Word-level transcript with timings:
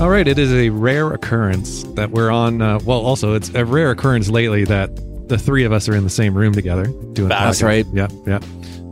All 0.00 0.08
right, 0.08 0.28
it 0.28 0.38
is 0.38 0.52
a 0.52 0.70
rare 0.70 1.12
occurrence 1.12 1.82
that 1.94 2.12
we're 2.12 2.30
on. 2.30 2.62
Uh, 2.62 2.78
well, 2.84 3.00
also, 3.00 3.34
it's 3.34 3.52
a 3.56 3.64
rare 3.64 3.90
occurrence 3.90 4.30
lately 4.30 4.64
that 4.64 4.94
the 5.28 5.36
three 5.36 5.64
of 5.64 5.72
us 5.72 5.88
are 5.88 5.94
in 5.96 6.04
the 6.04 6.10
same 6.10 6.38
room 6.38 6.52
together 6.52 6.84
doing. 6.84 7.28
That's 7.28 7.60
podcasts. 7.60 7.62
right. 7.64 7.86
Yeah, 7.92 8.06
yeah. 8.24 8.38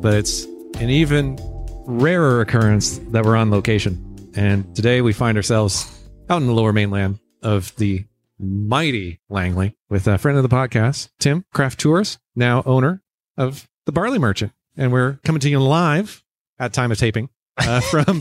But 0.01 0.15
it's 0.15 0.45
an 0.81 0.91
even 0.91 1.39
rarer 1.87 2.41
occurrence 2.41 2.99
that 3.13 3.25
we're 3.25 3.37
on 3.37 3.53
location. 3.53 4.33
And 4.35 4.75
today 4.75 5.01
we 5.01 5.13
find 5.13 5.37
ourselves 5.37 5.97
out 6.29 6.39
in 6.41 6.49
the 6.49 6.53
lower 6.53 6.73
mainland 6.73 7.21
of 7.41 7.73
the 7.77 8.05
mighty 8.39 9.21
Langley 9.29 9.77
with 9.89 10.07
a 10.07 10.19
friend 10.19 10.37
of 10.37 10.43
the 10.43 10.49
podcast, 10.49 11.09
Tim 11.19 11.45
Craft 11.53 11.81
Tours, 11.81 12.19
now 12.35 12.63
owner 12.67 13.03
of 13.37 13.69
the 13.87 13.93
Barley 13.93 14.19
Merchant. 14.19 14.53
And 14.77 14.93
we're 14.93 15.19
coming 15.25 15.41
to 15.41 15.49
you 15.49 15.59
live 15.61 16.23
at 16.59 16.73
time 16.73 16.93
of 16.93 16.99
taping 16.99 17.29
uh, 17.59 17.81
from 17.91 18.05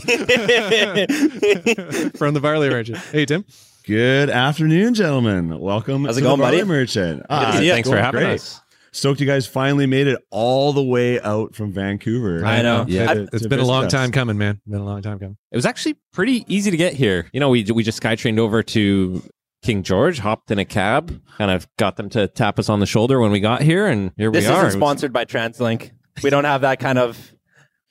the 2.34 2.40
Barley 2.42 2.70
Merchant. 2.70 2.98
Hey, 2.98 3.26
Tim. 3.26 3.44
Good 3.84 4.30
afternoon, 4.30 4.94
gentlemen. 4.94 5.58
Welcome 5.60 6.04
How's 6.06 6.16
it 6.16 6.20
to 6.20 6.26
going, 6.26 6.38
the 6.38 6.42
Barley 6.44 6.58
buddy? 6.58 6.68
Merchant. 6.68 7.24
Ah, 7.30 7.44
Good 7.52 7.52
to 7.52 7.58
see 7.58 7.68
Thanks 7.70 7.88
for 7.88 7.96
having 7.98 8.20
great. 8.22 8.34
us. 8.34 8.60
Stoked 8.92 9.20
you 9.20 9.26
guys 9.26 9.46
finally 9.46 9.86
made 9.86 10.06
it 10.06 10.18
all 10.30 10.72
the 10.72 10.82
way 10.82 11.20
out 11.20 11.54
from 11.54 11.70
Vancouver. 11.70 12.44
I 12.46 12.62
know. 12.62 12.86
Yeah, 12.88 13.12
It- 13.12 13.28
it's 13.34 13.46
been 13.46 13.58
a 13.58 13.64
long 13.64 13.88
time 13.88 14.10
coming, 14.10 14.38
man. 14.38 14.60
Been 14.66 14.80
a 14.80 14.84
long 14.84 15.02
time 15.02 15.18
coming. 15.18 15.36
It 15.52 15.56
was 15.56 15.66
actually 15.66 15.96
pretty 16.14 16.46
easy 16.48 16.70
to 16.70 16.76
get 16.78 16.94
here. 16.94 17.28
You 17.32 17.40
know, 17.40 17.50
we 17.50 17.62
we 17.64 17.82
just 17.82 18.02
skytrained 18.02 18.38
over 18.38 18.62
to 18.62 19.22
King 19.66 19.82
George, 19.82 20.20
hopped 20.20 20.52
in 20.52 20.60
a 20.60 20.64
cab, 20.64 21.20
kind 21.38 21.50
of 21.50 21.66
got 21.76 21.96
them 21.96 22.08
to 22.10 22.28
tap 22.28 22.60
us 22.60 22.68
on 22.68 22.78
the 22.78 22.86
shoulder 22.86 23.18
when 23.18 23.32
we 23.32 23.40
got 23.40 23.62
here, 23.62 23.88
and 23.88 24.12
here 24.16 24.30
This 24.30 24.44
we 24.44 24.48
are. 24.50 24.62
This 24.62 24.68
isn't 24.68 24.80
sponsored 24.80 25.12
by 25.12 25.24
TransLink. 25.24 25.90
We 26.22 26.30
don't 26.30 26.44
have 26.44 26.60
that 26.60 26.78
kind 26.78 26.98
of. 26.98 27.32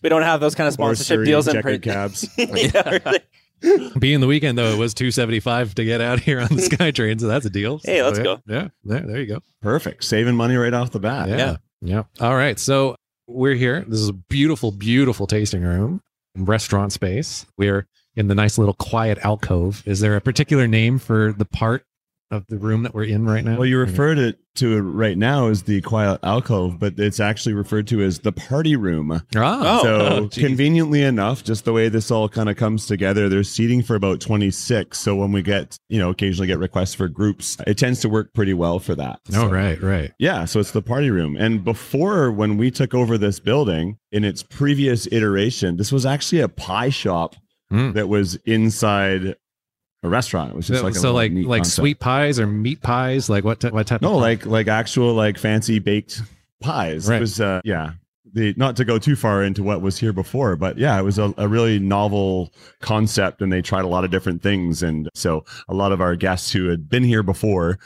We 0.01 0.07
don't 0.07 0.21
have 0.21 0.39
those 0.39 0.55
kind 0.55 0.67
of 0.69 0.73
sponsorship 0.73 1.05
Surrey 1.17 1.25
deals 1.25 1.49
in 1.49 1.61
print. 1.61 1.83
cabs. 1.83 2.29
yeah, 2.37 2.99
really. 3.05 3.91
Being 3.99 4.21
the 4.21 4.27
weekend 4.27 4.57
though, 4.57 4.71
it 4.71 4.77
was 4.77 4.93
two 4.93 5.11
seventy 5.11 5.41
five 5.41 5.75
to 5.75 5.83
get 5.83 5.99
out 5.99 6.21
here 6.21 6.39
on 6.39 6.47
the 6.47 6.61
SkyTrain, 6.69 7.19
so 7.19 7.27
that's 7.27 7.45
a 7.45 7.49
deal. 7.49 7.81
Hey, 7.83 8.01
let's 8.01 8.17
So, 8.17 8.23
go. 8.23 8.41
Yeah, 8.47 8.55
yeah, 8.55 8.67
there, 8.85 8.99
there 9.01 9.19
you 9.19 9.25
go. 9.27 9.39
Perfect. 9.61 10.05
Saving 10.05 10.35
money 10.35 10.55
right 10.55 10.73
off 10.73 10.91
the 10.91 10.99
bat. 11.01 11.27
Yeah. 11.27 11.57
yeah, 11.81 12.03
All 12.21 12.35
right, 12.35 12.57
so 12.57 12.95
we're 13.27 13.55
here. 13.55 13.83
This 13.85 13.99
is 13.99 14.09
a 14.09 14.13
beautiful, 14.13 14.71
beautiful 14.71 15.27
tasting 15.27 15.63
room, 15.63 16.01
restaurant 16.37 16.93
space. 16.93 17.45
We're 17.57 17.85
in 18.15 18.27
the 18.27 18.35
nice 18.35 18.57
little 18.57 18.73
quiet 18.75 19.17
alcove. 19.23 19.83
Is 19.85 19.99
there 19.99 20.15
a 20.15 20.21
particular 20.21 20.67
name 20.67 20.99
for 20.99 21.33
the 21.33 21.45
part 21.45 21.83
of 22.31 22.43
the 22.47 22.57
room 22.57 22.81
that 22.83 22.93
we're 22.95 23.03
in 23.03 23.25
right 23.25 23.45
now? 23.45 23.55
Well, 23.57 23.67
you 23.67 23.77
referred 23.77 24.17
it 24.17 24.39
to 24.55 24.77
it 24.77 24.79
right 24.81 25.17
now 25.17 25.47
as 25.47 25.63
the 25.63 25.79
quiet 25.81 26.19
alcove, 26.23 26.79
but 26.79 26.97
it's 26.97 27.19
actually 27.19 27.53
referred 27.53 27.85
to 27.87 28.01
as 28.01 28.19
the 28.19 28.31
party 28.31 28.75
room. 28.75 29.11
Ah. 29.35 29.79
Oh, 29.79 29.83
so 29.83 29.95
oh, 29.99 30.29
conveniently 30.29 31.03
enough, 31.03 31.43
just 31.43 31.65
the 31.65 31.73
way 31.73 31.87
this 31.87 32.09
all 32.09 32.27
kind 32.27 32.49
of 32.49 32.55
comes 32.57 32.87
together, 32.87 33.29
there's 33.29 33.49
seating 33.49 33.83
for 33.83 33.95
about 33.95 34.21
26. 34.21 34.97
So 34.97 35.15
when 35.15 35.31
we 35.33 35.43
get, 35.43 35.77
you 35.89 35.99
know, 35.99 36.09
occasionally 36.09 36.47
get 36.47 36.57
requests 36.57 36.95
for 36.95 37.07
groups, 37.07 37.57
it 37.67 37.77
tends 37.77 37.99
to 38.01 38.09
work 38.09 38.33
pretty 38.33 38.53
well 38.55 38.79
for 38.79 38.95
that. 38.95 39.19
Oh, 39.29 39.33
So- 39.33 39.49
right, 39.51 39.79
right. 39.81 40.11
Yeah, 40.19 40.45
so 40.45 40.59
it's 40.59 40.71
the 40.71 40.81
party 40.81 41.11
room. 41.11 41.35
And 41.37 41.63
before, 41.63 42.31
when 42.31 42.57
we 42.57 42.71
took 42.71 42.93
over 42.95 43.17
this 43.19 43.39
building 43.39 43.97
in 44.11 44.23
its 44.23 44.41
previous 44.41 45.05
iteration, 45.11 45.75
this 45.77 45.91
was 45.91 46.05
actually 46.07 46.39
a 46.41 46.49
pie 46.49 46.89
shop 46.89 47.35
Mm. 47.75 47.93
that 47.93 48.07
was 48.07 48.35
inside 48.45 49.35
a 50.03 50.09
restaurant. 50.09 50.51
It 50.51 50.55
was 50.55 50.67
just 50.67 50.79
So, 50.79 50.85
like 50.85 50.95
a 50.95 50.99
so 50.99 51.13
like 51.13 51.31
like 51.33 51.59
concept. 51.63 51.75
sweet 51.75 51.99
pies 51.99 52.39
or 52.39 52.47
meat 52.47 52.81
pies, 52.81 53.29
like 53.29 53.43
what 53.43 53.59
t- 53.59 53.69
what 53.69 53.87
type? 53.87 54.01
No, 54.01 54.15
of 54.15 54.21
like 54.21 54.45
like 54.45 54.67
actual 54.67 55.13
like 55.13 55.37
fancy 55.37 55.79
baked 55.79 56.21
pies. 56.61 57.09
Right. 57.09 57.17
It 57.17 57.21
was 57.21 57.41
uh 57.41 57.61
yeah. 57.63 57.93
The, 58.33 58.53
not 58.57 58.75
to 58.77 58.85
go 58.85 58.99
too 58.99 59.15
far 59.15 59.43
into 59.43 59.63
what 59.63 59.81
was 59.81 59.97
here 59.97 60.11
before, 60.11 60.57
but 60.57 60.77
yeah, 60.77 60.99
it 60.99 61.03
was 61.03 61.17
a, 61.17 61.33
a 61.37 61.47
really 61.47 61.79
novel 61.79 62.51
concept 62.81 63.41
and 63.41 63.51
they 63.53 63.61
tried 63.61 63.85
a 63.85 63.87
lot 63.87 64.03
of 64.03 64.11
different 64.11 64.41
things. 64.43 64.83
And 64.83 65.09
so 65.15 65.45
a 65.69 65.73
lot 65.73 65.93
of 65.93 66.01
our 66.01 66.17
guests 66.17 66.51
who 66.51 66.67
had 66.67 66.89
been 66.89 67.03
here 67.03 67.23
before 67.23 67.79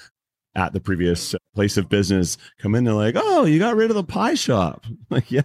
at 0.56 0.74
the 0.74 0.80
previous 0.80 1.36
place 1.60 1.76
of 1.76 1.90
business 1.90 2.38
come 2.58 2.74
in 2.74 2.88
and 2.88 2.96
like, 2.96 3.16
oh, 3.18 3.44
you 3.44 3.60
got 3.60 3.76
rid 3.76 3.92
of 3.92 3.96
the 3.96 4.04
pie 4.04 4.34
shop. 4.34 4.86
Like, 5.10 5.30
yeah. 5.32 5.42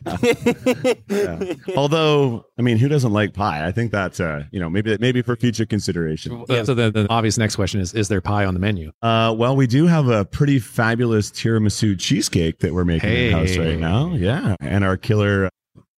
yeah. 1.09 1.55
Although, 1.77 2.45
I 2.59 2.63
mean, 2.63 2.77
who 2.77 2.87
doesn't 2.87 3.13
like 3.13 3.33
pie? 3.33 3.67
I 3.67 3.73
think 3.73 3.91
that's, 3.93 4.21
uh, 4.21 4.45
you 4.53 4.61
know, 4.61 4.69
maybe, 4.69 4.97
maybe 5.01 5.23
for 5.23 5.37
future 5.37 5.65
consideration. 5.67 6.45
Uh, 6.49 6.65
So 6.65 6.75
the, 6.75 6.91
the 6.91 7.07
obvious 7.09 7.39
next 7.39 7.57
question 7.57 7.81
is: 7.81 7.95
Is 7.95 8.09
there 8.09 8.21
pie 8.21 8.45
on 8.45 8.53
the 8.55 8.61
menu? 8.61 8.93
Uh, 9.03 9.35
well, 9.37 9.57
we 9.57 9.67
do 9.67 9.87
have 9.87 10.09
a 10.09 10.25
pretty 10.27 10.59
fabulous 10.59 11.31
tiramisu 11.31 11.99
cheesecake 11.99 12.59
that 12.61 12.75
we're 12.75 12.85
making 12.85 13.11
in 13.11 13.33
house 13.33 13.57
right 13.57 13.79
now. 13.79 14.13
Yeah, 14.15 14.55
and 14.61 14.85
our 14.85 14.97
killer 14.99 15.49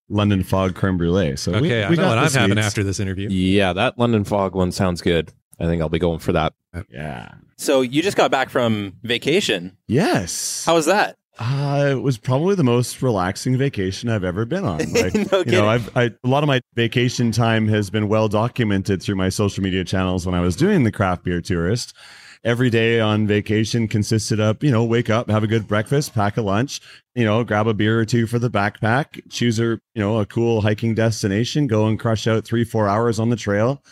London 0.09 0.44
fog 0.44 0.75
creme 0.77 0.97
brulee. 0.97 1.34
So 1.37 1.53
we, 1.53 1.59
Okay, 1.69 1.83
I 1.84 1.91
we 1.91 1.97
know 1.97 2.03
got 2.04 2.09
what 2.16 2.19
I'm 2.19 2.41
having 2.41 2.59
after 2.59 2.84
this 2.84 3.00
interview. 3.00 3.28
yeah, 3.28 3.72
that 3.72 3.98
London 3.98 4.22
Fog 4.25 4.54
one 4.54 4.71
sounds 4.72 5.00
good. 5.03 5.33
I 5.59 5.65
think 5.65 5.81
I'll 5.83 5.89
be 5.89 5.99
going 5.99 6.19
for 6.19 6.33
that. 6.33 6.53
Yeah. 6.91 7.34
So 7.56 7.81
you 7.81 8.03
just 8.03 8.17
got 8.17 8.31
back 8.31 8.50
from 8.50 8.94
vacation. 9.03 9.77
Yes. 9.89 10.65
How 10.65 10.75
was 10.75 10.87
that? 10.87 11.17
Uh, 11.39 11.89
it 11.91 12.03
was 12.03 12.17
probably 12.17 12.55
the 12.55 12.65
most 12.65 13.03
relaxing 13.03 13.59
vacation 13.59 14.09
I've 14.09 14.25
ever 14.25 14.45
been 14.45 14.65
on. 14.65 14.78
Like, 14.93 15.15
No 15.33 15.39
you 15.41 15.53
know, 15.53 15.69
I've 15.69 15.95
I, 15.97 16.05
a 16.05 16.28
lot 16.28 16.43
of 16.43 16.47
my 16.47 16.61
vacation 16.75 17.31
time 17.31 17.69
has 17.69 17.91
been 17.91 18.09
well 18.09 18.28
documented 18.28 19.03
through 19.03 19.16
my 19.16 19.28
social 19.28 19.62
media 19.62 19.84
channels 19.84 20.25
when 20.25 20.34
I 20.34 20.41
was 20.41 20.56
doing 20.56 20.84
the 20.84 20.93
craft 20.93 21.25
beer 21.25 21.41
tourist. 21.41 21.95
Every 22.45 22.71
day 22.71 23.00
on 23.00 23.27
vacation 23.27 23.89
consisted 23.89 24.39
of, 24.39 24.62
you 24.62 24.71
know, 24.71 24.84
wake 24.84 25.11
up, 25.11 25.28
have 25.28 25.43
a 25.43 25.49
good 25.49 25.66
breakfast, 25.66 26.15
pack 26.15 26.37
a 26.37 26.43
lunch, 26.43 26.81
you 27.15 27.25
know, 27.25 27.43
grab 27.43 27.66
a 27.66 27.75
beer 27.75 27.99
or 27.99 28.05
two 28.05 28.27
for 28.27 28.39
the 28.39 28.50
backpack, 28.50 29.21
choose 29.28 29.59
a, 29.59 29.65
you 29.65 29.81
know, 29.97 30.21
a 30.21 30.27
cool 30.27 30.61
hiking 30.61 30.95
destination, 30.95 31.66
go 31.66 31.87
and 31.87 31.99
crush 31.99 32.27
out 32.27 32.45
three, 32.45 32.62
four 32.62 32.89
hours 32.89 33.19
on 33.19 33.31
the 33.31 33.37
trail, 33.37 33.83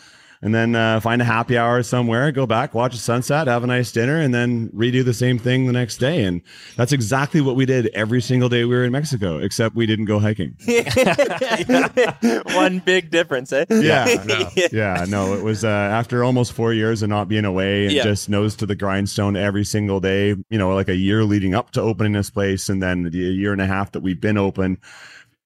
and 0.45 0.53
then 0.53 0.75
uh, 0.75 0.99
find 0.99 1.23
a 1.23 1.25
happy 1.25 1.57
hour 1.57 1.81
somewhere, 1.81 2.31
go 2.31 2.45
back, 2.45 2.75
watch 2.75 2.93
a 2.93 2.97
sunset, 2.97 3.47
have 3.47 3.63
a 3.63 3.67
nice 3.67 3.91
dinner, 3.91 4.17
and 4.21 4.31
then 4.31 4.69
redo 4.69 5.03
the 5.03 5.13
same 5.13 5.39
thing 5.39 5.65
the 5.65 5.73
next 5.73 5.97
day. 5.97 6.23
And 6.23 6.41
that's 6.77 6.91
exactly 6.91 7.41
what 7.41 7.55
we 7.55 7.65
did 7.65 7.87
every 7.95 8.21
single 8.21 8.47
day 8.47 8.63
we 8.63 8.75
were 8.75 8.83
in 8.83 8.91
Mexico, 8.91 9.39
except 9.39 9.75
we 9.75 9.87
didn't 9.87 10.05
go 10.05 10.19
hiking. 10.19 10.55
One 12.53 12.79
big 12.79 13.09
difference, 13.09 13.51
eh? 13.51 13.65
Yeah, 13.69 14.23
no, 14.25 14.49
yeah, 14.71 15.05
no. 15.09 15.33
It 15.33 15.43
was 15.43 15.63
uh, 15.65 15.67
after 15.67 16.23
almost 16.23 16.53
four 16.53 16.73
years 16.73 17.01
of 17.01 17.09
not 17.09 17.27
being 17.27 17.45
away 17.45 17.85
and 17.85 17.93
Yeah. 17.93 18.03
just 18.03 18.29
nose 18.29 18.55
to 18.57 18.65
the 18.65 18.75
grindstone 18.75 19.35
every 19.35 19.65
single 19.65 19.99
day. 19.99 20.29
You 20.29 20.57
know, 20.59 20.73
like 20.75 20.89
a 20.89 20.95
year 20.95 21.23
leading 21.23 21.55
up 21.55 21.71
to 21.71 21.81
opening 21.81 22.13
this 22.13 22.29
place, 22.29 22.69
and 22.69 22.81
then 22.83 23.03
the 23.03 23.17
year 23.17 23.51
and 23.51 23.61
a 23.61 23.67
half 23.67 23.91
that 23.93 24.01
we've 24.01 24.21
been 24.21 24.37
open. 24.37 24.77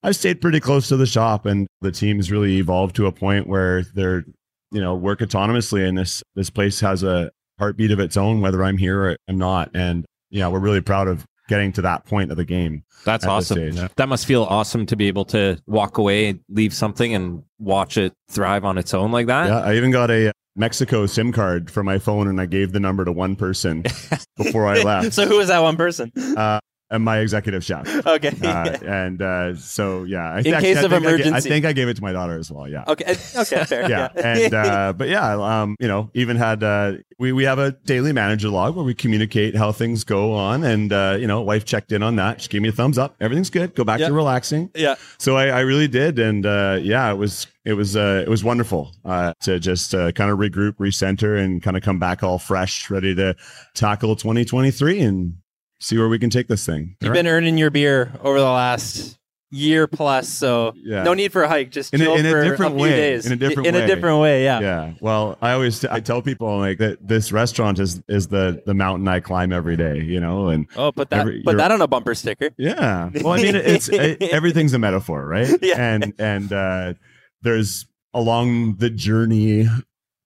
I've 0.02 0.16
stayed 0.16 0.40
pretty 0.40 0.62
close 0.62 0.88
to 0.90 0.98
the 0.98 1.06
shop, 1.06 1.46
and 1.46 1.68
the 1.82 1.92
team's 1.92 2.32
really 2.32 2.58
evolved 2.58 2.96
to 2.98 3.06
a 3.06 3.12
point 3.12 3.48
where 3.48 3.84
they're, 3.84 4.24
you 4.72 4.82
know, 4.82 4.96
work 4.96 5.20
autonomously, 5.20 5.88
and 5.88 5.98
this 5.98 6.24
this 6.36 6.50
place 6.50 6.80
has 6.80 7.04
a 7.04 7.32
heartbeat 7.58 7.92
of 7.92 8.00
its 8.00 8.18
own, 8.18 8.42
whether 8.42 8.64
I'm 8.64 8.78
here 8.78 9.04
or 9.04 9.18
I'm 9.28 9.38
not. 9.38 9.72
And 9.74 10.06
yeah, 10.30 10.48
we're 10.48 10.60
really 10.60 10.82
proud 10.82 11.08
of 11.08 11.26
getting 11.48 11.72
to 11.74 11.82
that 11.82 12.06
point 12.06 12.32
of 12.32 12.38
the 12.38 12.46
game. 12.46 12.84
That's 13.04 13.26
awesome. 13.26 13.76
That 13.96 14.08
must 14.08 14.26
feel 14.26 14.44
awesome 14.44 14.86
to 14.86 14.96
be 14.96 15.08
able 15.08 15.26
to 15.26 15.60
walk 15.66 15.98
away, 15.98 16.40
leave 16.48 16.74
something, 16.74 17.14
and 17.14 17.44
watch 17.58 17.98
it 17.98 18.14
thrive 18.30 18.64
on 18.64 18.78
its 18.78 18.94
own 18.94 19.12
like 19.12 19.28
that. 19.28 19.48
Yeah, 19.48 19.62
I 19.62 19.76
even 19.76 19.92
got 19.92 20.12
a 20.12 20.32
Mexico 20.56 21.06
SIM 21.06 21.32
card 21.32 21.72
for 21.72 21.84
my 21.84 21.98
phone, 21.98 22.28
and 22.28 22.40
I 22.40 22.46
gave 22.46 22.72
the 22.72 22.80
number 22.80 23.04
to 23.04 23.12
one 23.12 23.36
person 23.36 23.84
before 24.38 24.68
I 24.68 24.82
left. 24.84 25.14
so 25.14 25.26
who 25.28 25.38
was 25.38 25.48
that 25.48 25.60
one 25.60 25.76
person? 25.76 26.12
uh, 26.16 26.60
and 26.92 27.04
my 27.04 27.20
executive 27.20 27.64
chef. 27.64 27.88
Okay. 28.06 28.34
Uh, 28.44 28.78
and 28.86 29.22
uh, 29.22 29.56
so 29.56 30.04
yeah, 30.04 30.34
I 30.34 30.40
In 30.40 30.54
actually, 30.54 30.74
case 30.74 30.78
I 30.78 30.84
of 30.86 30.92
think 30.92 31.06
I 31.34 31.38
I, 31.38 31.40
think 31.42 31.66
I 31.66 31.74
gave 31.74 31.88
it 31.88 31.96
to 31.96 32.02
my 32.02 32.12
daughter 32.12 32.38
as 32.38 32.52
well. 32.52 32.68
Yeah. 32.68 32.84
okay. 32.88 33.16
Okay. 33.36 33.64
Fair. 33.66 33.90
Yeah, 33.90 34.10
and 34.16 34.54
uh, 34.54 34.94
but 34.98 35.08
yeah, 35.10 35.34
um, 35.62 35.76
you 35.80 35.88
know, 35.88 36.10
even 36.14 36.38
had 36.38 36.64
uh, 36.64 36.94
we 37.20 37.32
we 37.32 37.44
have 37.44 37.60
a 37.60 37.72
daily 37.86 38.14
manager 38.14 38.50
log 38.50 38.76
where 38.76 38.86
we 38.86 38.94
communicate 38.94 39.56
how 39.56 39.72
things 39.72 40.04
go 40.04 40.34
on, 40.34 40.64
and 40.64 40.92
uh, 40.92 41.18
you 41.20 41.28
know, 41.28 41.42
wife 41.42 41.66
checked 41.66 41.92
in 41.92 42.02
on 42.04 42.16
that. 42.16 42.42
She 42.42 42.50
gave 42.50 42.62
me 42.62 42.70
a 42.70 42.72
thumbs 42.72 42.98
up. 42.98 43.16
Everything's 43.20 43.50
good. 43.50 43.76
Go 43.76 43.84
back 43.84 44.00
Yeah. 44.00 44.08
to 44.08 44.14
relaxing. 44.14 44.70
yeah. 44.76 44.96
So 45.18 45.38
I, 45.38 45.48
I 45.48 45.60
really 45.62 45.88
did, 45.88 46.18
and 46.20 46.46
uh, 46.46 46.80
yeah, 46.82 47.12
it 47.12 47.16
was 47.18 47.48
it 47.66 47.74
was 47.74 47.96
uh, 47.96 48.24
it 48.26 48.30
was 48.30 48.44
wonderful 48.44 48.96
uh, 49.06 49.34
to 49.42 49.60
just 49.60 49.94
uh, 49.94 50.12
kind 50.14 50.32
of 50.32 50.40
regroup, 50.40 50.74
recenter, 50.78 51.38
and 51.38 51.62
kind 51.62 51.78
of 51.78 51.84
come 51.84 52.00
back 52.00 52.24
all 52.24 52.40
fresh, 52.40 52.90
ready 52.90 53.14
to 53.16 53.36
tackle 53.76 54.16
2023 54.16 55.00
and 55.02 55.34
see 55.80 55.98
where 55.98 56.10
we 56.10 56.20
can 56.20 56.30
take 56.30 56.48
this 56.48 56.66
thing. 56.66 56.96
You've 57.02 57.14
been 57.14 57.28
earning 57.28 57.58
your 57.58 57.70
beer 57.70 58.12
over 58.24 58.40
the 58.40 58.46
last 58.46 59.18
year 59.52 59.88
plus, 59.88 60.30
so 60.30 60.74
Yeah. 60.76 61.02
no 61.04 61.16
need 61.16 61.32
for 61.32 61.42
a 61.42 61.48
hike. 61.48 61.72
Just 61.72 61.92
In 61.94 62.02
a- 62.02 62.04
chill 62.06 62.16
in 62.18 62.26
a 62.28 62.44
different 62.44 62.74
few 62.76 62.84
way. 62.84 62.90
days. 62.92 63.26
In 63.26 63.32
a 63.32 63.36
different 63.36 63.66
in 63.68 63.74
way. 63.74 63.84
a 63.84 63.88
different 63.88 64.20
way. 64.22 64.44
Yeah. 64.44 64.60
Yeah. 64.60 64.92
Well, 65.02 65.38
I 65.42 65.54
always 65.54 65.84
I 65.86 66.02
tell 66.02 66.22
people 66.22 66.60
like 66.60 66.78
that 66.78 67.08
this 67.08 67.32
restaurant 67.32 67.80
is 67.80 68.02
is 68.08 68.28
the 68.28 68.62
the 68.68 68.76
mountain 68.76 69.08
I 69.08 69.22
climb 69.22 69.52
every 69.52 69.76
day, 69.76 70.02
you 70.04 70.20
know, 70.20 70.50
and 70.50 70.68
Oh, 70.76 70.92
put 70.92 71.10
that 71.10 71.22
Every- 71.22 71.42
put 71.42 71.58
that 71.58 71.72
on 71.72 71.82
a 71.82 71.88
bumper 71.88 72.14
sticker. 72.14 72.52
yeah. 72.60 73.10
Well, 73.24 73.34
I 73.34 73.38
mean, 73.42 73.56
it's 73.56 73.90
it, 73.90 74.22
everything's 74.22 74.74
a 74.74 74.80
metaphor, 74.80 75.26
right? 75.26 75.50
Yeah. 75.64 75.78
And 75.94 76.14
and 76.20 76.54
uh, 76.54 76.94
there's 77.42 77.88
along 78.14 78.76
the 78.76 78.90
journey 78.92 79.68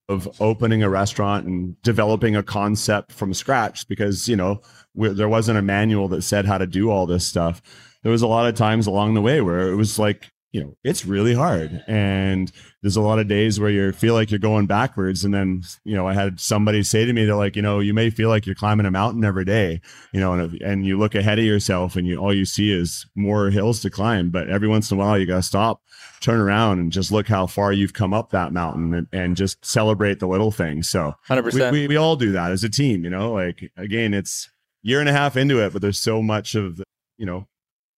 of 0.10 0.28
opening 0.42 0.84
a 0.84 0.90
restaurant 0.90 1.48
and 1.48 1.82
developing 1.82 2.36
a 2.36 2.44
concept 2.44 3.14
from 3.14 3.34
scratch 3.34 3.88
because 3.88 4.28
you 4.28 4.36
know 4.36 4.60
there 4.96 5.30
wasn't 5.30 5.58
a 5.58 5.64
manual 5.64 6.08
that 6.10 6.22
said 6.22 6.46
how 6.46 6.58
to 6.58 6.68
do 6.68 6.90
all 6.90 7.06
this 7.06 7.26
stuff. 7.26 7.62
There 8.04 8.12
was 8.12 8.22
a 8.22 8.28
lot 8.28 8.48
of 8.48 8.56
times 8.56 8.88
along 8.88 9.14
the 9.14 9.22
way 9.22 9.42
where 9.42 9.72
it 9.72 9.76
was 9.76 9.98
like 9.98 10.32
you 10.54 10.64
know 10.64 10.78
it's 10.84 11.04
really 11.04 11.34
hard. 11.34 11.84
And 11.88 12.50
there's 12.82 12.96
a 12.96 13.02
lot 13.02 13.20
of 13.20 13.28
days 13.28 13.60
where 13.60 13.72
you 13.72 13.92
feel 13.92 14.14
like 14.14 14.30
you're 14.30 14.40
going 14.40 14.68
backwards. 14.68 15.26
And 15.26 15.34
then 15.34 15.64
you 15.84 15.96
know 15.96 16.08
i 16.08 16.14
had 16.14 16.40
somebody 16.40 16.84
say 16.84 17.06
to 17.06 17.12
me 17.12 17.26
they're 17.26 17.36
like 17.36 17.56
you 17.56 17.62
know 17.62 17.80
you 17.80 17.94
may 17.94 18.10
feel 18.10 18.30
like 18.30 18.46
you're 18.46 18.56
climbing 18.56 18.86
a 18.86 18.92
mountain 18.92 19.26
every 19.26 19.46
day 19.46 19.82
you 20.14 20.20
know 20.20 20.34
and, 20.34 20.62
and 20.62 20.86
you 20.86 20.98
look 20.98 21.16
ahead 21.16 21.40
of 21.40 21.46
yourself 21.46 21.96
and 21.96 22.08
you 22.08 22.18
all 22.18 22.34
you 22.34 22.46
see 22.46 22.72
is 22.72 23.06
more 23.16 23.50
hills 23.50 23.82
to 23.82 23.90
climb. 23.90 24.30
But 24.30 24.50
every 24.50 24.68
once 24.68 24.92
in 24.92 24.98
a 24.98 25.00
while 25.00 25.18
you 25.18 25.26
got 25.26 25.38
to 25.38 25.44
stop 25.44 25.82
turn 26.22 26.40
around 26.40 26.80
and 26.80 26.92
just 26.92 27.12
look 27.12 27.28
how 27.28 27.48
far 27.48 27.74
you've 27.74 27.94
come 27.94 28.14
up 28.14 28.30
that 28.30 28.54
mountain 28.54 28.94
and, 28.94 29.08
and 29.12 29.36
just 29.36 29.66
celebrate 29.66 30.20
the 30.20 30.28
little 30.28 30.52
things. 30.52 30.88
So 30.88 31.14
100%. 31.28 31.72
we, 31.72 31.82
we, 31.82 31.88
we 31.90 31.96
all 31.98 32.16
do 32.16 32.32
that 32.32 32.52
as 32.52 32.64
a 32.64 32.70
team 32.70 33.04
you 33.04 33.10
know 33.10 33.34
like 33.34 33.72
again 33.76 34.14
it's 34.14 34.50
year 34.84 35.00
and 35.00 35.10
a 35.10 35.14
half 35.14 35.36
into 35.38 35.60
it 35.64 35.74
but 35.74 35.82
there's 35.82 36.00
so 36.00 36.22
much 36.22 36.56
of 36.56 36.82
you 37.18 37.26
know 37.26 37.48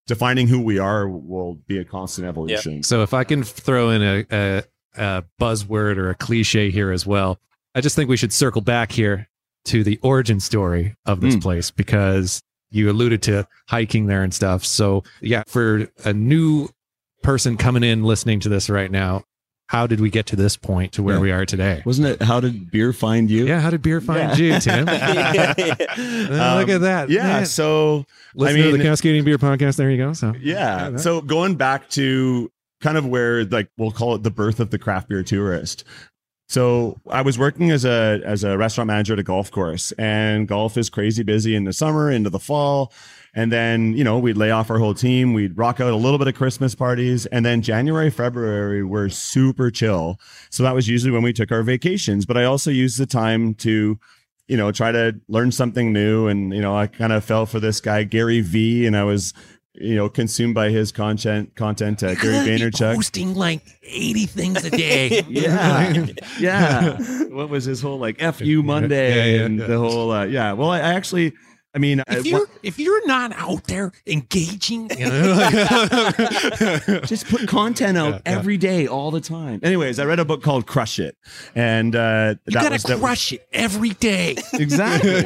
defining 0.06 0.46
who 0.48 0.60
we 0.60 0.78
are 0.78 1.08
will 1.08 1.54
be 1.66 1.78
a 1.78 1.84
constant 1.84 2.26
evolution 2.26 2.82
So 2.82 3.02
if 3.02 3.14
I 3.14 3.24
can 3.24 3.42
throw 3.42 3.88
in 3.90 4.02
a, 4.02 4.24
a, 4.30 4.62
a 4.96 5.24
buzzword 5.40 5.96
or 5.96 6.10
a 6.10 6.14
cliche 6.14 6.70
here 6.70 6.90
as 6.92 7.06
well, 7.06 7.38
I 7.74 7.80
just 7.80 7.96
think 7.96 8.10
we 8.10 8.18
should 8.18 8.32
circle 8.32 8.60
back 8.60 8.92
here 8.92 9.28
to 9.66 9.82
the 9.82 9.98
origin 10.02 10.40
story 10.40 10.94
of 11.06 11.20
this 11.22 11.36
Mm. 11.36 11.42
place 11.42 11.70
because 11.70 12.42
you 12.70 12.90
alluded 12.90 13.22
to 13.22 13.48
hiking 13.68 14.04
there 14.06 14.22
and 14.22 14.34
stuff. 14.34 14.62
So 14.66 15.04
yeah, 15.22 15.42
for 15.46 15.88
a 16.04 16.12
new 16.12 16.68
person 17.22 17.56
coming 17.56 17.82
in 17.82 18.02
listening 18.04 18.40
to 18.40 18.50
this 18.50 18.68
right 18.68 18.90
now, 18.90 19.22
how 19.68 19.86
did 19.86 19.98
we 20.00 20.10
get 20.10 20.26
to 20.26 20.36
this 20.36 20.56
point 20.56 20.92
to 20.92 21.02
where 21.02 21.16
Yeah. 21.16 21.20
we 21.20 21.30
are 21.32 21.46
today? 21.46 21.82
wasn't 21.86 22.06
it 22.06 22.22
how 22.22 22.38
did 22.40 22.70
beer 22.70 22.92
find 22.92 23.30
you 23.30 23.46
Yeah, 23.46 23.60
how 23.60 23.70
did 23.70 23.82
beer 23.82 24.00
find 24.00 24.38
Yeah. 24.38 24.54
you, 24.54 24.60
Tim? 24.60 24.86
Yeah. 24.86 25.54
Uh, 25.96 26.58
Look 26.58 26.68
Um, 26.68 26.70
at 26.70 26.80
that. 26.82 27.10
yeah 27.10 27.22
Man. 27.24 27.46
so 27.46 28.04
Listen 28.34 28.60
I 28.60 28.64
to 28.70 28.76
the 28.76 28.84
Cascadian 28.84 29.24
Beer 29.24 29.38
podcast. 29.38 29.76
There 29.76 29.90
you 29.90 29.96
go. 29.98 30.12
So 30.12 30.34
Yeah. 30.40 30.96
So 30.96 31.20
going 31.20 31.54
back 31.54 31.88
to 31.90 32.50
kind 32.80 32.98
of 32.98 33.06
where 33.06 33.44
like 33.44 33.68
we'll 33.78 33.90
call 33.92 34.14
it 34.14 34.22
the 34.22 34.30
birth 34.30 34.60
of 34.60 34.70
the 34.70 34.78
craft 34.78 35.08
beer 35.08 35.22
tourist. 35.22 35.84
So 36.48 36.98
I 37.08 37.22
was 37.22 37.38
working 37.38 37.70
as 37.70 37.84
a 37.86 38.20
as 38.24 38.44
a 38.44 38.58
restaurant 38.58 38.88
manager 38.88 39.14
at 39.14 39.18
a 39.18 39.22
golf 39.22 39.50
course 39.50 39.92
and 39.92 40.46
golf 40.46 40.76
is 40.76 40.90
crazy 40.90 41.22
busy 41.22 41.54
in 41.54 41.64
the 41.64 41.72
summer 41.72 42.10
into 42.10 42.28
the 42.30 42.38
fall. 42.38 42.92
And 43.36 43.50
then, 43.50 43.94
you 43.96 44.04
know, 44.04 44.18
we'd 44.18 44.36
lay 44.36 44.50
off 44.52 44.70
our 44.70 44.78
whole 44.78 44.94
team. 44.94 45.32
We'd 45.34 45.58
rock 45.58 45.80
out 45.80 45.92
a 45.92 45.96
little 45.96 46.18
bit 46.18 46.28
of 46.28 46.34
Christmas 46.36 46.74
parties. 46.74 47.26
And 47.26 47.44
then 47.44 47.62
January, 47.62 48.08
February 48.10 48.84
were 48.84 49.08
super 49.08 49.70
chill. 49.72 50.20
So 50.50 50.62
that 50.62 50.74
was 50.74 50.86
usually 50.88 51.10
when 51.10 51.22
we 51.22 51.32
took 51.32 51.50
our 51.50 51.62
vacations. 51.64 52.26
But 52.26 52.36
I 52.36 52.44
also 52.44 52.70
used 52.70 52.98
the 52.98 53.06
time 53.06 53.54
to, 53.54 53.98
you 54.46 54.56
know, 54.56 54.70
try 54.70 54.92
to 54.92 55.16
learn 55.28 55.50
something 55.50 55.92
new. 55.92 56.28
And, 56.28 56.54
you 56.54 56.60
know, 56.60 56.76
I 56.76 56.86
kind 56.86 57.12
of 57.12 57.24
fell 57.24 57.44
for 57.44 57.58
this 57.58 57.80
guy, 57.80 58.04
Gary 58.04 58.40
V, 58.40 58.86
and 58.86 58.96
I 58.96 59.02
was, 59.02 59.34
you 59.74 59.96
know, 59.96 60.08
consumed 60.08 60.54
by 60.54 60.70
his 60.70 60.92
content, 60.92 61.56
content, 61.56 62.04
uh, 62.04 62.14
Gary 62.14 62.34
Vaynerchuk. 62.58 62.94
posting 62.94 63.34
like 63.34 63.62
80 63.82 64.26
things 64.26 64.64
a 64.64 64.70
day. 64.70 65.24
Yeah. 65.28 66.06
yeah. 66.38 66.96
What 67.30 67.48
was 67.48 67.64
his 67.64 67.82
whole 67.82 67.98
like 67.98 68.20
FU 68.20 68.62
Monday 68.62 69.32
Yeah, 69.32 69.38
yeah, 69.38 69.44
and 69.46 69.58
yeah. 69.58 69.66
the 69.66 69.78
whole, 69.78 70.12
uh, 70.12 70.24
yeah. 70.24 70.52
Well, 70.52 70.70
I, 70.70 70.78
I 70.78 70.94
actually, 70.94 71.32
I 71.74 71.78
mean, 71.78 72.02
If 72.08 72.24
you're 72.24 72.48
if 72.62 72.78
you're 72.78 73.04
not 73.06 73.32
out 73.32 73.64
there 73.64 73.90
engaging, 74.06 74.88
you 74.98 75.06
know, 75.06 75.50
just 77.06 77.26
put 77.28 77.48
content 77.48 77.98
out 77.98 78.10
Yeah, 78.12 78.20
yeah. 78.32 78.38
every 78.38 78.56
day, 78.56 78.86
all 78.86 79.10
the 79.10 79.20
time. 79.20 79.60
Anyways, 79.62 79.98
I 79.98 80.04
read 80.04 80.20
a 80.20 80.24
book 80.24 80.42
called 80.42 80.66
Crush 80.66 80.98
It, 80.98 81.16
and 81.54 81.96
uh, 81.96 82.36
you 82.46 82.52
that 82.54 82.62
gotta 82.62 82.72
was 82.74 82.82
that 82.84 82.92
was- 82.94 83.00
crush 83.00 83.32
it 83.32 83.46
every 83.52 83.90
day. 83.90 84.36
exactly. 84.52 85.22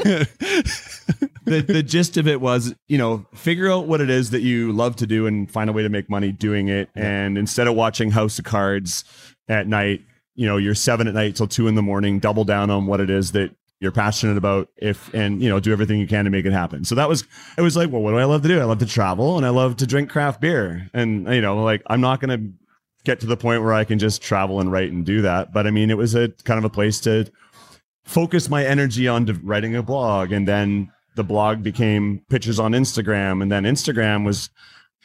the 1.44 1.60
the 1.66 1.82
gist 1.82 2.16
of 2.16 2.26
it 2.26 2.40
was, 2.40 2.74
you 2.88 2.98
know, 2.98 3.26
figure 3.34 3.70
out 3.70 3.86
what 3.86 4.00
it 4.00 4.10
is 4.10 4.30
that 4.30 4.40
you 4.40 4.72
love 4.72 4.96
to 4.96 5.06
do 5.06 5.26
and 5.26 5.50
find 5.50 5.68
a 5.68 5.72
way 5.72 5.82
to 5.82 5.88
make 5.88 6.08
money 6.10 6.32
doing 6.32 6.68
it. 6.68 6.88
And 6.94 7.36
instead 7.38 7.66
of 7.66 7.74
watching 7.74 8.10
House 8.10 8.38
of 8.38 8.44
Cards 8.44 9.04
at 9.48 9.66
night, 9.66 10.02
you 10.34 10.46
know, 10.46 10.56
you're 10.56 10.74
seven 10.74 11.08
at 11.08 11.14
night 11.14 11.36
till 11.36 11.46
two 11.48 11.66
in 11.68 11.74
the 11.74 11.82
morning. 11.82 12.18
Double 12.20 12.44
down 12.44 12.70
on 12.70 12.86
what 12.86 13.00
it 13.00 13.10
is 13.10 13.32
that 13.32 13.50
you're 13.80 13.92
passionate 13.92 14.36
about 14.36 14.68
if 14.76 15.12
and 15.14 15.42
you 15.42 15.48
know 15.48 15.60
do 15.60 15.72
everything 15.72 16.00
you 16.00 16.06
can 16.06 16.24
to 16.24 16.30
make 16.30 16.44
it 16.44 16.52
happen. 16.52 16.84
So 16.84 16.94
that 16.94 17.08
was 17.08 17.24
it 17.56 17.62
was 17.62 17.76
like 17.76 17.90
well 17.90 18.02
what 18.02 18.10
do 18.10 18.18
i 18.18 18.24
love 18.24 18.42
to 18.42 18.48
do? 18.48 18.60
I 18.60 18.64
love 18.64 18.78
to 18.78 18.86
travel 18.86 19.36
and 19.36 19.46
i 19.46 19.50
love 19.50 19.76
to 19.76 19.86
drink 19.86 20.10
craft 20.10 20.40
beer. 20.40 20.88
And 20.92 21.26
you 21.28 21.40
know 21.40 21.62
like 21.62 21.82
i'm 21.86 22.00
not 22.00 22.20
going 22.20 22.38
to 22.38 22.52
get 23.04 23.20
to 23.20 23.26
the 23.26 23.36
point 23.36 23.62
where 23.62 23.72
i 23.72 23.84
can 23.84 23.98
just 23.98 24.20
travel 24.20 24.60
and 24.60 24.72
write 24.72 24.90
and 24.92 25.04
do 25.04 25.22
that. 25.22 25.52
But 25.52 25.66
i 25.66 25.70
mean 25.70 25.90
it 25.90 25.96
was 25.96 26.14
a 26.14 26.28
kind 26.44 26.58
of 26.58 26.64
a 26.64 26.70
place 26.70 27.00
to 27.00 27.30
focus 28.04 28.48
my 28.48 28.64
energy 28.64 29.06
on 29.06 29.26
writing 29.44 29.76
a 29.76 29.82
blog. 29.82 30.32
And 30.32 30.48
then 30.48 30.90
the 31.14 31.24
blog 31.24 31.62
became 31.62 32.22
pictures 32.30 32.58
on 32.58 32.72
instagram. 32.72 33.42
And 33.42 33.52
then 33.52 33.64
instagram 33.64 34.24
was 34.24 34.50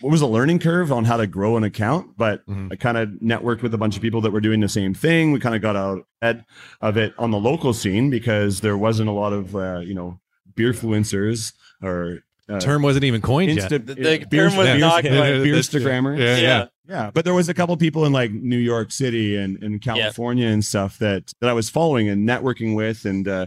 it 0.02 0.10
was 0.10 0.22
a 0.22 0.28
learning 0.28 0.60
curve 0.60 0.92
on 0.92 1.06
how 1.06 1.18
to 1.18 1.28
grow 1.28 1.56
an 1.58 1.64
account 1.64 2.18
but 2.18 2.46
Mhm. 2.48 2.72
i 2.72 2.76
kind 2.76 2.98
of 2.98 3.10
networked 3.22 3.62
with 3.62 3.74
a 3.74 3.78
bunch 3.78 3.96
of 3.96 4.02
people 4.02 4.22
that 4.22 4.32
were 4.32 4.42
doing 4.42 4.60
the 4.60 4.68
same 4.70 4.94
thing 4.94 5.32
we 5.32 5.40
kind 5.40 5.56
of 5.56 5.62
got 5.62 5.76
out 5.76 6.06
ahead 6.22 6.46
of 6.82 6.98
it 6.98 7.14
on 7.20 7.32
the 7.32 7.38
local 7.40 7.74
scene 7.74 8.10
because 8.10 8.62
there 8.62 8.78
wasn't 8.78 9.08
a 9.08 9.12
lot 9.12 9.34
of 9.34 9.56
uh, 9.56 9.80
you 9.80 9.94
know 9.94 10.20
beer 10.56 10.74
influencers 10.74 11.54
or 11.82 12.20
uh, 12.50 12.60
term 12.60 12.82
wasn't 12.82 13.04
even 13.06 13.22
coined 13.22 13.50
yet. 13.56 13.72
Insta- 13.72 13.86
The- 13.86 13.94
the 13.96 14.26
beer- 14.30 14.50
term 14.50 14.58
was 14.58 14.68
beer- 14.68 14.78
not 14.78 15.02
beer- 15.04 15.12
coined. 15.12 15.44
beer 15.44 15.54
Yeah, 15.56 15.60
Instagrammers. 15.62 16.20
yeah, 16.20 16.38
yeah. 16.38 16.66
Yeah, 16.90 17.12
but 17.14 17.24
there 17.24 17.34
was 17.34 17.48
a 17.48 17.54
couple 17.54 17.78
people 17.78 18.04
in 18.06 18.12
like 18.12 18.32
New 18.34 18.58
York 18.58 18.92
City 18.92 19.38
and, 19.38 19.62
and 19.64 19.82
California 19.82 20.48
and 20.48 20.64
stuff 20.66 21.00
that 21.00 21.34
that 21.40 21.50
I 21.50 21.54
was 21.54 21.70
following 21.70 22.10
and 22.10 22.28
networking 22.28 22.76
with, 22.76 23.06
and 23.06 23.26
uh, 23.26 23.46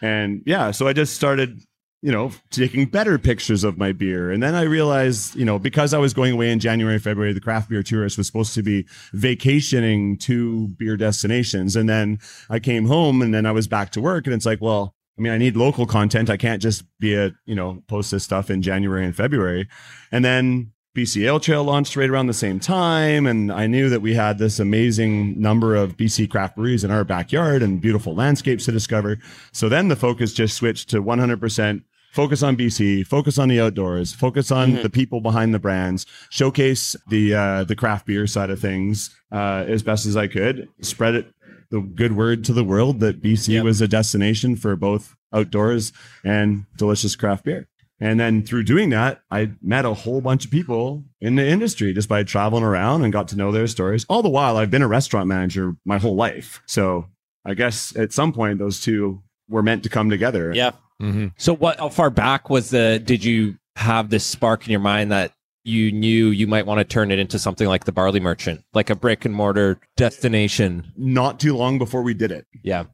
and 0.00 0.42
yeah, 0.46 0.70
so 0.70 0.86
I 0.86 0.92
just 0.92 1.14
started, 1.14 1.60
you 2.06 2.12
know, 2.12 2.30
taking 2.50 2.86
better 2.86 3.18
pictures 3.18 3.64
of 3.64 3.76
my 3.76 3.90
beer, 3.90 4.30
and 4.30 4.40
then 4.40 4.54
I 4.54 4.62
realized, 4.62 5.34
you 5.34 5.44
know, 5.44 5.58
because 5.58 5.92
I 5.92 5.98
was 5.98 6.14
going 6.14 6.32
away 6.32 6.52
in 6.52 6.60
January, 6.60 7.00
February, 7.00 7.32
the 7.32 7.40
craft 7.40 7.68
beer 7.68 7.82
tourist 7.82 8.16
was 8.16 8.28
supposed 8.28 8.54
to 8.54 8.62
be 8.62 8.86
vacationing 9.12 10.16
to 10.18 10.68
beer 10.78 10.96
destinations, 10.96 11.74
and 11.74 11.88
then 11.88 12.20
I 12.48 12.60
came 12.60 12.86
home, 12.86 13.22
and 13.22 13.34
then 13.34 13.44
I 13.44 13.50
was 13.50 13.66
back 13.66 13.90
to 13.90 14.00
work, 14.00 14.26
and 14.26 14.34
it's 14.34 14.46
like, 14.46 14.60
well. 14.60 14.94
I 15.18 15.22
mean, 15.22 15.32
I 15.32 15.38
need 15.38 15.56
local 15.56 15.86
content. 15.86 16.28
I 16.28 16.36
can't 16.36 16.60
just 16.60 16.84
be 17.00 17.14
a, 17.14 17.32
you 17.46 17.54
know, 17.54 17.82
post 17.88 18.10
this 18.10 18.22
stuff 18.22 18.50
in 18.50 18.60
January 18.60 19.02
and 19.02 19.16
February. 19.16 19.66
And 20.12 20.22
then 20.22 20.72
BC 20.94 21.24
Ale 21.24 21.40
Trail 21.40 21.64
launched 21.64 21.96
right 21.96 22.10
around 22.10 22.26
the 22.26 22.34
same 22.34 22.60
time. 22.60 23.26
And 23.26 23.50
I 23.50 23.66
knew 23.66 23.88
that 23.88 24.02
we 24.02 24.12
had 24.12 24.36
this 24.36 24.58
amazing 24.58 25.40
number 25.40 25.74
of 25.74 25.96
BC 25.96 26.30
craft 26.30 26.56
breweries 26.56 26.84
in 26.84 26.90
our 26.90 27.02
backyard 27.02 27.62
and 27.62 27.80
beautiful 27.80 28.14
landscapes 28.14 28.66
to 28.66 28.72
discover. 28.72 29.16
So 29.52 29.70
then 29.70 29.88
the 29.88 29.96
focus 29.96 30.34
just 30.34 30.54
switched 30.54 30.90
to 30.90 31.02
100% 31.02 31.82
focus 32.12 32.42
on 32.42 32.56
BC, 32.56 33.02
focus 33.06 33.38
on 33.38 33.48
the 33.48 33.60
outdoors, 33.60 34.12
focus 34.12 34.50
on 34.50 34.72
Mhm. 34.72 34.82
the 34.82 34.90
people 34.90 35.20
behind 35.20 35.52
the 35.54 35.58
brands, 35.58 36.06
showcase 36.30 36.96
the, 37.10 37.34
uh, 37.34 37.64
the 37.64 37.76
craft 37.76 38.06
beer 38.06 38.26
side 38.26 38.50
of 38.50 38.60
things, 38.60 39.10
uh, 39.32 39.64
as 39.66 39.82
best 39.82 40.06
as 40.06 40.16
I 40.16 40.26
could, 40.26 40.68
spread 40.80 41.14
it, 41.14 41.26
the 41.70 41.80
good 41.80 42.12
word 42.16 42.44
to 42.44 42.52
the 42.52 42.64
world 42.64 43.00
that 43.00 43.20
BC 43.22 43.54
Yep. 43.54 43.64
was 43.64 43.80
a 43.80 43.88
destination 43.88 44.56
for 44.56 44.76
both 44.76 45.14
outdoors 45.34 45.92
and 46.24 46.64
delicious 46.78 47.16
craft 47.16 47.44
beer. 47.44 47.66
And 47.98 48.20
then 48.20 48.42
through 48.42 48.64
doing 48.64 48.90
that, 48.90 49.20
I 49.30 49.52
met 49.62 49.84
a 49.86 49.94
whole 49.94 50.20
bunch 50.20 50.44
of 50.44 50.50
people 50.50 51.04
in 51.20 51.36
the 51.36 51.46
industry 51.48 51.94
just 51.94 52.08
by 52.10 52.22
traveling 52.24 52.62
around 52.62 53.02
and 53.04 53.12
got 53.12 53.26
to 53.28 53.36
know 53.36 53.50
their 53.50 53.66
stories. 53.66 54.04
All 54.08 54.22
the 54.22 54.28
while, 54.28 54.58
I've 54.58 54.70
been 54.70 54.82
a 54.82 54.88
restaurant 54.88 55.28
manager 55.28 55.76
my 55.84 55.96
whole 55.98 56.14
life. 56.14 56.60
So 56.66 57.06
I 57.44 57.54
guess 57.54 57.94
at 57.96 58.12
some 58.12 58.32
point, 58.34 58.58
those 58.58 58.80
two 58.80 59.22
were 59.48 59.62
meant 59.62 59.82
to 59.84 59.88
come 59.88 60.10
together. 60.10 60.52
Yeah. 60.54 60.72
Mhm. 61.00 61.32
So 61.36 61.54
what 61.54 61.78
how 61.78 61.88
far 61.88 62.10
back 62.10 62.48
was 62.50 62.70
the 62.70 63.00
did 63.04 63.24
you 63.24 63.56
have 63.76 64.10
this 64.10 64.24
spark 64.24 64.64
in 64.64 64.70
your 64.70 64.80
mind 64.80 65.12
that 65.12 65.32
you 65.64 65.92
knew 65.92 66.28
you 66.28 66.46
might 66.46 66.64
want 66.64 66.78
to 66.78 66.84
turn 66.84 67.10
it 67.10 67.18
into 67.18 67.38
something 67.38 67.68
like 67.68 67.84
the 67.84 67.92
barley 67.92 68.20
merchant, 68.20 68.62
like 68.72 68.88
a 68.88 68.94
brick 68.94 69.24
and 69.24 69.34
mortar 69.34 69.78
destination? 69.96 70.92
Not 70.96 71.38
too 71.40 71.56
long 71.56 71.78
before 71.78 72.02
we 72.02 72.14
did 72.14 72.30
it. 72.32 72.46
Yeah. 72.62 72.84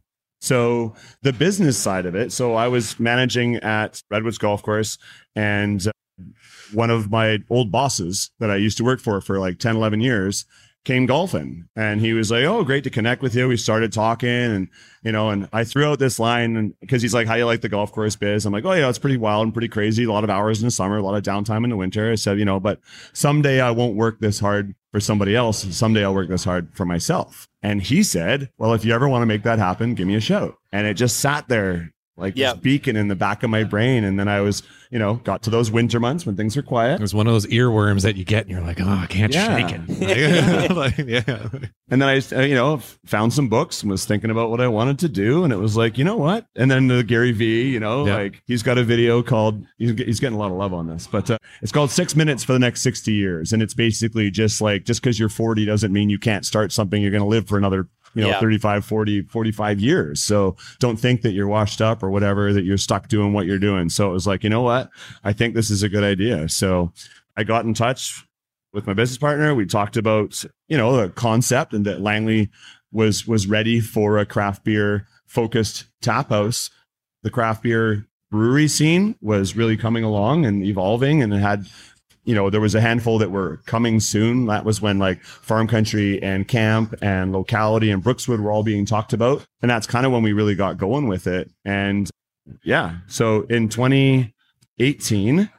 So 0.40 0.94
the 1.22 1.32
business 1.32 1.78
side 1.78 2.04
of 2.06 2.16
it. 2.16 2.32
So 2.32 2.54
I 2.54 2.66
was 2.66 2.98
managing 2.98 3.56
at 3.56 4.02
Redwoods 4.10 4.38
Golf 4.38 4.62
Course 4.62 4.98
and 5.36 5.86
uh, 5.86 5.92
one 6.72 6.90
of 6.90 7.10
my 7.10 7.38
old 7.48 7.70
bosses 7.70 8.30
that 8.40 8.50
I 8.50 8.56
used 8.56 8.76
to 8.78 8.84
work 8.84 9.00
for 9.00 9.20
for 9.20 9.38
like 9.38 9.58
10, 9.58 9.76
11 9.76 10.00
years 10.00 10.44
came 10.84 11.06
golfing 11.06 11.68
and 11.76 12.00
he 12.00 12.12
was 12.12 12.30
like, 12.30 12.44
Oh, 12.44 12.64
great 12.64 12.84
to 12.84 12.90
connect 12.90 13.22
with 13.22 13.34
you. 13.34 13.48
We 13.48 13.56
started 13.56 13.92
talking 13.92 14.28
and, 14.28 14.68
you 15.02 15.12
know, 15.12 15.30
and 15.30 15.48
I 15.52 15.64
threw 15.64 15.84
out 15.86 15.98
this 15.98 16.18
line 16.18 16.56
and 16.56 16.74
because 16.80 17.02
he's 17.02 17.14
like, 17.14 17.26
how 17.26 17.34
do 17.34 17.40
you 17.40 17.46
like 17.46 17.60
the 17.60 17.68
golf 17.68 17.92
course 17.92 18.16
biz? 18.16 18.44
I'm 18.44 18.52
like, 18.52 18.64
Oh 18.64 18.72
yeah, 18.72 18.88
it's 18.88 18.98
pretty 18.98 19.16
wild 19.16 19.44
and 19.44 19.54
pretty 19.54 19.68
crazy. 19.68 20.04
A 20.04 20.12
lot 20.12 20.24
of 20.24 20.30
hours 20.30 20.60
in 20.60 20.66
the 20.66 20.72
summer, 20.72 20.96
a 20.96 21.02
lot 21.02 21.14
of 21.14 21.22
downtime 21.22 21.64
in 21.64 21.70
the 21.70 21.76
winter. 21.76 22.10
I 22.10 22.16
said, 22.16 22.38
you 22.38 22.44
know, 22.44 22.58
but 22.58 22.80
someday 23.12 23.60
I 23.60 23.70
won't 23.70 23.96
work 23.96 24.18
this 24.18 24.40
hard 24.40 24.74
for 24.90 25.00
somebody 25.00 25.36
else. 25.36 25.62
Someday 25.74 26.04
I'll 26.04 26.14
work 26.14 26.28
this 26.28 26.44
hard 26.44 26.74
for 26.74 26.84
myself. 26.84 27.48
And 27.62 27.80
he 27.80 28.02
said, 28.02 28.50
well, 28.58 28.74
if 28.74 28.84
you 28.84 28.92
ever 28.92 29.08
want 29.08 29.22
to 29.22 29.26
make 29.26 29.44
that 29.44 29.58
happen, 29.60 29.94
give 29.94 30.08
me 30.08 30.16
a 30.16 30.20
shout. 30.20 30.56
And 30.72 30.86
it 30.86 30.94
just 30.94 31.20
sat 31.20 31.48
there 31.48 31.91
like 32.16 32.34
Yeah. 32.36 32.52
this 32.52 32.60
beacon 32.60 32.96
in 32.96 33.08
the 33.08 33.16
back 33.16 33.42
of 33.42 33.50
my 33.50 33.64
brain. 33.64 34.04
And 34.04 34.18
then 34.18 34.28
I 34.28 34.40
was, 34.40 34.62
you 34.90 34.98
know, 34.98 35.14
got 35.24 35.42
to 35.44 35.50
those 35.50 35.70
winter 35.70 35.98
months 35.98 36.26
when 36.26 36.36
things 36.36 36.54
were 36.56 36.62
quiet. 36.62 36.94
It 36.96 37.00
was 37.00 37.14
one 37.14 37.26
of 37.26 37.32
those 37.32 37.46
earworms 37.46 38.02
that 38.02 38.16
you 38.16 38.24
get, 38.24 38.42
and 38.42 38.50
you're 38.50 38.60
like, 38.60 38.80
oh, 38.80 38.88
I 38.88 39.06
can't 39.06 39.32
Yeah. 39.32 39.56
shake 39.66 39.80
it. 39.88 40.70
Like, 40.76 40.98
yeah. 40.98 41.48
And 41.90 42.00
then 42.00 42.08
I, 42.08 42.20
uh, 42.34 42.42
you 42.42 42.54
know, 42.54 42.78
found 43.06 43.32
some 43.32 43.48
books 43.48 43.82
and 43.82 43.90
was 43.90 44.04
thinking 44.04 44.30
about 44.30 44.50
what 44.50 44.60
I 44.60 44.68
wanted 44.68 44.98
to 45.00 45.08
do. 45.08 45.44
And 45.44 45.52
it 45.52 45.56
was 45.58 45.76
like, 45.76 45.98
you 45.98 46.04
know 46.04 46.16
what? 46.16 46.46
And 46.56 46.70
then 46.70 46.88
the 46.88 47.02
Gary 47.02 47.32
V, 47.32 47.68
you 47.70 47.80
know, 47.80 48.06
Yeah. 48.06 48.16
like 48.16 48.42
he's 48.46 48.62
got 48.62 48.78
a 48.78 48.84
video 48.84 49.22
called, 49.22 49.64
he's, 49.78 49.92
he's 49.98 50.20
getting 50.20 50.36
a 50.36 50.38
lot 50.40 50.50
of 50.50 50.56
love 50.56 50.72
on 50.74 50.86
this, 50.86 51.06
but 51.10 51.30
uh, 51.30 51.38
it's 51.62 51.72
called 51.72 51.90
Six 51.90 52.14
Minutes 52.16 52.44
for 52.44 52.52
the 52.52 52.58
Next 52.58 52.82
60 52.82 53.12
Years. 53.12 53.52
And 53.52 53.62
it's 53.62 53.74
basically 53.74 54.30
just 54.30 54.60
like, 54.60 54.84
just 54.84 55.02
because 55.02 55.18
you're 55.18 55.28
40 55.28 55.64
doesn't 55.64 55.92
mean 55.92 56.08
you 56.10 56.18
can't 56.18 56.44
start 56.46 56.72
something 56.72 57.00
you're 57.02 57.10
going 57.10 57.22
to 57.22 57.28
live 57.28 57.46
for 57.48 57.58
another, 57.58 57.88
you 58.14 58.22
know, 58.22 58.28
Yeah. 58.28 58.40
35, 58.40 58.84
40, 58.84 59.22
45 59.22 59.80
years. 59.80 60.22
So 60.22 60.56
don't 60.78 60.98
think 60.98 61.22
that 61.22 61.32
you're 61.32 61.46
washed 61.46 61.80
up 61.80 62.02
or 62.02 62.10
whatever, 62.10 62.52
that 62.52 62.64
you're 62.64 62.76
stuck 62.78 63.08
doing 63.08 63.32
what 63.32 63.46
you're 63.46 63.58
doing. 63.58 63.88
So 63.88 64.10
it 64.10 64.12
was 64.12 64.26
like, 64.26 64.44
you 64.44 64.50
know 64.50 64.62
what? 64.62 64.90
I 65.24 65.32
think 65.32 65.54
this 65.54 65.70
is 65.70 65.82
a 65.82 65.88
good 65.88 66.04
idea. 66.04 66.48
So 66.48 66.92
I 67.36 67.44
got 67.44 67.64
in 67.64 67.74
touch 67.74 68.24
with 68.72 68.86
my 68.86 68.94
business 68.94 69.18
partner. 69.18 69.54
We 69.54 69.66
talked 69.66 69.96
about, 69.96 70.44
you 70.68 70.76
know, 70.76 70.96
the 70.96 71.08
concept 71.10 71.72
and 71.74 71.84
that 71.86 72.00
Langley 72.00 72.50
was 72.90 73.26
was 73.26 73.46
ready 73.46 73.80
for 73.80 74.18
a 74.18 74.26
craft 74.26 74.64
beer 74.64 75.06
focused 75.26 75.86
tap 76.02 76.28
house. 76.30 76.70
The 77.22 77.30
craft 77.30 77.62
beer 77.62 78.06
brewery 78.30 78.68
scene 78.68 79.14
was 79.20 79.56
really 79.56 79.76
coming 79.76 80.04
along 80.04 80.44
and 80.46 80.64
evolving 80.64 81.22
and 81.22 81.32
it 81.34 81.38
had 81.38 81.66
you 82.24 82.34
know, 82.34 82.50
there 82.50 82.60
was 82.60 82.74
a 82.74 82.80
handful 82.80 83.18
that 83.18 83.30
were 83.30 83.58
coming 83.66 83.98
soon. 84.00 84.46
That 84.46 84.64
was 84.64 84.80
when 84.80 84.98
like 84.98 85.22
farm 85.22 85.66
country 85.66 86.22
and 86.22 86.46
camp 86.46 86.94
and 87.02 87.32
locality 87.32 87.90
and 87.90 88.02
Brookswood 88.02 88.40
were 88.40 88.52
all 88.52 88.62
being 88.62 88.86
talked 88.86 89.12
about. 89.12 89.44
And 89.60 89.70
that's 89.70 89.86
kind 89.86 90.06
of 90.06 90.12
when 90.12 90.22
we 90.22 90.32
really 90.32 90.54
got 90.54 90.78
going 90.78 91.08
with 91.08 91.26
it. 91.26 91.50
And 91.64 92.08
yeah, 92.62 92.98
so 93.08 93.42
in 93.42 93.68
2018, 93.68 95.50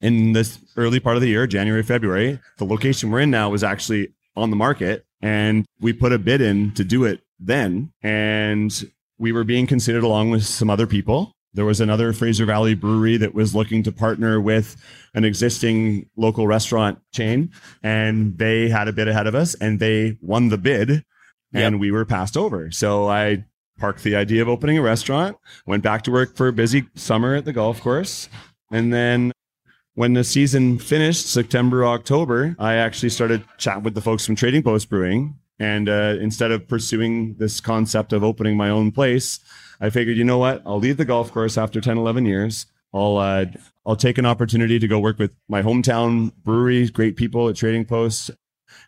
in 0.00 0.32
this 0.32 0.58
early 0.76 0.98
part 0.98 1.16
of 1.16 1.22
the 1.22 1.28
year, 1.28 1.46
January, 1.46 1.82
February, 1.82 2.40
the 2.58 2.64
location 2.64 3.10
we're 3.10 3.20
in 3.20 3.30
now 3.30 3.50
was 3.50 3.62
actually 3.62 4.08
on 4.36 4.50
the 4.50 4.56
market 4.56 5.04
and 5.20 5.66
we 5.80 5.92
put 5.92 6.12
a 6.12 6.18
bid 6.18 6.40
in 6.40 6.72
to 6.74 6.84
do 6.84 7.04
it 7.04 7.20
then. 7.38 7.92
And 8.02 8.72
we 9.18 9.32
were 9.32 9.44
being 9.44 9.66
considered 9.66 10.02
along 10.02 10.30
with 10.30 10.44
some 10.44 10.70
other 10.70 10.86
people. 10.86 11.32
There 11.52 11.64
was 11.64 11.80
another 11.80 12.12
Fraser 12.12 12.46
Valley 12.46 12.74
brewery 12.74 13.16
that 13.16 13.34
was 13.34 13.54
looking 13.54 13.82
to 13.82 13.92
partner 13.92 14.40
with 14.40 14.76
an 15.14 15.24
existing 15.24 16.08
local 16.16 16.46
restaurant 16.46 17.00
chain 17.12 17.50
and 17.82 18.38
they 18.38 18.68
had 18.68 18.86
a 18.86 18.92
bid 18.92 19.08
ahead 19.08 19.26
of 19.26 19.34
us 19.34 19.54
and 19.54 19.80
they 19.80 20.16
won 20.20 20.48
the 20.48 20.58
bid 20.58 21.04
and 21.52 21.80
we 21.80 21.90
were 21.90 22.04
passed 22.04 22.36
over. 22.36 22.70
So 22.70 23.08
I 23.08 23.44
parked 23.78 24.04
the 24.04 24.14
idea 24.14 24.42
of 24.42 24.48
opening 24.48 24.78
a 24.78 24.82
restaurant, 24.82 25.36
went 25.66 25.82
back 25.82 26.02
to 26.02 26.12
work 26.12 26.36
for 26.36 26.46
a 26.46 26.52
busy 26.52 26.86
summer 26.94 27.34
at 27.34 27.44
the 27.44 27.52
golf 27.52 27.80
course. 27.80 28.28
And 28.70 28.92
then 28.92 29.32
when 29.94 30.12
the 30.12 30.22
season 30.22 30.78
finished, 30.78 31.26
September, 31.26 31.84
October, 31.84 32.54
I 32.58 32.74
actually 32.74 33.08
started 33.08 33.42
chatting 33.58 33.82
with 33.82 33.94
the 33.94 34.00
folks 34.00 34.24
from 34.24 34.36
Trading 34.36 34.62
Post 34.62 34.88
Brewing. 34.88 35.34
And 35.58 35.88
uh, 35.88 36.16
instead 36.20 36.52
of 36.52 36.68
pursuing 36.68 37.34
this 37.38 37.60
concept 37.60 38.12
of 38.12 38.22
opening 38.22 38.56
my 38.56 38.70
own 38.70 38.92
place, 38.92 39.40
I 39.80 39.90
figured, 39.90 40.16
you 40.16 40.24
know 40.24 40.38
what? 40.38 40.62
I'll 40.66 40.78
leave 40.78 40.96
the 40.98 41.04
golf 41.04 41.32
course 41.32 41.56
after 41.56 41.80
10, 41.80 41.96
11 41.96 42.26
years. 42.26 42.66
I'll, 42.92 43.16
uh, 43.16 43.46
I'll 43.86 43.96
take 43.96 44.18
an 44.18 44.26
opportunity 44.26 44.78
to 44.78 44.88
go 44.88 44.98
work 44.98 45.18
with 45.18 45.32
my 45.48 45.62
hometown 45.62 46.32
brewery, 46.44 46.88
great 46.88 47.16
people 47.16 47.48
at 47.48 47.56
Trading 47.56 47.84
Post. 47.84 48.30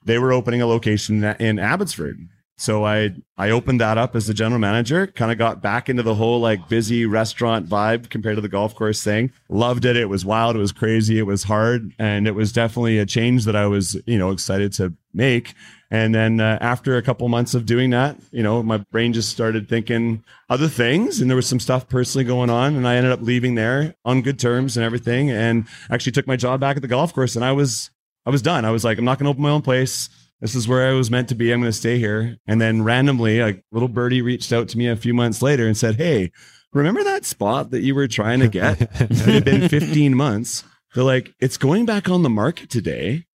They 0.05 0.19
were 0.19 0.33
opening 0.33 0.61
a 0.61 0.67
location 0.67 1.25
in 1.25 1.59
Abbotsford. 1.59 2.29
So 2.63 2.87
I 2.87 3.11
I 3.37 3.51
opened 3.51 3.81
that 3.81 3.99
up 3.99 4.15
as 4.15 4.29
the 4.29 4.35
general 4.35 4.61
manager, 4.61 5.09
kind 5.09 5.33
of 5.33 5.39
got 5.39 5.61
back 5.61 5.89
into 5.89 6.05
the 6.05 6.15
whole 6.15 6.39
like 6.39 6.69
busy 6.69 7.07
restaurant 7.07 7.69
vibe 7.69 8.09
compared 8.09 8.37
to 8.37 8.41
the 8.41 8.49
golf 8.49 8.77
course 8.77 9.03
thing. 9.03 9.33
Loved 9.49 9.85
it. 9.85 9.97
It 9.97 10.09
was 10.09 10.25
wild, 10.25 10.55
it 10.55 10.61
was 10.61 10.71
crazy, 10.71 11.19
it 11.19 11.27
was 11.27 11.43
hard, 11.43 11.93
and 11.99 12.29
it 12.29 12.37
was 12.37 12.53
definitely 12.53 13.01
a 13.01 13.05
change 13.05 13.47
that 13.47 13.57
I 13.57 13.67
was, 13.67 14.01
you 14.07 14.17
know, 14.17 14.31
excited 14.31 14.73
to 14.75 14.95
make. 15.13 15.55
And 15.91 16.15
then 16.15 16.39
uh, 16.39 16.59
after 16.61 16.97
a 16.97 17.03
couple 17.03 17.29
months 17.29 17.55
of 17.55 17.67
doing 17.67 17.91
that, 17.91 18.17
you 18.31 18.45
know, 18.45 18.63
my 18.63 18.77
brain 18.93 19.13
just 19.13 19.31
started 19.31 19.69
thinking 19.69 20.23
other 20.49 20.69
things, 20.69 21.21
and 21.21 21.29
there 21.29 21.37
was 21.37 21.49
some 21.49 21.59
stuff 21.59 21.89
personally 21.89 22.25
going 22.25 22.49
on, 22.49 22.77
and 22.77 22.87
I 22.87 22.95
ended 22.95 23.11
up 23.11 23.23
leaving 23.23 23.57
there 23.57 23.97
on 24.05 24.23
good 24.23 24.39
terms 24.39 24.77
and 24.77 24.87
everything, 24.87 25.33
and 25.33 25.67
actually 25.91 26.13
took 26.13 26.29
my 26.29 26.37
job 26.37 26.61
back 26.61 26.77
at 26.77 26.83
the 26.83 26.87
golf 26.87 27.13
course, 27.13 27.35
and 27.35 27.45
I 27.45 27.51
was 27.51 27.91
I 28.25 28.31
was 28.31 28.41
done. 28.41 28.65
I 28.65 28.71
was 28.71 28.85
like, 28.85 28.99
I'm 28.99 29.05
not 29.05 29.19
going 29.19 29.25
to 29.25 29.31
open 29.31 29.43
my 29.43 29.51
own 29.51 29.63
place. 29.63 30.09
This 30.43 30.57
is 30.57 30.67
where 30.67 30.91
I 30.91 30.93
was 30.93 31.09
meant 31.09 31.29
to 31.29 31.37
be. 31.37 31.53
I'm 31.53 31.61
going 31.61 31.71
to 31.71 31.77
stay 31.77 31.99
here. 31.99 32.37
And 32.49 32.61
then 32.61 32.83
randomly, 32.83 33.39
a 33.39 33.63
little 33.71 33.87
birdie 33.89 34.23
reached 34.23 34.53
out 34.53 34.69
to 34.71 34.77
me 34.79 34.89
a 34.89 34.97
few 34.97 35.15
months 35.15 35.41
later 35.41 35.69
and 35.69 35.77
said, 35.77 35.95
Hey, 35.95 36.33
remember 36.73 37.05
that 37.05 37.25
spot 37.25 37.71
that 37.71 37.83
you 37.83 37.95
were 37.95 38.09
trying 38.09 38.41
to 38.41 38.49
get? 38.49 38.83
it 39.01 39.13
had 39.19 39.45
been 39.45 39.69
15 39.69 40.17
months. 40.17 40.65
They're 40.95 41.05
like, 41.05 41.33
it's 41.39 41.57
going 41.57 41.87
back 41.87 42.11
on 42.11 42.25
the 42.25 42.29
market 42.29 42.71
today 42.71 43.25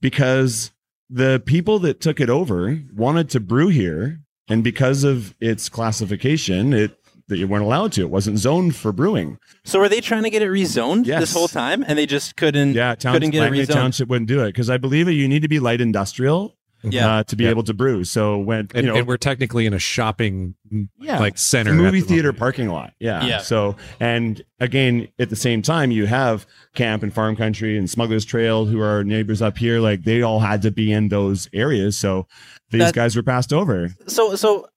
because 0.00 0.72
the 1.08 1.40
people 1.46 1.78
that 1.78 2.00
took 2.00 2.18
it 2.20 2.28
over 2.28 2.80
wanted 2.92 3.30
to 3.30 3.40
brew 3.40 3.68
here. 3.68 4.18
And 4.48 4.64
because 4.64 5.04
of 5.04 5.36
its 5.40 5.68
classification, 5.68 6.72
it 6.72 6.98
that 7.28 7.38
you 7.38 7.48
weren't 7.48 7.64
allowed 7.64 7.92
to. 7.92 8.02
It 8.02 8.10
wasn't 8.10 8.38
zoned 8.38 8.76
for 8.76 8.92
brewing. 8.92 9.38
So 9.64 9.80
were 9.80 9.88
they 9.88 10.00
trying 10.00 10.22
to 10.22 10.30
get 10.30 10.42
it 10.42 10.48
rezoned 10.48 11.06
Yes. 11.06 11.20
this 11.20 11.32
whole 11.32 11.48
time, 11.48 11.84
and 11.86 11.98
they 11.98 12.06
just 12.06 12.36
couldn't? 12.36 12.74
Yeah, 12.74 12.94
town, 12.94 13.14
couldn't 13.14 13.30
get 13.30 13.42
it 13.42 13.52
rezoned. 13.52 13.72
Township 13.72 14.08
wouldn't 14.08 14.28
do 14.28 14.42
it 14.42 14.48
because 14.48 14.70
I 14.70 14.76
believe 14.76 15.06
that 15.06 15.14
you 15.14 15.26
need 15.26 15.42
to 15.42 15.48
be 15.48 15.58
light 15.58 15.80
industrial 15.80 16.55
Yeah. 16.82 17.16
uh, 17.18 17.22
to 17.24 17.36
be 17.36 17.44
Yeah. 17.44 17.50
able 17.50 17.64
to 17.64 17.74
brew. 17.74 18.04
So 18.04 18.38
when 18.38 18.68
And, 18.74 18.86
you 18.86 18.92
know, 18.92 18.98
and 18.98 19.06
we're 19.06 19.16
technically 19.16 19.66
in 19.66 19.72
a 19.72 19.78
shopping 19.78 20.54
yeah, 21.00 21.18
like 21.18 21.36
center, 21.38 21.72
a 21.72 21.74
movie 21.74 22.00
the 22.00 22.06
theater 22.06 22.28
moment. 22.28 22.38
parking 22.38 22.68
lot. 22.68 22.92
Yeah. 23.00 23.24
Yeah. 23.26 23.38
So 23.38 23.76
and 23.98 24.42
again, 24.60 25.08
at 25.18 25.30
the 25.30 25.36
same 25.36 25.62
time, 25.62 25.90
you 25.90 26.06
have 26.06 26.46
camp 26.74 27.02
and 27.02 27.12
farm 27.12 27.34
country 27.36 27.76
and 27.78 27.88
Smugglers 27.90 28.24
Trail, 28.24 28.66
who 28.66 28.80
are 28.80 29.02
neighbors 29.04 29.42
up 29.42 29.58
here. 29.58 29.80
Like 29.80 30.04
they 30.04 30.22
all 30.22 30.40
had 30.40 30.62
to 30.62 30.70
be 30.70 30.92
in 30.92 31.08
those 31.08 31.48
areas. 31.52 31.96
So 31.98 32.26
these 32.70 32.80
That- 32.82 32.94
guys 32.94 33.16
were 33.16 33.22
passed 33.22 33.52
over. 33.52 33.90
So, 34.06 34.34
so 34.36 34.68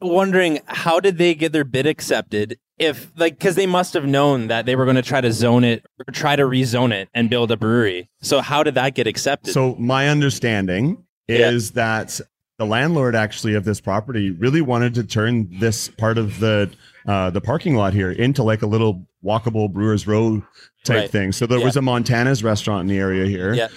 wondering 0.00 0.60
how 0.66 1.00
did 1.00 1.18
they 1.18 1.34
get 1.34 1.52
their 1.52 1.64
bid 1.64 1.86
accepted? 1.86 2.58
If 2.78 3.12
like, 3.18 3.38
because 3.38 3.56
they 3.56 3.66
must 3.66 3.92
have 3.92 4.06
known 4.06 4.46
that 4.48 4.64
they 4.64 4.74
were 4.74 4.84
going 4.84 4.96
to 4.96 5.02
try 5.02 5.20
to 5.20 5.30
zone 5.32 5.64
it 5.64 5.84
or 5.98 6.10
try 6.12 6.34
to 6.36 6.44
rezone 6.44 6.92
it 6.92 7.10
and 7.12 7.28
build 7.28 7.50
a 7.50 7.56
brewery. 7.58 8.08
So 8.22 8.40
how 8.40 8.62
did 8.62 8.74
that 8.76 8.94
get 8.94 9.06
accepted? 9.06 9.52
So 9.52 9.74
my 9.78 10.08
understanding 10.08 11.04
Yeah. 11.38 11.50
is 11.50 11.72
that 11.72 12.20
the 12.58 12.66
landlord 12.66 13.14
actually 13.14 13.54
of 13.54 13.64
this 13.64 13.80
property 13.80 14.30
really 14.30 14.60
wanted 14.60 14.94
to 14.94 15.04
turn 15.04 15.48
this 15.60 15.88
part 15.88 16.18
of 16.18 16.38
the 16.40 16.70
uh, 17.06 17.30
the 17.30 17.40
parking 17.40 17.74
lot 17.76 17.94
here 17.94 18.10
into 18.10 18.42
like 18.42 18.60
a 18.62 18.66
little 18.66 19.06
walkable 19.24 19.72
Brewers 19.72 20.06
Row 20.06 20.42
type 20.84 20.96
Right. 20.96 21.10
thing. 21.10 21.32
So 21.32 21.46
there 21.46 21.58
Yeah. 21.58 21.64
was 21.64 21.76
a 21.76 21.82
Montana's 21.82 22.44
restaurant 22.44 22.82
in 22.82 22.86
the 22.88 22.98
area 22.98 23.24
here 23.26 23.54
Yeah. 23.54 23.68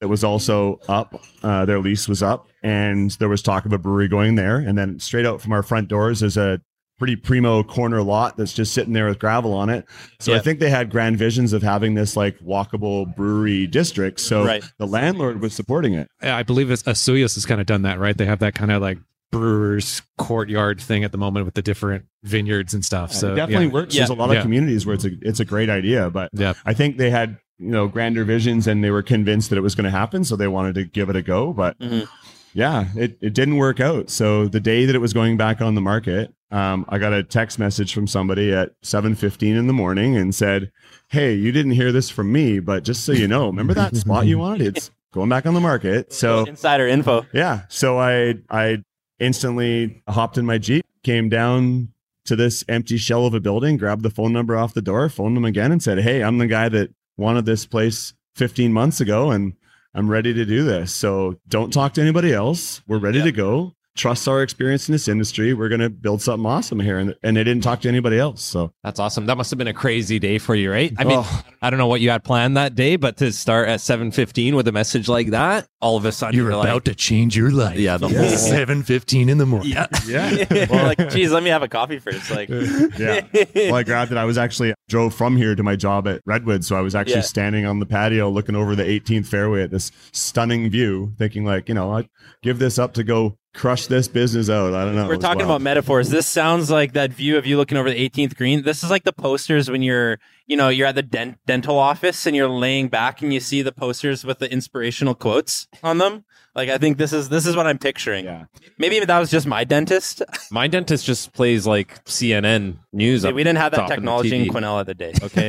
that 0.00 0.08
was 0.08 0.24
also 0.24 0.80
up. 0.88 1.22
Uh, 1.44 1.64
their 1.64 1.78
lease 1.78 2.08
was 2.08 2.22
up, 2.24 2.48
and 2.62 3.12
there 3.12 3.28
was 3.28 3.40
talk 3.42 3.64
of 3.66 3.72
a 3.72 3.78
brewery 3.78 4.08
going 4.08 4.34
there. 4.34 4.56
And 4.58 4.76
then 4.76 4.98
straight 4.98 5.24
out 5.26 5.40
from 5.40 5.52
our 5.52 5.62
front 5.62 5.86
doors 5.88 6.22
is 6.24 6.36
a 6.36 6.60
pretty 6.98 7.16
primo 7.16 7.62
corner 7.64 8.00
lot 8.02 8.36
that's 8.36 8.52
just 8.52 8.72
sitting 8.72 8.92
there 8.92 9.06
with 9.08 9.18
gravel 9.18 9.52
on 9.54 9.68
it. 9.68 9.84
So 10.20 10.34
I 10.34 10.38
think 10.38 10.60
they 10.60 10.70
had 10.70 10.88
grand 10.90 11.18
visions 11.18 11.52
of 11.52 11.62
having 11.62 11.94
this 11.94 12.16
like 12.16 12.38
walkable 12.40 13.12
brewery 13.16 13.66
district. 13.66 14.20
So 14.20 14.44
Right. 14.44 14.62
the 14.78 14.86
landlord 14.86 15.40
was 15.40 15.52
supporting 15.52 15.94
it. 15.94 16.08
I 16.20 16.42
believe 16.44 16.70
it's 16.70 16.84
Osoyoos 16.84 17.34
has 17.34 17.44
kind 17.44 17.60
of 17.60 17.66
done 17.66 17.82
that, 17.82 17.98
right? 17.98 18.16
They 18.16 18.26
have 18.26 18.38
that 18.38 18.54
kind 18.54 18.70
of 18.70 18.80
like 18.82 18.98
brewers 19.32 20.02
courtyard 20.18 20.80
thing 20.80 21.02
at 21.04 21.10
the 21.10 21.18
moment 21.18 21.44
with 21.46 21.54
the 21.54 21.62
different 21.62 22.04
vineyards 22.22 22.74
and 22.74 22.84
stuff. 22.84 23.12
So 23.12 23.32
it 23.32 23.36
definitely 23.36 23.66
yeah. 23.66 23.72
works. 23.72 23.94
Yeah. 23.94 24.00
There's 24.00 24.10
a 24.10 24.14
lot 24.14 24.28
of 24.30 24.36
Yeah. 24.36 24.42
communities 24.42 24.86
where 24.86 24.94
it's 24.94 25.04
a 25.04 25.10
it's 25.22 25.40
a 25.40 25.44
great 25.44 25.70
idea, 25.70 26.10
but 26.10 26.30
Yeah. 26.34 26.52
I 26.64 26.74
think 26.74 26.98
they 26.98 27.10
had 27.10 27.38
you 27.58 27.70
know 27.70 27.88
grander 27.88 28.24
visions 28.24 28.66
and 28.66 28.84
they 28.84 28.90
were 28.90 29.02
convinced 29.02 29.50
that 29.50 29.56
it 29.56 29.62
was 29.62 29.74
going 29.74 29.84
to 29.84 29.90
happen, 29.90 30.22
so 30.24 30.36
they 30.36 30.48
wanted 30.48 30.74
to 30.76 30.84
give 30.84 31.08
it 31.10 31.16
a 31.16 31.22
go. 31.22 31.52
But 31.52 31.78
Mhm. 31.80 32.06
Yeah, 32.54 32.86
it 32.96 33.18
it 33.20 33.34
didn't 33.34 33.56
work 33.56 33.80
out. 33.80 34.10
So 34.10 34.48
the 34.48 34.60
day 34.60 34.84
that 34.86 34.94
it 34.94 35.00
was 35.00 35.12
going 35.12 35.36
back 35.36 35.60
on 35.60 35.74
the 35.74 35.80
market, 35.80 36.32
um, 36.50 36.84
I 36.88 36.98
got 36.98 37.12
a 37.12 37.22
text 37.22 37.58
message 37.58 37.94
from 37.94 38.06
somebody 38.06 38.52
at 38.52 38.72
7:15 38.82 39.56
in 39.56 39.66
the 39.66 39.72
morning 39.72 40.16
and 40.16 40.34
said, 40.34 40.70
"Hey, 41.08 41.34
you 41.34 41.52
didn't 41.52 41.72
hear 41.72 41.92
this 41.92 42.10
from 42.10 42.32
me, 42.32 42.60
but 42.60 42.84
just 42.84 43.04
so 43.04 43.12
you 43.12 43.28
know, 43.28 43.46
remember 43.46 43.74
that 43.74 43.96
spot 43.96 44.26
you 44.26 44.38
wanted? 44.46 44.76
It's 44.76 44.90
going 45.12 45.28
back 45.28 45.46
on 45.46 45.54
the 45.54 45.60
market." 45.60 46.12
So 46.12 46.44
insider 46.44 46.86
info. 46.86 47.26
yeah. 47.32 47.62
So 47.68 47.98
I 47.98 48.34
I 48.50 48.82
instantly 49.18 50.02
hopped 50.08 50.36
in 50.36 50.44
my 50.44 50.58
Jeep, 50.58 50.84
came 51.04 51.28
down 51.28 51.88
to 52.24 52.36
this 52.36 52.64
empty 52.68 52.96
shell 52.96 53.26
of 53.26 53.34
a 53.34 53.40
building, 53.40 53.76
grabbed 53.76 54.02
the 54.02 54.10
phone 54.10 54.32
number 54.32 54.56
off 54.56 54.74
the 54.74 54.82
door, 54.82 55.08
phoned 55.08 55.36
them 55.36 55.44
again 55.44 55.72
and 55.72 55.82
said, 55.82 55.98
Hey, 55.98 56.22
I'm 56.22 56.38
the 56.38 56.46
guy 56.46 56.68
that 56.68 56.90
wanted 57.16 57.46
this 57.46 57.66
place 57.66 58.14
15 58.36 58.72
months 58.72 59.00
ago 59.00 59.30
and 59.30 59.54
I'm 59.94 60.08
ready 60.10 60.32
to 60.34 60.44
do 60.44 60.64
this. 60.64 60.92
So 60.92 61.36
don't 61.48 61.72
talk 61.72 61.94
to 61.94 62.00
anybody 62.00 62.32
else. 62.32 62.80
We're 62.86 62.98
ready 62.98 63.18
Yeah. 63.18 63.24
to 63.24 63.32
go. 63.32 63.74
Trust 63.96 64.26
our 64.26 64.42
experience 64.42 64.88
in 64.88 64.92
this 64.92 65.06
industry. 65.06 65.52
We're 65.52 65.68
going 65.68 65.80
to 65.82 65.90
build 65.90 66.22
something 66.22 66.46
awesome 66.46 66.80
here. 66.80 66.98
And, 66.98 67.14
and 67.22 67.36
they 67.36 67.44
didn't 67.44 67.62
talk 67.62 67.80
to 67.82 67.88
anybody 67.88 68.18
else. 68.18 68.42
So 68.42 68.72
That's 68.82 68.98
awesome. 68.98 69.26
That 69.26 69.36
must 69.36 69.50
have 69.50 69.58
been 69.58 69.68
a 69.68 69.74
crazy 69.74 70.18
day 70.18 70.38
for 70.38 70.54
you, 70.54 70.70
right? 70.70 70.92
I 70.98 71.04
mean, 71.04 71.18
Oh. 71.20 71.42
I 71.60 71.70
don't 71.70 71.78
know 71.78 71.86
what 71.86 72.00
you 72.00 72.10
had 72.10 72.24
planned 72.24 72.56
that 72.56 72.74
day, 72.74 72.96
but 72.96 73.18
to 73.18 73.30
start 73.32 73.68
at 73.68 73.78
7:15 73.80 74.54
with 74.54 74.66
a 74.66 74.72
message 74.72 75.08
like 75.08 75.28
that, 75.30 75.68
all 75.80 75.96
of 75.96 76.04
a 76.04 76.10
sudden 76.10 76.34
You're 76.36 76.50
you're 76.50 76.60
about 76.60 76.74
like, 76.74 76.84
to 76.84 76.94
change 76.94 77.36
your 77.36 77.50
life. 77.52 77.78
Yeah, 77.78 77.98
the 77.98 78.08
It's 78.08 78.48
whole- 78.48 78.54
7:15 78.58 79.28
in 79.28 79.38
the 79.38 79.46
morning. 79.46 79.70
yeah. 79.70 79.86
yeah. 80.06 80.66
like, 80.70 81.10
geez, 81.10 81.30
let 81.30 81.42
me 81.44 81.50
have 81.50 81.62
a 81.62 81.68
coffee 81.68 81.98
first. 82.00 82.30
Like, 82.30 82.48
yeah. 82.48 83.20
Well, 83.54 83.74
I 83.76 83.82
grabbed 83.84 84.10
it. 84.10 84.18
I 84.18 84.24
was 84.24 84.38
actually 84.38 84.74
drove 84.88 85.14
from 85.14 85.36
here 85.36 85.54
to 85.54 85.62
my 85.62 85.76
job 85.76 86.08
at 86.08 86.20
Redwood, 86.26 86.64
so 86.64 86.76
I 86.76 86.80
was 86.80 86.94
actually 86.94 87.16
Yeah. 87.16 87.20
standing 87.22 87.66
on 87.66 87.78
the 87.78 87.86
patio 87.86 88.28
looking 88.30 88.56
over 88.56 88.74
the 88.74 88.82
18th 88.84 89.26
fairway 89.26 89.62
at 89.62 89.70
this 89.70 89.92
stunning 90.12 90.68
view, 90.70 91.12
thinking 91.18 91.44
like, 91.44 91.68
you 91.68 91.74
know, 91.74 91.92
I'd 91.92 92.08
give 92.42 92.58
this 92.58 92.78
up 92.78 92.94
to 92.94 93.04
go 93.04 93.36
crush 93.54 93.86
this 93.86 94.08
business 94.08 94.48
out. 94.48 94.74
I 94.74 94.84
don't 94.84 94.96
know. 94.96 95.06
We're 95.06 95.16
talking 95.16 95.40
wild. 95.40 95.50
about 95.50 95.60
metaphors. 95.62 96.08
This 96.08 96.26
sounds 96.26 96.70
like 96.70 96.92
that 96.94 97.12
view 97.12 97.36
of 97.36 97.46
you 97.46 97.56
looking 97.56 97.76
over 97.76 97.90
the 97.90 98.08
18th 98.08 98.36
green. 98.36 98.62
This 98.62 98.82
is 98.82 98.90
like 98.90 99.04
the 99.04 99.12
posters 99.12 99.70
when 99.70 99.82
you're, 99.82 100.18
you 100.46 100.56
know, 100.56 100.68
you're 100.68 100.86
at 100.86 100.94
the 100.94 101.02
dent- 101.02 101.38
dental 101.46 101.78
office 101.78 102.26
and 102.26 102.34
you're 102.34 102.48
laying 102.48 102.88
back 102.88 103.22
and 103.22 103.32
you 103.32 103.40
see 103.40 103.62
the 103.62 103.72
posters 103.72 104.24
with 104.24 104.38
the 104.38 104.50
inspirational 104.50 105.14
quotes 105.14 105.68
on 105.82 105.98
them. 105.98 106.24
Like 106.54 106.68
I 106.68 106.76
think 106.78 106.98
this 106.98 107.12
is 107.14 107.28
this 107.30 107.46
is 107.46 107.56
what 107.56 107.66
I'm 107.66 107.78
picturing. 107.78 108.26
Yeah. 108.26 108.44
Maybe 108.78 109.00
that 109.00 109.18
was 109.18 109.30
just 109.30 109.46
my 109.46 109.64
dentist. 109.64 110.22
My 110.50 110.66
dentist 110.68 111.06
just 111.06 111.32
plays 111.32 111.66
like 111.66 112.04
CNN 112.04 112.76
news. 112.92 113.24
up 113.24 113.34
we 113.34 113.42
didn't 113.42 113.58
have 113.58 113.72
that 113.72 113.76
top 113.78 113.84
of 113.84 113.88
the 113.90 113.94
technology 113.96 114.36
in 114.36 114.44
TV. 114.46 114.50
Quesnella 114.50 114.84
the 114.84 114.94
day. 114.94 115.12
Okay. 115.22 115.48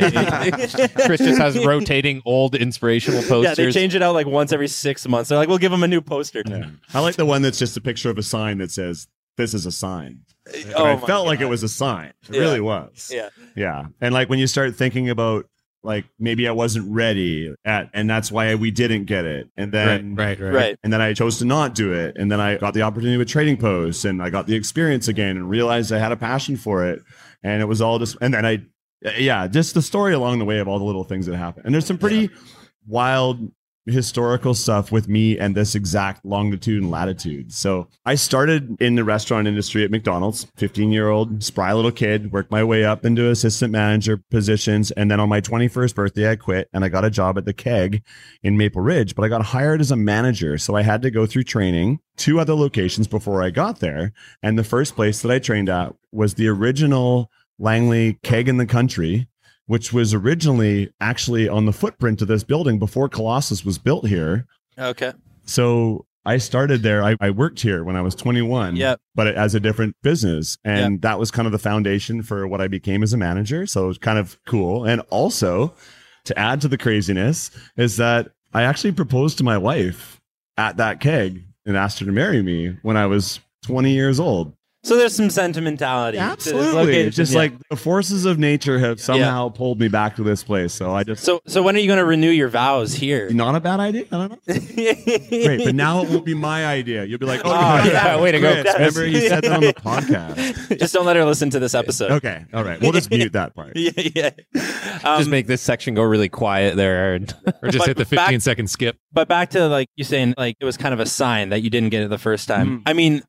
Chris 1.05 1.19
just 1.19 1.39
has 1.39 1.65
rotating 1.65 2.21
old 2.25 2.55
inspirational 2.55 3.21
posters. 3.21 3.57
Yeah, 3.57 3.65
they 3.65 3.71
change 3.71 3.95
it 3.95 4.01
out 4.01 4.13
like 4.13 4.27
once 4.27 4.53
every 4.53 4.69
six 4.69 5.05
months. 5.07 5.29
They're 5.29 5.37
like, 5.37 5.49
we'll 5.49 5.57
give 5.57 5.71
them 5.71 5.83
a 5.83 5.87
new 5.87 6.01
poster. 6.01 6.41
Yeah. 6.47 6.69
I 6.93 7.01
like 7.01 7.15
the 7.15 7.25
one 7.25 7.41
that's 7.41 7.59
just 7.59 7.75
a 7.75 7.81
picture 7.81 8.09
of 8.09 8.17
a 8.17 8.23
sign 8.23 8.59
that 8.59 8.71
says, 8.71 9.07
this 9.35 9.53
is 9.53 9.65
a 9.65 9.71
sign. 9.71 10.19
Uh, 10.47 10.73
oh 10.75 10.85
I 10.85 10.95
my 10.95 11.07
felt 11.07 11.25
like 11.25 11.41
it 11.41 11.45
was 11.45 11.63
a 11.63 11.69
sign. 11.69 12.13
It 12.29 12.35
Yeah. 12.35 12.39
really 12.41 12.61
was. 12.61 13.11
Yeah. 13.13 13.29
Yeah. 13.55 13.87
And 13.99 14.13
like 14.13 14.29
when 14.29 14.39
you 14.39 14.47
start 14.47 14.75
thinking 14.75 15.09
about 15.09 15.47
like 15.83 16.05
maybe 16.17 16.47
I 16.47 16.51
wasn't 16.51 16.89
ready 16.91 17.53
at 17.65 17.89
and 17.93 18.09
that's 18.09 18.31
why 18.31 18.55
we 18.55 18.71
didn't 18.71 19.05
get 19.05 19.25
it. 19.25 19.49
And 19.57 19.71
then 19.71 20.15
right, 20.15 20.39
right, 20.39 20.53
Right. 20.53 20.77
and 20.83 20.91
then 20.93 21.01
I 21.01 21.13
chose 21.13 21.39
to 21.39 21.45
not 21.45 21.75
do 21.75 21.91
it. 21.93 22.15
And 22.17 22.31
then 22.31 22.39
I 22.39 22.57
got 22.57 22.73
the 22.73 22.81
opportunity 22.83 23.17
with 23.17 23.27
Trading 23.27 23.57
Post 23.57 24.05
and 24.05 24.21
I 24.23 24.29
got 24.29 24.47
the 24.47 24.55
experience 24.55 25.07
again 25.07 25.35
and 25.37 25.49
realized 25.49 25.91
I 25.91 25.99
had 25.99 26.11
a 26.11 26.17
passion 26.17 26.55
for 26.55 26.85
it. 26.87 27.01
And 27.43 27.61
it 27.61 27.65
was 27.65 27.81
all 27.81 27.99
just, 27.99 28.15
and 28.21 28.33
then 28.33 28.45
I, 28.45 28.63
yeah, 29.17 29.47
just 29.47 29.73
the 29.73 29.81
story 29.81 30.13
along 30.13 30.39
the 30.39 30.45
way 30.45 30.59
of 30.59 30.67
all 30.69 30.79
the 30.79 30.85
little 30.85 31.03
things 31.03 31.25
that 31.25 31.35
happened. 31.35 31.65
And 31.65 31.73
there's 31.75 31.85
some 31.85 31.97
pretty 31.97 32.29
wild 32.87 33.51
historical 33.85 34.53
stuff 34.53 34.91
with 34.91 35.07
me 35.07 35.37
and 35.37 35.55
this 35.55 35.75
exact 35.75 36.25
longitude 36.25 36.81
and 36.81 36.91
latitude. 36.91 37.51
So 37.51 37.87
I 38.05 38.15
started 38.15 38.81
in 38.81 38.95
the 38.95 39.03
restaurant 39.03 39.47
industry 39.47 39.83
at 39.83 39.91
McDonald's, 39.91 40.47
15 40.55 40.91
year 40.91 41.09
old 41.09 41.43
spry 41.43 41.73
little 41.73 41.91
kid, 41.91 42.31
worked 42.31 42.51
my 42.51 42.63
way 42.63 42.85
up 42.85 43.05
into 43.05 43.29
assistant 43.29 43.71
manager 43.71 44.21
positions. 44.31 44.91
And 44.91 45.11
then 45.11 45.19
on 45.19 45.29
my 45.29 45.41
21st 45.41 45.95
birthday, 45.95 46.31
I 46.31 46.35
quit 46.35 46.69
and 46.73 46.85
I 46.85 46.89
got 46.89 47.05
a 47.05 47.09
job 47.09 47.37
at 47.37 47.45
the 47.45 47.53
keg 47.53 48.03
in 48.41 48.57
Maple 48.57 48.81
Ridge, 48.81 49.15
but 49.15 49.25
I 49.25 49.27
got 49.27 49.43
hired 49.45 49.81
as 49.81 49.91
a 49.91 49.97
manager. 49.97 50.57
So 50.57 50.75
I 50.75 50.81
had 50.81 51.01
to 51.01 51.11
go 51.11 51.25
through 51.25 51.43
training 51.43 51.99
two 52.15 52.39
other 52.39 52.53
locations 52.53 53.07
before 53.07 53.43
I 53.43 53.49
got 53.49 53.79
there. 53.79 54.13
And 54.41 54.57
the 54.57 54.63
first 54.63 54.95
place 54.95 55.21
that 55.21 55.31
I 55.31 55.39
trained 55.39 55.69
at 55.69 55.93
was 56.11 56.35
the 56.35 56.47
original 56.47 57.29
Langley 57.59 58.19
keg 58.23 58.47
in 58.47 58.57
the 58.57 58.65
country, 58.65 59.27
which 59.67 59.93
was 59.93 60.13
originally 60.13 60.91
actually 60.99 61.47
on 61.47 61.65
the 61.65 61.73
footprint 61.73 62.21
of 62.21 62.27
this 62.27 62.43
building 62.43 62.79
before 62.79 63.07
Colossus 63.09 63.63
was 63.63 63.77
built 63.77 64.07
here. 64.07 64.45
Okay. 64.77 65.13
So 65.45 66.05
I 66.25 66.37
started 66.37 66.83
there. 66.83 67.03
I, 67.03 67.15
I 67.19 67.29
worked 67.31 67.59
here 67.61 67.83
when 67.83 67.95
I 67.95 68.01
was 68.01 68.15
21, 68.15 68.75
Yep. 68.77 68.99
but 69.15 69.27
as 69.27 69.55
a 69.55 69.59
different 69.59 69.95
business. 70.01 70.57
And 70.63 71.01
that 71.01 71.19
was 71.19 71.31
kind 71.31 71.45
of 71.45 71.51
the 71.51 71.59
foundation 71.59 72.23
for 72.23 72.47
what 72.47 72.61
I 72.61 72.67
became 72.67 73.03
as 73.03 73.13
a 73.13 73.17
manager. 73.17 73.65
So 73.67 73.85
it 73.85 73.87
was 73.87 73.97
kind 73.97 74.17
of 74.17 74.37
cool. 74.45 74.85
And 74.85 75.01
also 75.09 75.73
to 76.25 76.37
add 76.39 76.61
to 76.61 76.67
the 76.69 76.77
craziness 76.77 77.51
is 77.75 77.97
that 77.97 78.29
I 78.53 78.63
actually 78.63 78.93
proposed 78.93 79.37
to 79.39 79.43
my 79.43 79.57
wife 79.57 80.21
at 80.57 80.77
that 80.77 81.01
keg 81.01 81.43
and 81.65 81.75
asked 81.75 81.99
her 81.99 82.05
to 82.05 82.11
marry 82.11 82.41
me 82.41 82.77
when 82.83 82.95
I 82.95 83.05
was 83.05 83.39
20 83.65 83.91
years 83.91 84.19
old. 84.19 84.53
So 84.85 84.97
there's 84.97 85.15
some 85.15 85.29
sentimentality. 85.29 86.17
Absolutely. 86.17 86.73
location. 86.73 87.07
It's 87.07 87.15
just 87.15 87.31
Yeah. 87.31 87.37
like 87.39 87.53
the 87.69 87.77
forces 87.77 88.25
of 88.25 88.37
nature 88.37 88.79
have 88.79 88.99
somehow 88.99 89.47
pulled 89.49 89.79
me 89.79 89.87
back 89.87 90.17
to 90.17 90.23
this 90.23 90.43
place. 90.43 90.73
So 90.73 90.93
I 90.93 91.03
just, 91.03 91.23
So 91.23 91.39
so 91.47 91.63
when 91.63 91.75
are 91.77 91.79
you 91.79 91.87
going 91.87 91.99
to 91.99 92.05
renew 92.05 92.29
your 92.29 92.49
vows 92.49 92.93
here? 92.93 93.29
not 93.29 93.55
a 93.55 93.61
bad 93.61 93.79
idea. 93.79 94.03
I 94.11 94.17
don't 94.27 94.31
know. 94.31 94.37
Great. 95.45 95.63
But 95.63 95.75
now 95.75 96.03
it 96.03 96.09
won't 96.09 96.25
be 96.25 96.33
my 96.33 96.65
idea. 96.65 97.05
You'll 97.05 97.19
be 97.19 97.25
like, 97.25 97.41
oh, 97.45 97.49
Oh, 97.53 97.83
yeah, 97.85 98.19
way 98.19 98.31
to 98.33 98.39
go, 98.41 98.51
Chris, 98.61 98.75
Chris. 98.75 98.95
Remember 98.97 99.05
you 99.17 99.27
said 99.29 99.43
that 99.45 99.51
on 99.53 99.61
the 99.61 99.73
podcast. 99.73 100.79
Just 100.79 100.93
don't 100.93 101.05
let 101.05 101.15
her 101.15 101.23
listen 101.25 101.49
to 101.51 101.59
this 101.59 101.73
episode. 101.75 102.11
Okay. 102.11 102.43
All 102.53 102.63
right. 102.65 102.81
We'll 102.81 102.91
just 102.91 103.09
mute 103.09 103.33
that 103.33 103.55
part. 103.55 103.73
Yeah, 103.83 103.91
yeah. 103.95 104.29
Um, 105.03 105.19
just 105.19 105.29
make 105.29 105.47
this 105.47 105.61
section 105.61 105.93
go 105.95 106.03
really 106.03 106.29
quiet 106.29 106.75
there. 106.75 107.15
And 107.15 107.33
Or 107.61 107.69
just 107.69 107.85
hit 107.87 107.97
the 107.97 108.03
back- 108.05 108.27
15 108.27 108.39
second 108.41 108.67
skip. 108.69 108.97
but 109.11 109.27
back 109.27 109.49
to 109.51 109.67
like 109.67 109.87
you 109.95 110.03
saying, 110.03 110.33
like 110.37 110.57
it 110.59 110.65
was 110.65 110.75
kind 110.77 110.93
of 110.93 110.99
a 110.99 111.05
sign 111.05 111.49
that 111.49 111.61
you 111.61 111.69
didn't 111.69 111.89
get 111.89 112.03
it 112.03 112.09
the 112.09 112.17
first 112.17 112.47
time. 112.47 112.79
Mhm. 112.79 112.83
I 112.85 112.93
mean, 112.93 113.23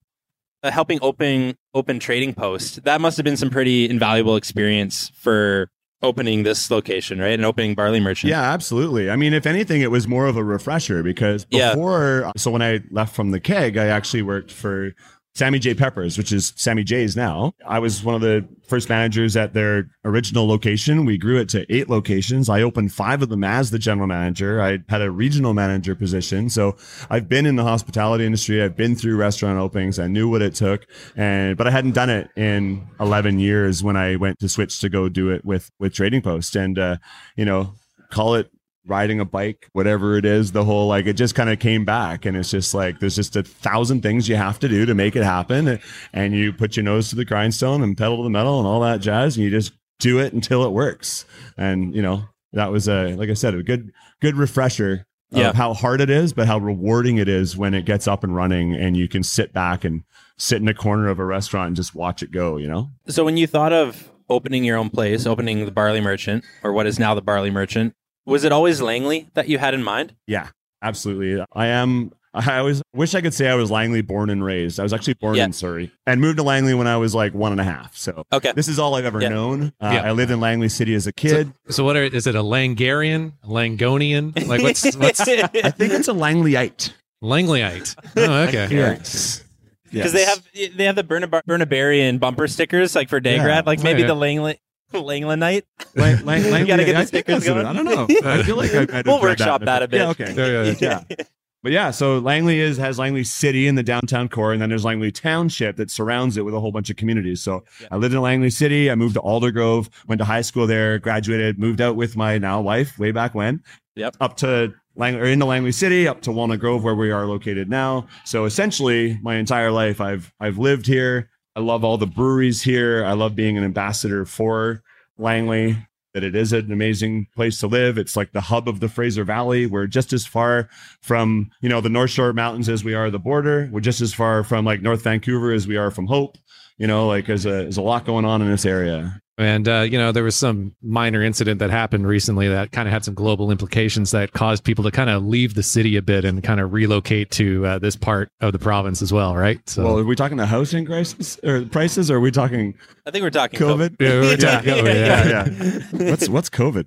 uh, 0.64 0.70
helping 0.70 0.98
open 1.02 1.56
open 1.74 2.00
trading 2.00 2.34
post 2.34 2.82
that 2.84 3.00
must 3.00 3.16
have 3.16 3.24
been 3.24 3.36
some 3.36 3.50
pretty 3.50 3.88
invaluable 3.88 4.34
experience 4.34 5.10
for 5.14 5.68
opening 6.02 6.42
this 6.42 6.70
location, 6.70 7.18
right? 7.18 7.32
And 7.32 7.44
opening 7.46 7.74
Barley 7.74 7.98
Merchant. 8.00 8.28
Yeah, 8.30 8.42
absolutely. 8.42 9.10
I 9.10 9.16
mean, 9.16 9.32
if 9.32 9.46
anything, 9.46 9.80
it 9.80 9.90
was 9.90 10.06
more 10.06 10.26
of 10.26 10.36
a 10.36 10.44
refresher 10.44 11.02
because 11.02 11.46
Yeah. 11.50 11.70
before, 11.74 12.30
so 12.36 12.50
when 12.50 12.60
I 12.60 12.80
left 12.90 13.14
from 13.14 13.30
the 13.30 13.40
keg, 13.40 13.78
I 13.78 13.86
actually 13.86 14.20
worked 14.22 14.50
for 14.52 14.92
Sammy 15.36 15.58
J. 15.58 15.74
Peppers, 15.74 16.16
which 16.16 16.32
is 16.32 16.52
Sammy 16.54 16.84
J's 16.84 17.16
now. 17.16 17.54
I 17.66 17.80
was 17.80 18.04
one 18.04 18.14
of 18.14 18.20
the 18.20 18.46
first 18.68 18.88
managers 18.88 19.36
at 19.36 19.52
their 19.52 19.88
original 20.04 20.46
location. 20.46 21.04
We 21.04 21.18
grew 21.18 21.40
it 21.40 21.48
to 21.50 21.66
eight 21.74 21.90
locations. 21.90 22.48
I 22.48 22.62
opened 22.62 22.92
five 22.92 23.20
of 23.20 23.30
them 23.30 23.42
as 23.42 23.72
the 23.72 23.78
general 23.80 24.06
manager. 24.06 24.62
I 24.62 24.78
had 24.88 25.02
a 25.02 25.10
regional 25.10 25.52
manager 25.52 25.96
position. 25.96 26.50
So 26.50 26.76
I've 27.10 27.28
been 27.28 27.46
in 27.46 27.56
the 27.56 27.64
hospitality 27.64 28.24
industry. 28.24 28.62
I've 28.62 28.76
been 28.76 28.94
through 28.94 29.16
restaurant 29.16 29.58
openings. 29.58 29.98
I 29.98 30.06
knew 30.06 30.28
what 30.28 30.40
it 30.40 30.54
took. 30.54 30.86
And, 31.16 31.56
but 31.56 31.66
I 31.66 31.72
hadn't 31.72 31.92
done 31.92 32.10
it 32.10 32.30
in 32.36 32.86
11 33.00 33.40
years 33.40 33.82
when 33.82 33.96
I 33.96 34.14
went 34.14 34.38
to 34.38 34.48
switch 34.48 34.78
to 34.82 34.88
go 34.88 35.08
do 35.08 35.30
it 35.30 35.44
with, 35.44 35.68
with 35.80 35.94
Trading 35.94 36.22
Post. 36.22 36.54
And, 36.54 36.78
uh, 36.78 36.98
you 37.34 37.44
know, 37.44 37.74
call 38.10 38.36
it 38.36 38.52
riding 38.86 39.20
a 39.20 39.24
bike, 39.24 39.68
whatever 39.72 40.16
it 40.16 40.24
is, 40.24 40.52
the 40.52 40.64
whole 40.64 40.86
like 40.88 41.06
it 41.06 41.14
just 41.14 41.34
kind 41.34 41.50
of 41.50 41.58
came 41.58 41.84
back. 41.84 42.24
And 42.26 42.36
it's 42.36 42.50
just 42.50 42.74
like 42.74 43.00
there's 43.00 43.16
just 43.16 43.36
a 43.36 43.42
thousand 43.42 44.02
things 44.02 44.28
you 44.28 44.36
have 44.36 44.58
to 44.60 44.68
do 44.68 44.84
to 44.86 44.94
make 44.94 45.16
it 45.16 45.22
happen. 45.24 45.80
And 46.12 46.34
you 46.34 46.52
put 46.52 46.76
your 46.76 46.84
nose 46.84 47.08
to 47.10 47.16
the 47.16 47.24
grindstone 47.24 47.82
and 47.82 47.96
pedal 47.96 48.18
to 48.18 48.22
the 48.24 48.30
metal 48.30 48.58
and 48.58 48.66
all 48.66 48.80
that 48.80 49.00
jazz. 49.00 49.36
And 49.36 49.44
you 49.44 49.50
just 49.50 49.72
do 50.00 50.18
it 50.18 50.32
until 50.32 50.64
it 50.64 50.70
works. 50.72 51.24
And, 51.56 51.94
you 51.94 52.02
know, 52.02 52.24
that 52.52 52.70
was 52.70 52.88
a, 52.88 53.14
like 53.16 53.30
I 53.30 53.34
said, 53.34 53.54
a 53.54 53.62
good, 53.62 53.92
good 54.20 54.36
refresher 54.36 55.06
of 55.32 55.38
Yeah. 55.38 55.52
how 55.54 55.72
hard 55.74 56.00
it 56.00 56.10
is, 56.10 56.32
but 56.32 56.46
how 56.46 56.58
rewarding 56.58 57.16
it 57.16 57.28
is 57.28 57.56
when 57.56 57.74
it 57.74 57.84
gets 57.86 58.06
up 58.06 58.22
and 58.22 58.34
running 58.36 58.74
and 58.74 58.96
you 58.96 59.08
can 59.08 59.22
sit 59.22 59.52
back 59.52 59.84
and 59.84 60.02
sit 60.36 60.60
in 60.60 60.68
a 60.68 60.74
corner 60.74 61.08
of 61.08 61.18
a 61.18 61.24
restaurant 61.24 61.68
and 61.68 61.76
just 61.76 61.94
watch 61.94 62.22
it 62.22 62.30
go, 62.32 62.56
you 62.58 62.68
know? 62.68 62.90
So 63.08 63.24
when 63.24 63.36
you 63.36 63.46
thought 63.46 63.72
of 63.72 64.10
opening 64.28 64.62
your 64.64 64.76
own 64.76 64.90
place, 64.90 65.26
opening 65.26 65.64
the 65.64 65.70
Barley 65.72 66.00
Merchant, 66.00 66.44
or 66.62 66.72
what 66.72 66.86
is 66.86 66.98
now 66.98 67.14
the 67.14 67.22
Barley 67.22 67.50
Merchant, 67.50 67.94
was 68.26 68.44
it 68.44 68.52
always 68.52 68.80
Langley 68.80 69.28
that 69.34 69.48
you 69.48 69.58
had 69.58 69.74
in 69.74 69.82
mind? 69.82 70.14
Yeah, 70.26 70.48
absolutely. 70.82 71.44
I 71.52 71.66
am. 71.66 72.12
I 72.36 72.58
always 72.58 72.82
wish 72.92 73.14
I 73.14 73.20
could 73.20 73.32
say 73.32 73.48
I 73.48 73.54
was 73.54 73.70
Langley 73.70 74.02
born 74.02 74.28
and 74.28 74.42
raised. 74.44 74.80
I 74.80 74.82
was 74.82 74.92
actually 74.92 75.14
born 75.14 75.36
Yeah. 75.36 75.44
in 75.44 75.52
Surrey 75.52 75.92
and 76.04 76.20
moved 76.20 76.38
to 76.38 76.42
Langley 76.42 76.74
when 76.74 76.88
I 76.88 76.96
was 76.96 77.14
like 77.14 77.32
one 77.32 77.52
and 77.52 77.60
a 77.60 77.64
half. 77.64 77.96
So 77.96 78.24
Okay. 78.32 78.50
this 78.56 78.66
is 78.66 78.76
all 78.80 78.96
I've 78.96 79.04
ever 79.04 79.20
Yeah. 79.22 79.28
known. 79.28 79.72
Uh, 79.80 79.90
Yeah. 79.94 80.02
I 80.02 80.10
lived 80.10 80.32
in 80.32 80.40
Langley 80.40 80.68
City 80.68 80.94
as 80.96 81.06
a 81.06 81.12
kid. 81.12 81.52
So 81.68 81.84
what 81.84 81.96
are, 81.96 82.02
is 82.02 82.26
it 82.26 82.34
a 82.34 82.42
Langarian, 82.42 83.34
Langonian? 83.46 84.48
Like 84.48 84.62
what's 84.62 84.82
what's 84.96 85.20
I 85.20 85.46
think 85.70 85.92
it's 85.92 86.08
a 86.08 86.12
Langleyite. 86.12 86.90
Langleyite? 87.22 87.94
Oh, 88.16 88.42
okay. 88.48 88.66
Yes. 88.70 89.44
Because 89.92 90.12
they 90.12 90.24
have 90.24 90.42
they 90.76 90.84
have 90.86 90.96
the 90.96 91.04
Burnabar- 91.04 91.42
Burnabarian 91.48 92.18
bumper 92.18 92.48
stickers 92.48 92.96
like 92.96 93.08
for 93.08 93.20
Day 93.20 93.36
Yeah. 93.36 93.44
Grad, 93.44 93.66
like 93.66 93.80
maybe 93.84 94.00
Yeah. 94.00 94.08
the 94.08 94.14
Langley 94.16 94.58
Langlanite. 94.92 95.62
Lang, 95.96 96.24
Lang, 96.24 96.42
You 96.60 96.66
gotta 96.66 96.84
get 96.84 96.92
the 96.92 96.98
I 96.98 97.04
stickers 97.04 97.44
going. 97.44 97.66
I 97.66 97.72
don't 97.72 97.84
know. 97.84 98.06
I 98.24 98.42
feel 98.42 98.56
like 98.56 98.74
I 98.74 98.96
have 98.96 99.06
We'll 99.06 99.20
workshop 99.20 99.62
that 99.62 99.82
a 99.82 99.88
bit. 99.88 99.98
Yeah, 99.98 100.08
okay. 100.10 100.34
Yeah, 100.34 100.72
yeah, 100.78 101.02
yeah. 101.08 101.24
But 101.62 101.72
yeah, 101.72 101.92
so 101.92 102.18
Langley 102.18 102.60
is 102.60 102.76
has 102.76 102.98
Langley 102.98 103.24
City 103.24 103.66
in 103.66 103.74
the 103.74 103.82
downtown 103.82 104.28
core, 104.28 104.52
and 104.52 104.60
then 104.60 104.68
there's 104.68 104.84
Langley 104.84 105.10
Township 105.10 105.76
that 105.76 105.90
surrounds 105.90 106.36
it 106.36 106.42
with 106.44 106.52
a 106.52 106.60
whole 106.60 106.72
bunch 106.72 106.90
of 106.90 106.96
communities. 106.96 107.42
So 107.42 107.64
I 107.90 107.96
lived 107.96 108.14
in 108.14 108.20
Langley 108.20 108.50
City. 108.50 108.90
I 108.90 108.94
moved 108.96 109.14
to 109.14 109.22
Aldergrove, 109.22 109.88
went 110.06 110.18
to 110.18 110.26
high 110.26 110.42
school 110.42 110.66
there, 110.66 110.98
graduated, 110.98 111.58
moved 111.58 111.80
out 111.80 111.96
with 111.96 112.16
my 112.16 112.36
now 112.36 112.60
wife 112.60 112.98
way 112.98 113.12
back 113.12 113.34
when. 113.34 113.62
Yep. 113.96 114.16
Up 114.20 114.36
to 114.38 114.74
Lang 114.96 115.16
or 115.16 115.24
into 115.24 115.46
Langley 115.46 115.72
City, 115.72 116.06
up 116.06 116.20
to 116.22 116.32
Walnut 116.32 116.60
Grove, 116.60 116.84
where 116.84 116.94
we 116.94 117.10
are 117.10 117.26
located 117.26 117.70
now. 117.70 118.08
So 118.26 118.44
essentially, 118.44 119.18
my 119.22 119.36
entire 119.36 119.70
life, 119.70 120.02
I've 120.02 120.34
I've 120.38 120.58
lived 120.58 120.86
here. 120.86 121.30
I 121.56 121.60
love 121.60 121.84
all 121.84 121.98
the 121.98 122.06
breweries 122.06 122.62
here. 122.62 123.04
I 123.04 123.12
love 123.12 123.36
being 123.36 123.56
an 123.56 123.64
ambassador 123.64 124.24
for 124.24 124.82
Langley. 125.18 125.76
that 126.14 126.22
it 126.22 126.36
is 126.36 126.52
an 126.52 126.72
amazing 126.72 127.26
place 127.34 127.58
to 127.58 127.66
live. 127.66 127.98
It's 127.98 128.16
like 128.16 128.32
the 128.32 128.40
hub 128.40 128.68
of 128.68 128.78
the 128.80 128.88
Fraser 128.88 129.24
Valley. 129.24 129.66
We're 129.66 129.88
just 129.88 130.12
as 130.12 130.24
far 130.24 130.68
from, 131.02 131.50
you 131.60 131.68
know, 131.68 131.80
the 131.80 131.88
North 131.88 132.10
Shore 132.10 132.32
Mountains 132.32 132.68
as 132.68 132.84
we 132.84 132.94
are 132.94 133.10
the 133.10 133.18
border. 133.18 133.68
We're 133.72 133.80
just 133.80 134.00
as 134.00 134.14
far 134.14 134.44
from 134.44 134.64
like 134.64 134.80
North 134.80 135.02
Vancouver 135.02 135.52
as 135.52 135.66
we 135.66 135.76
are 135.76 135.90
from 135.90 136.06
Hope. 136.06 136.38
You 136.78 136.86
know, 136.86 137.08
like 137.08 137.26
there's 137.26 137.46
a, 137.46 137.50
there's 137.50 137.76
a 137.76 137.82
lot 137.82 138.04
going 138.04 138.24
on 138.24 138.42
in 138.42 138.50
this 138.50 138.64
area. 138.64 139.20
And 139.36 139.66
uh, 139.68 139.80
you 139.80 139.98
know, 139.98 140.12
there 140.12 140.22
was 140.22 140.36
some 140.36 140.76
minor 140.80 141.20
incident 141.20 141.58
that 141.58 141.70
happened 141.70 142.06
recently 142.06 142.48
that 142.48 142.70
kind 142.70 142.86
of 142.86 142.92
had 142.92 143.04
some 143.04 143.14
global 143.14 143.50
implications 143.50 144.12
that 144.12 144.32
caused 144.32 144.62
people 144.62 144.84
to 144.84 144.92
kind 144.92 145.10
of 145.10 145.24
leave 145.24 145.54
the 145.54 145.62
city 145.64 145.96
a 145.96 146.02
bit 146.02 146.24
and 146.24 146.40
kind 146.44 146.60
of 146.60 146.72
relocate 146.72 147.32
to 147.32 147.66
uh, 147.66 147.78
this 147.80 147.96
part 147.96 148.28
of 148.40 148.52
the 148.52 148.60
province 148.60 149.02
as 149.02 149.12
well, 149.12 149.34
right? 149.36 149.58
So, 149.68 149.82
Well, 149.84 149.98
are 149.98 150.04
we 150.04 150.14
talking 150.14 150.36
the 150.36 150.46
housing 150.46 150.86
crisis 150.86 151.36
or 151.42 151.62
prices? 151.64 152.12
Or 152.12 152.16
are 152.18 152.20
we 152.20 152.30
talking 152.30 152.74
I 153.06 153.10
think 153.10 153.24
we're 153.24 153.30
talking 153.30 153.58
COVID? 153.58 153.96
Yeah, 153.98 154.20
we 154.20 154.26
were 154.28 154.36
talking- 154.36 154.70
oh, 154.74 154.84
yeah. 154.84 155.26
yeah, 155.26 155.48
yeah. 155.92 156.10
What's 156.10 156.28
what's 156.28 156.48
COVID? 156.50 156.86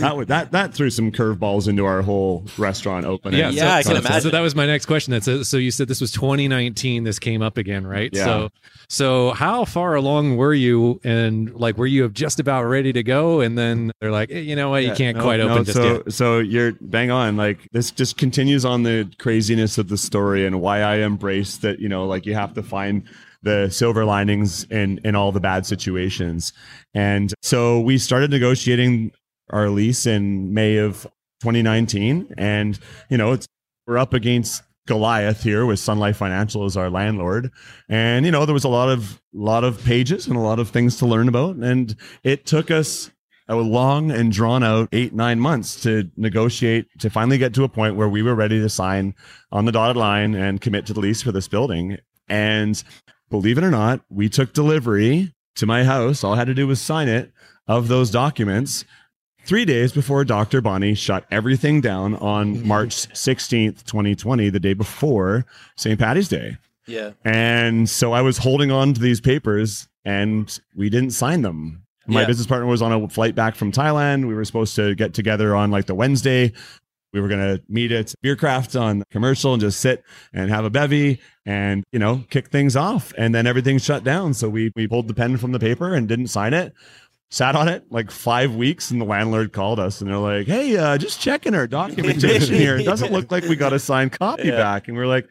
That 0.00 0.16
would 0.16 0.28
that 0.28 0.52
that 0.52 0.74
threw 0.74 0.90
some 0.90 1.12
curveballs 1.12 1.68
into 1.68 1.84
our 1.84 2.02
whole 2.02 2.44
restaurant 2.58 3.06
opening. 3.06 3.38
yeah, 3.38 3.50
Yeah, 3.50 3.74
I 3.74 3.82
can 3.82 3.96
imagine. 3.96 4.20
So 4.22 4.30
that 4.30 4.40
was 4.40 4.54
my 4.54 4.66
next 4.66 4.86
question. 4.86 5.12
That's 5.12 5.26
so, 5.26 5.42
so 5.42 5.56
you 5.58 5.70
said 5.70 5.88
this 5.88 6.00
was 6.00 6.10
2019. 6.12 7.04
This 7.04 7.18
came 7.18 7.42
up 7.42 7.56
again, 7.58 7.86
right? 7.86 8.10
Yeah. 8.12 8.24
So, 8.24 8.48
so 8.88 9.30
how 9.32 9.64
far 9.64 9.91
along 9.94 10.36
were 10.36 10.54
you? 10.54 11.00
And 11.04 11.54
like, 11.54 11.76
were 11.76 11.86
you 11.86 12.08
just 12.08 12.40
about 12.40 12.64
ready 12.64 12.92
to 12.92 13.02
go? 13.02 13.40
And 13.40 13.56
then 13.56 13.92
they're 14.00 14.10
like, 14.10 14.30
eh, 14.30 14.38
you 14.38 14.56
know 14.56 14.70
what, 14.70 14.82
you 14.82 14.88
Yeah, 14.88 14.94
can't 14.94 15.16
no, 15.16 15.22
quite 15.22 15.40
no, 15.40 15.48
open 15.48 15.64
so, 15.66 15.92
yet. 15.92 16.12
So 16.12 16.38
you're 16.38 16.72
bang 16.80 17.10
on. 17.10 17.36
Like 17.36 17.68
this 17.72 17.90
just 17.90 18.16
continues 18.16 18.64
on 18.64 18.82
the 18.82 19.10
craziness 19.18 19.78
of 19.78 19.88
the 19.88 19.98
story 19.98 20.46
and 20.46 20.60
why 20.60 20.80
I 20.80 20.96
embrace 20.96 21.56
that. 21.58 21.80
You 21.80 21.88
know, 21.88 22.06
like 22.06 22.26
you 22.26 22.34
have 22.34 22.54
to 22.54 22.62
find 22.62 23.04
the 23.42 23.68
silver 23.70 24.04
linings 24.04 24.64
in 24.64 25.00
in 25.04 25.14
all 25.14 25.32
the 25.32 25.40
bad 25.40 25.66
situations. 25.66 26.52
And 26.94 27.32
so 27.42 27.80
we 27.80 27.98
started 27.98 28.30
negotiating 28.30 29.12
our 29.50 29.68
lease 29.68 30.06
in 30.06 30.54
May 30.54 30.76
of 30.76 31.02
2019, 31.42 32.34
and 32.38 32.78
you 33.10 33.18
know, 33.18 33.32
it's 33.32 33.46
we're 33.86 33.98
up 33.98 34.14
against 34.14 34.62
Goliath 34.86 35.42
here 35.42 35.64
with 35.64 35.78
Sun 35.78 35.98
Life 35.98 36.16
Financial 36.16 36.64
as 36.64 36.76
our 36.76 36.90
landlord. 36.90 37.50
And 37.88 38.26
you 38.26 38.32
know, 38.32 38.44
there 38.44 38.54
was 38.54 38.64
a 38.64 38.68
lot 38.68 38.88
of 38.88 39.20
lot 39.32 39.64
of 39.64 39.82
pages 39.84 40.26
and 40.26 40.36
a 40.36 40.40
lot 40.40 40.58
of 40.58 40.70
things 40.70 40.96
to 40.98 41.06
learn 41.06 41.28
about. 41.28 41.56
And 41.56 41.94
it 42.24 42.46
took 42.46 42.70
us 42.70 43.10
a 43.48 43.56
long 43.56 44.10
and 44.10 44.32
drawn 44.32 44.62
out 44.62 44.88
eight, 44.92 45.12
nine 45.12 45.38
months 45.38 45.82
to 45.82 46.10
negotiate 46.16 46.86
to 47.00 47.10
finally 47.10 47.38
get 47.38 47.54
to 47.54 47.64
a 47.64 47.68
point 47.68 47.96
where 47.96 48.08
we 48.08 48.22
were 48.22 48.34
ready 48.34 48.60
to 48.60 48.68
sign 48.68 49.14
on 49.50 49.64
the 49.64 49.72
dotted 49.72 49.96
line 49.96 50.34
and 50.34 50.60
commit 50.60 50.86
to 50.86 50.92
the 50.92 51.00
lease 51.00 51.22
for 51.22 51.32
this 51.32 51.48
building. 51.48 51.98
And 52.28 52.82
believe 53.30 53.58
it 53.58 53.64
or 53.64 53.70
not, 53.70 54.00
we 54.08 54.28
took 54.28 54.52
delivery 54.52 55.34
to 55.56 55.66
my 55.66 55.84
house. 55.84 56.24
All 56.24 56.34
I 56.34 56.38
had 56.38 56.46
to 56.46 56.54
do 56.54 56.66
was 56.66 56.80
sign 56.80 57.08
it 57.08 57.32
of 57.68 57.88
those 57.88 58.10
documents 58.10 58.84
three 59.44 59.64
days 59.64 59.92
before 59.92 60.24
Dr. 60.24 60.60
Bonnie 60.60 60.94
shut 60.94 61.24
everything 61.30 61.80
down 61.80 62.16
on 62.16 62.56
mm-hmm. 62.56 62.68
March 62.68 62.90
16th, 62.90 63.84
2020, 63.84 64.50
the 64.50 64.60
day 64.60 64.74
before 64.74 65.44
St. 65.76 65.98
Patty's 65.98 66.28
Day. 66.28 66.56
Yeah. 66.86 67.12
And 67.24 67.88
so 67.88 68.12
I 68.12 68.22
was 68.22 68.38
holding 68.38 68.70
on 68.70 68.94
to 68.94 69.00
these 69.00 69.20
papers 69.20 69.88
and 70.04 70.58
we 70.76 70.90
didn't 70.90 71.10
sign 71.10 71.42
them. 71.42 71.82
My 72.06 72.22
Yeah. 72.22 72.26
business 72.26 72.46
partner 72.46 72.66
was 72.66 72.82
on 72.82 72.92
a 72.92 73.08
flight 73.08 73.34
back 73.34 73.54
from 73.54 73.70
Thailand. 73.70 74.26
We 74.26 74.34
were 74.34 74.44
supposed 74.44 74.74
to 74.76 74.94
get 74.94 75.14
together 75.14 75.54
on 75.54 75.70
like 75.70 75.86
the 75.86 75.94
Wednesday. 75.94 76.52
We 77.12 77.20
were 77.20 77.28
going 77.28 77.40
to 77.40 77.62
meet 77.68 77.92
at 77.92 78.14
BierCraft 78.24 78.80
on 78.80 79.04
commercial 79.10 79.52
and 79.52 79.60
just 79.60 79.80
sit 79.80 80.02
and 80.32 80.50
have 80.50 80.64
a 80.64 80.70
bevy 80.70 81.20
and, 81.44 81.84
you 81.92 81.98
know, 81.98 82.24
kick 82.30 82.48
things 82.48 82.74
off. 82.74 83.12
And 83.18 83.34
then 83.34 83.46
everything 83.46 83.78
shut 83.78 84.02
down. 84.02 84.32
So 84.32 84.48
we, 84.48 84.72
we 84.74 84.88
pulled 84.88 85.08
the 85.08 85.14
pen 85.14 85.36
from 85.36 85.52
the 85.52 85.58
paper 85.58 85.94
and 85.94 86.08
didn't 86.08 86.28
sign 86.28 86.54
it. 86.54 86.72
Sat 87.32 87.56
on 87.56 87.66
it 87.66 87.84
like 87.90 88.10
five 88.10 88.54
weeks, 88.54 88.90
and 88.90 89.00
the 89.00 89.06
landlord 89.06 89.54
called 89.54 89.80
us 89.80 90.02
and 90.02 90.10
they're 90.10 90.18
like, 90.18 90.46
Hey, 90.46 90.76
uh, 90.76 90.98
just 90.98 91.18
checking 91.18 91.54
our 91.54 91.66
documentation 91.66 92.54
here. 92.54 92.76
It 92.76 92.84
doesn't 92.84 93.10
look 93.10 93.32
like 93.32 93.44
we 93.44 93.56
got 93.56 93.72
a 93.72 93.78
signed 93.78 94.12
copy 94.12 94.48
Yeah. 94.48 94.58
back. 94.58 94.86
And 94.86 94.98
we're 94.98 95.06
like, 95.06 95.26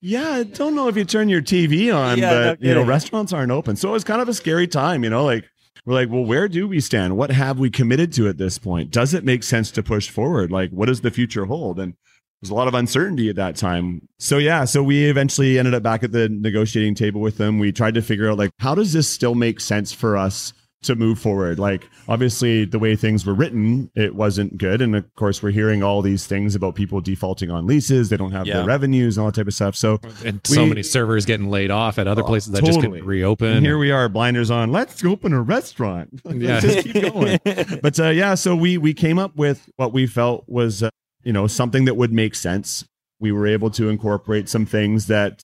yeah, 0.00 0.30
I 0.30 0.42
don't 0.44 0.74
know 0.74 0.88
if 0.88 0.96
you 0.96 1.04
turn 1.04 1.28
your 1.28 1.42
TV 1.42 1.94
on, 1.94 2.16
Yeah, 2.16 2.30
no 2.30 2.50
but 2.52 2.62
you 2.62 2.72
know, 2.72 2.82
restaurants 2.82 3.34
aren't 3.34 3.52
open. 3.52 3.76
So 3.76 3.90
it 3.90 3.92
was 3.92 4.02
kind 4.02 4.22
of 4.22 4.30
a 4.30 4.34
scary 4.34 4.66
time, 4.66 5.04
you 5.04 5.10
know, 5.10 5.26
like 5.26 5.44
we're 5.84 5.92
like, 5.92 6.08
well, 6.08 6.24
where 6.24 6.48
do 6.48 6.66
we 6.66 6.80
stand? 6.80 7.18
What 7.18 7.30
have 7.30 7.58
we 7.58 7.68
committed 7.68 8.14
to 8.14 8.28
at 8.28 8.38
this 8.38 8.56
point? 8.56 8.90
Does 8.90 9.12
it 9.12 9.22
make 9.22 9.42
sense 9.42 9.70
to 9.72 9.82
push 9.82 10.08
forward? 10.08 10.50
Like, 10.50 10.70
what 10.70 10.86
does 10.86 11.02
the 11.02 11.10
future 11.10 11.44
hold? 11.44 11.78
And 11.78 11.92
there's 12.40 12.50
a 12.50 12.54
lot 12.54 12.66
of 12.66 12.72
uncertainty 12.72 13.28
at 13.28 13.36
that 13.36 13.56
time. 13.56 14.08
So 14.18 14.38
yeah, 14.38 14.64
so 14.64 14.82
we 14.82 15.04
eventually 15.04 15.58
ended 15.58 15.74
up 15.74 15.82
back 15.82 16.02
at 16.02 16.12
the 16.12 16.30
negotiating 16.30 16.94
table 16.94 17.20
with 17.20 17.36
them. 17.36 17.58
We 17.58 17.72
tried 17.72 17.92
to 17.94 18.00
figure 18.02 18.30
out 18.30 18.38
like 18.38 18.52
how 18.58 18.74
does 18.74 18.94
this 18.94 19.06
still 19.06 19.34
make 19.34 19.60
sense 19.60 19.92
for 19.92 20.16
us 20.16 20.54
to 20.82 20.94
move 20.94 21.18
forward? 21.18 21.58
Like 21.58 21.88
obviously 22.08 22.64
the 22.64 22.78
way 22.78 22.96
things 22.96 23.24
were 23.26 23.34
written, 23.34 23.90
it 23.94 24.14
wasn't 24.14 24.58
good. 24.58 24.82
And 24.82 24.94
of 24.96 25.04
course 25.14 25.42
we're 25.42 25.50
hearing 25.50 25.82
all 25.82 26.02
these 26.02 26.26
things 26.26 26.54
about 26.54 26.74
people 26.74 27.00
defaulting 27.00 27.50
on 27.50 27.66
leases. 27.66 28.08
They 28.08 28.16
don't 28.16 28.32
have 28.32 28.46
Yeah. 28.46 28.60
the 28.60 28.64
revenue 28.66 29.06
and 29.06 29.18
all 29.18 29.26
that 29.26 29.34
type 29.34 29.46
of 29.46 29.54
stuff. 29.54 29.76
So 29.76 30.00
And 30.24 30.40
so 30.44 30.66
many 30.66 30.82
servers 30.82 31.24
getting 31.26 31.48
laid 31.50 31.70
off 31.70 31.98
at 31.98 32.06
other 32.06 32.22
Oh, 32.22 32.26
places 32.26 32.52
that 32.52 32.64
just 32.64 32.80
couldn't 32.80 33.04
reopen. 33.04 33.48
and 33.48 33.66
here 33.66 33.78
we 33.78 33.90
are, 33.90 34.08
blinders 34.08 34.50
on. 34.50 34.72
Let's 34.72 35.04
open 35.04 35.32
a 35.32 35.40
restaurant. 35.42 36.20
Yeah. 36.34 36.60
Just 36.60 36.86
keep 36.86 37.12
going. 37.12 37.38
but 37.82 37.98
uh, 38.00 38.08
yeah, 38.08 38.34
so 38.34 38.56
we 38.56 38.78
we 38.78 38.94
came 38.94 39.18
up 39.18 39.36
with 39.36 39.68
what 39.76 39.92
we 39.92 40.06
felt 40.06 40.44
was 40.48 40.82
uh, 40.82 40.90
you 41.22 41.32
know 41.32 41.46
something 41.46 41.84
that 41.84 41.94
would 41.96 42.12
make 42.12 42.34
sense. 42.34 42.84
We 43.20 43.30
were 43.32 43.46
able 43.46 43.70
to 43.70 43.88
incorporate 43.88 44.48
some 44.48 44.66
things 44.66 45.06
that 45.06 45.40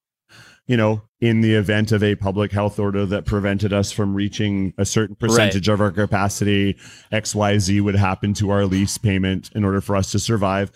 you 0.68 0.76
know 0.76 1.02
in 1.20 1.40
the 1.40 1.54
event 1.54 1.90
of 1.90 2.00
a 2.04 2.14
public 2.14 2.52
health 2.52 2.78
order 2.78 3.04
that 3.04 3.24
prevented 3.24 3.72
us 3.72 3.90
from 3.90 4.14
reaching 4.14 4.72
a 4.78 4.84
certain 4.84 5.16
percentage 5.16 5.66
of 5.68 5.80
our 5.80 5.90
capacity, 5.90 6.76
X 7.10 7.34
Y 7.34 7.58
Z 7.58 7.80
would 7.80 7.96
happen 7.96 8.32
to 8.34 8.50
our 8.50 8.64
lease 8.66 8.96
payment 8.98 9.50
in 9.56 9.64
order 9.64 9.80
for 9.80 9.96
us 9.96 10.12
to 10.12 10.18
survive, 10.20 10.70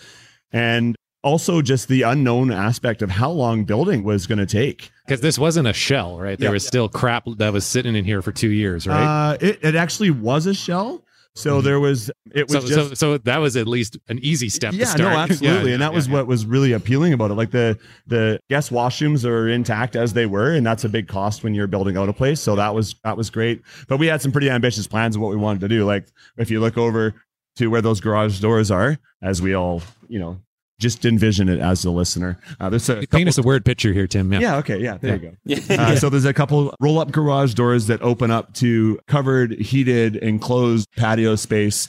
and 0.52 0.96
also 1.22 1.62
just 1.62 1.86
the 1.86 2.02
unknown 2.02 2.50
aspect 2.50 3.00
of 3.02 3.08
how 3.10 3.30
long 3.30 3.62
building 3.64 4.02
was 4.02 4.26
going 4.26 4.38
to 4.40 4.46
take. 4.46 4.90
because 5.06 5.20
this 5.20 5.38
wasn't 5.38 5.68
a 5.68 5.72
shell, 5.72 6.18
right? 6.18 6.36
There 6.38 6.48
Yeah. 6.48 6.52
was 6.52 6.66
still 6.66 6.88
crap 6.88 7.24
that 7.36 7.52
was 7.52 7.64
sitting 7.64 7.94
in 7.94 8.04
here 8.04 8.22
for 8.22 8.32
two 8.32 8.50
years, 8.50 8.86
right? 8.88 9.30
Uh, 9.34 9.36
it, 9.40 9.60
it 9.62 9.74
actually 9.76 10.10
was 10.10 10.46
a 10.46 10.54
shell. 10.54 11.04
So 11.34 11.60
Mhm. 11.60 11.64
there 11.64 11.80
was 11.80 12.10
it 12.34 12.48
was 12.48 12.52
so, 12.52 12.60
just 12.60 12.74
so, 12.90 12.94
so 12.94 13.18
that 13.18 13.38
was 13.38 13.56
at 13.56 13.66
least 13.66 13.96
an 14.08 14.18
easy 14.22 14.48
step. 14.50 14.74
yeah 14.74 14.80
to 14.84 14.90
start. 14.90 15.00
no 15.00 15.08
absolutely 15.18 15.68
Yeah, 15.70 15.74
and 15.74 15.82
that 15.82 15.92
yeah, 15.92 15.96
was 15.96 16.06
yeah. 16.06 16.12
what 16.14 16.26
was 16.26 16.44
really 16.44 16.72
appealing 16.72 17.12
about 17.14 17.30
it 17.30 17.34
like 17.34 17.50
the 17.50 17.78
the 18.06 18.38
guest 18.50 18.70
washrooms 18.70 19.24
are 19.24 19.48
intact 19.48 19.96
as 19.96 20.12
they 20.12 20.26
were 20.26 20.52
and 20.52 20.66
that's 20.66 20.84
a 20.84 20.88
big 20.90 21.08
cost 21.08 21.42
when 21.42 21.54
you're 21.54 21.66
building 21.66 21.96
out 21.96 22.08
a 22.08 22.12
place 22.12 22.38
so 22.40 22.54
that 22.56 22.74
was 22.74 22.94
that 23.04 23.16
was 23.16 23.30
great 23.30 23.62
but 23.88 23.96
we 23.96 24.06
had 24.08 24.20
some 24.20 24.30
pretty 24.30 24.50
ambitious 24.50 24.86
plans 24.86 25.16
of 25.16 25.22
what 25.22 25.30
we 25.30 25.36
wanted 25.36 25.60
to 25.60 25.68
do 25.68 25.84
like 25.86 26.06
if 26.36 26.50
you 26.50 26.60
look 26.60 26.76
over 26.76 27.14
to 27.56 27.68
where 27.68 27.80
those 27.82 28.00
garage 28.00 28.38
doors 28.40 28.70
are 28.70 28.98
as 29.22 29.40
we 29.40 29.54
all 29.54 29.80
you 30.08 30.18
know 30.18 30.38
just 30.78 31.04
envision 31.04 31.48
it 31.48 31.60
as 31.60 31.82
the 31.82 31.90
listener 31.90 32.38
uh, 32.60 32.68
there's 32.70 32.88
a 32.88 33.06
Paint 33.06 33.28
us 33.28 33.38
a 33.38 33.42
word 33.42 33.64
picture 33.64 33.92
here, 33.92 34.06
Tim. 34.06 34.32
Yeah. 34.32 34.40
yeah 34.40 34.56
okay 34.56 34.78
yeah 34.80 34.96
there 34.98 35.16
you 35.16 35.20
go 35.20 35.32
Yeah. 35.44 35.58
uh, 35.70 35.96
so 36.02 36.08
there's 36.10 36.24
a 36.24 36.34
couple 36.34 36.74
roll 36.80 36.98
up 36.98 37.10
garage 37.12 37.54
doors 37.54 37.86
that 37.86 38.02
open 38.02 38.30
up 38.30 38.54
to 38.54 38.98
covered, 39.06 39.52
heated, 39.52 40.16
enclosed 40.16 40.88
patio 40.96 41.36
space 41.36 41.88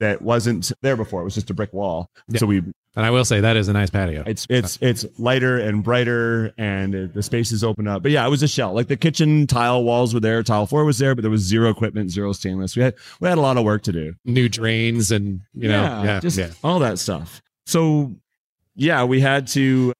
that 0.00 0.20
wasn't 0.20 0.70
there 0.82 0.96
before. 0.96 1.22
It 1.22 1.24
was 1.24 1.34
just 1.34 1.48
a 1.50 1.54
brick 1.54 1.72
wall. 1.72 2.10
Yeah. 2.28 2.40
So 2.40 2.46
we 2.46 2.58
And 2.58 3.06
I 3.06 3.10
will 3.10 3.24
say 3.24 3.40
that 3.40 3.56
is 3.56 3.68
a 3.68 3.72
nice 3.72 3.88
patio. 3.90 4.24
it's 4.26 4.46
it's 4.50 4.78
it's 4.82 5.06
lighter 5.18 5.58
and 5.58 5.82
brighter, 5.82 6.52
and 6.58 6.94
it, 6.94 7.14
the 7.14 7.22
spaces 7.22 7.64
open 7.64 7.88
up. 7.88 8.02
But 8.02 8.12
yeah, 8.12 8.26
it 8.26 8.30
was 8.30 8.42
a 8.42 8.48
shell. 8.48 8.74
Like 8.74 8.88
the 8.88 8.96
kitchen 8.96 9.46
tile 9.46 9.84
walls 9.84 10.12
were 10.12 10.20
there, 10.20 10.42
tile 10.42 10.66
floor 10.66 10.84
was 10.84 10.98
there, 10.98 11.14
but 11.14 11.22
there 11.22 11.30
was 11.30 11.42
zero 11.42 11.70
equipment, 11.70 12.10
zero 12.10 12.32
stainless. 12.32 12.76
We 12.76 12.82
had 12.82 12.94
we 13.20 13.28
had 13.28 13.38
a 13.38 13.40
lot 13.40 13.56
of 13.56 13.64
work 13.64 13.82
to 13.84 13.92
do 13.92 14.14
New 14.24 14.48
drains 14.48 15.10
and 15.10 15.40
you 15.54 15.68
know, 15.68 16.02
yeah, 16.04 16.20
just 16.20 16.36
yeah. 16.36 16.50
all 16.62 16.78
that 16.80 16.98
stuff. 16.98 17.40
So 17.66 18.14
yeah, 18.74 19.04
we 19.04 19.20
had 19.20 19.46
to 19.48 19.92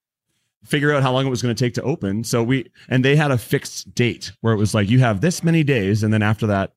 figure 0.64 0.92
out 0.92 1.02
how 1.02 1.12
long 1.12 1.26
it 1.26 1.30
was 1.30 1.42
going 1.42 1.54
to 1.54 1.64
take 1.64 1.74
to 1.74 1.82
open. 1.82 2.24
So 2.24 2.42
we 2.42 2.70
and 2.88 3.04
they 3.04 3.16
had 3.16 3.30
a 3.30 3.38
fixed 3.38 3.94
date 3.94 4.32
where 4.40 4.52
it 4.52 4.56
was 4.56 4.74
like 4.74 4.88
you 4.88 4.98
have 5.00 5.20
this 5.20 5.42
many 5.42 5.62
days, 5.62 6.02
and 6.02 6.12
then 6.12 6.22
after 6.22 6.46
that, 6.48 6.72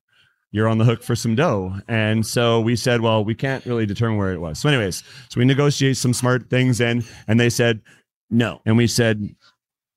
you're 0.52 0.68
on 0.68 0.78
the 0.78 0.84
hook 0.84 1.02
for 1.02 1.14
some 1.14 1.34
dough. 1.34 1.74
And 1.88 2.26
so 2.26 2.60
we 2.60 2.76
said, 2.76 3.00
well, 3.00 3.24
we 3.24 3.34
can't 3.34 3.64
really 3.66 3.86
determine 3.86 4.18
where 4.18 4.32
it 4.32 4.40
was. 4.40 4.58
So, 4.58 4.68
anyways, 4.68 5.04
so 5.28 5.38
we 5.38 5.44
negotiate 5.44 5.96
some 5.96 6.12
smart 6.12 6.50
things 6.50 6.80
in, 6.80 7.04
and 7.28 7.38
they 7.38 7.50
said 7.50 7.80
no, 8.30 8.60
and 8.66 8.76
we 8.76 8.86
said. 8.86 9.34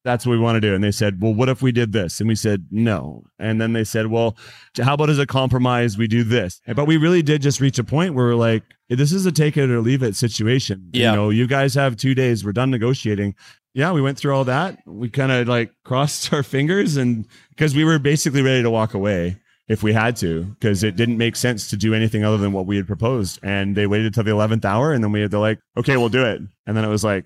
That's 0.03 0.25
what 0.25 0.33
we 0.33 0.39
want 0.39 0.57
to 0.57 0.61
do. 0.61 0.75
And 0.75 0.83
they 0.83 0.91
said, 0.91 1.21
Well, 1.21 1.33
what 1.33 1.49
if 1.49 1.61
we 1.61 1.71
did 1.71 1.93
this? 1.93 2.19
And 2.19 2.27
we 2.27 2.35
said, 2.35 2.67
No. 2.71 3.23
And 3.39 3.61
then 3.61 3.73
they 3.73 3.83
said, 3.83 4.07
Well, 4.07 4.35
how 4.81 4.95
about 4.95 5.09
as 5.09 5.19
a 5.19 5.25
compromise, 5.25 5.97
we 5.97 6.07
do 6.07 6.23
this? 6.23 6.61
But 6.75 6.85
we 6.85 6.97
really 6.97 7.21
did 7.21 7.41
just 7.41 7.61
reach 7.61 7.79
a 7.79 7.83
point 7.83 8.13
where 8.13 8.25
we're 8.25 8.35
like, 8.35 8.63
this 8.89 9.11
is 9.11 9.25
a 9.25 9.31
take 9.31 9.57
it 9.57 9.69
or 9.69 9.81
leave 9.81 10.03
it 10.03 10.15
situation. 10.15 10.89
Yeah. 10.93 11.11
You 11.11 11.17
know, 11.17 11.29
you 11.29 11.47
guys 11.47 11.73
have 11.75 11.95
two 11.95 12.13
days. 12.13 12.43
We're 12.43 12.51
done 12.51 12.71
negotiating. 12.71 13.35
Yeah, 13.73 13.91
we 13.91 14.01
went 14.01 14.17
through 14.17 14.35
all 14.35 14.43
that. 14.45 14.79
We 14.85 15.09
kind 15.09 15.31
of 15.31 15.47
like 15.47 15.71
crossed 15.83 16.31
our 16.33 16.43
fingers 16.43 16.97
and 16.97 17.25
because 17.49 17.75
we 17.75 17.83
were 17.83 17.99
basically 17.99 18.41
ready 18.41 18.61
to 18.61 18.69
walk 18.69 18.93
away 18.93 19.37
if 19.69 19.81
we 19.81 19.93
had 19.93 20.17
to, 20.17 20.43
because 20.43 20.83
it 20.83 20.97
didn't 20.97 21.17
make 21.17 21.37
sense 21.37 21.69
to 21.69 21.77
do 21.77 21.93
anything 21.93 22.23
other 22.23 22.37
than 22.37 22.51
what 22.51 22.65
we 22.65 22.75
had 22.75 22.85
proposed. 22.85 23.39
And 23.41 23.75
they 23.75 23.87
waited 23.87 24.13
till 24.13 24.23
the 24.23 24.31
11th 24.31 24.65
hour 24.65 24.91
and 24.91 25.03
then 25.03 25.11
we 25.11 25.21
had 25.21 25.31
to 25.31 25.39
like, 25.39 25.59
okay, 25.77 25.95
we'll 25.95 26.09
do 26.09 26.25
it. 26.25 26.41
And 26.67 26.75
then 26.75 26.83
it 26.83 26.89
was 26.89 27.03
like, 27.03 27.25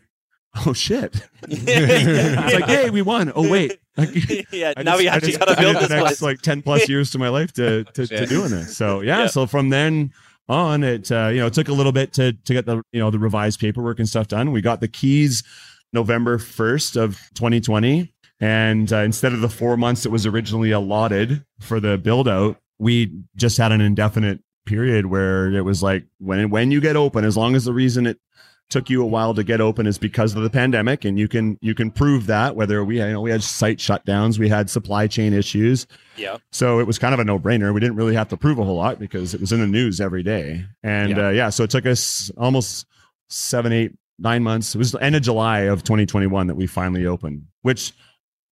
oh 0.66 0.74
shit. 0.74 1.16
it's 1.48 2.54
like, 2.54 2.66
hey, 2.66 2.90
we 2.90 3.02
won. 3.02 3.32
Oh 3.36 3.50
wait. 3.50 3.80
Like, 3.96 4.10
yeah, 4.52 4.74
I 4.78 4.84
now 4.84 4.92
just- 4.94 5.00
we 5.00 5.08
actually 5.08 5.38
got 5.38 5.46
to 5.50 5.56
build 5.62 5.76
this 5.78 5.88
the 5.90 5.96
next 5.96 6.04
place. 6.08 6.22
like 6.22 6.42
10 6.42 6.62
plus 6.62 6.88
years 6.90 7.12
to 7.12 7.20
my 7.20 7.30
life 7.30 7.52
to 7.54 7.84
to, 7.84 8.08
to 8.08 8.26
doing 8.26 8.50
this. 8.52 8.76
So 8.78 9.02
yeah, 9.02 9.22
Yeah. 9.22 9.28
so 9.28 9.46
from 9.48 9.70
then 9.70 10.12
on 10.50 10.84
it 10.84 11.12
uh, 11.12 11.28
you 11.28 11.40
know, 11.40 11.48
it 11.48 11.54
took 11.54 11.68
a 11.68 11.74
little 11.74 11.92
bit 11.92 12.14
to 12.14 12.34
to 12.34 12.54
get 12.54 12.66
the 12.66 12.82
you 12.92 13.00
know 13.00 13.10
the 13.12 13.20
revised 13.20 13.60
paperwork 13.60 14.00
and 14.00 14.08
stuff 14.08 14.28
done. 14.28 14.52
We 14.52 14.62
got 14.62 14.82
the 14.82 14.88
keys 14.88 15.44
November 15.94 16.38
1st 16.38 16.98
of 17.02 17.16
2020 17.36 18.14
and 18.40 18.92
uh, 18.94 18.98
instead 18.98 19.34
of 19.34 19.42
the 19.42 19.50
4 19.50 19.78
months 19.78 20.04
that 20.04 20.10
was 20.12 20.26
originally 20.26 20.72
allotted 20.72 21.44
for 21.60 21.80
the 21.80 21.98
build 21.98 22.28
out, 22.28 22.58
we 22.78 23.12
just 23.36 23.58
had 23.58 23.72
an 23.72 23.82
indefinite 23.82 24.40
period 24.66 25.06
where 25.08 25.52
it 25.54 25.62
was 25.62 25.82
like 25.82 26.04
when 26.20 26.50
when 26.50 26.72
you 26.72 26.82
get 26.82 26.96
open 26.96 27.24
as 27.26 27.36
long 27.38 27.56
as 27.56 27.64
the 27.66 27.74
reason 27.74 28.06
it 28.06 28.20
took 28.70 28.90
you 28.90 29.02
a 29.02 29.06
while 29.06 29.34
to 29.34 29.44
get 29.44 29.62
open 29.62 29.88
is 29.88 29.98
because 29.98 30.36
of 30.36 30.44
the 30.44 30.50
pandemic 30.50 31.06
and 31.06 31.18
you 31.18 31.28
can 31.28 31.58
you 31.62 31.74
can 31.74 31.90
prove 31.90 32.28
that 32.28 32.56
whether 32.56 32.84
we 32.84 32.98
you 33.00 33.08
know 33.14 33.22
we 33.22 33.32
had 33.32 33.42
site 33.42 33.78
shutdowns 33.78 34.38
we 34.38 34.50
had 34.50 34.70
supply 34.70 35.08
chain 35.08 35.34
issues 35.34 35.88
Yeah. 36.18 36.38
so 36.52 36.80
it 36.80 36.86
was 36.88 37.00
kind 37.00 37.14
of 37.14 37.20
a 37.20 37.24
no-brainer 37.24 37.74
we 37.74 37.80
didn't 37.80 37.96
really 37.96 38.16
have 38.16 38.28
to 38.30 38.38
prove 38.38 38.60
a 38.60 38.64
whole 38.66 38.76
lot 38.76 39.00
because 39.00 39.34
it 39.34 39.40
was 39.40 39.52
in 39.54 39.62
the 39.62 39.68
news 39.68 40.02
every 40.02 40.22
day 40.24 40.66
and 40.84 41.12
Yeah. 41.12 41.28
Uh, 41.28 41.30
yeah 41.30 41.50
so 41.50 41.64
it 41.64 41.70
took 41.70 41.86
us 41.86 42.30
almost 42.38 42.86
seven 43.30 43.72
eight 43.72 43.94
nine 44.20 44.44
months 44.44 44.76
it 44.76 44.80
was 44.80 44.92
the 44.92 45.02
end 45.02 45.16
of 45.16 45.22
july 45.22 45.60
of 45.62 45.84
2021 45.84 46.48
that 46.48 46.56
we 46.56 46.68
finally 46.68 47.06
opened 47.06 47.44
which 47.62 47.94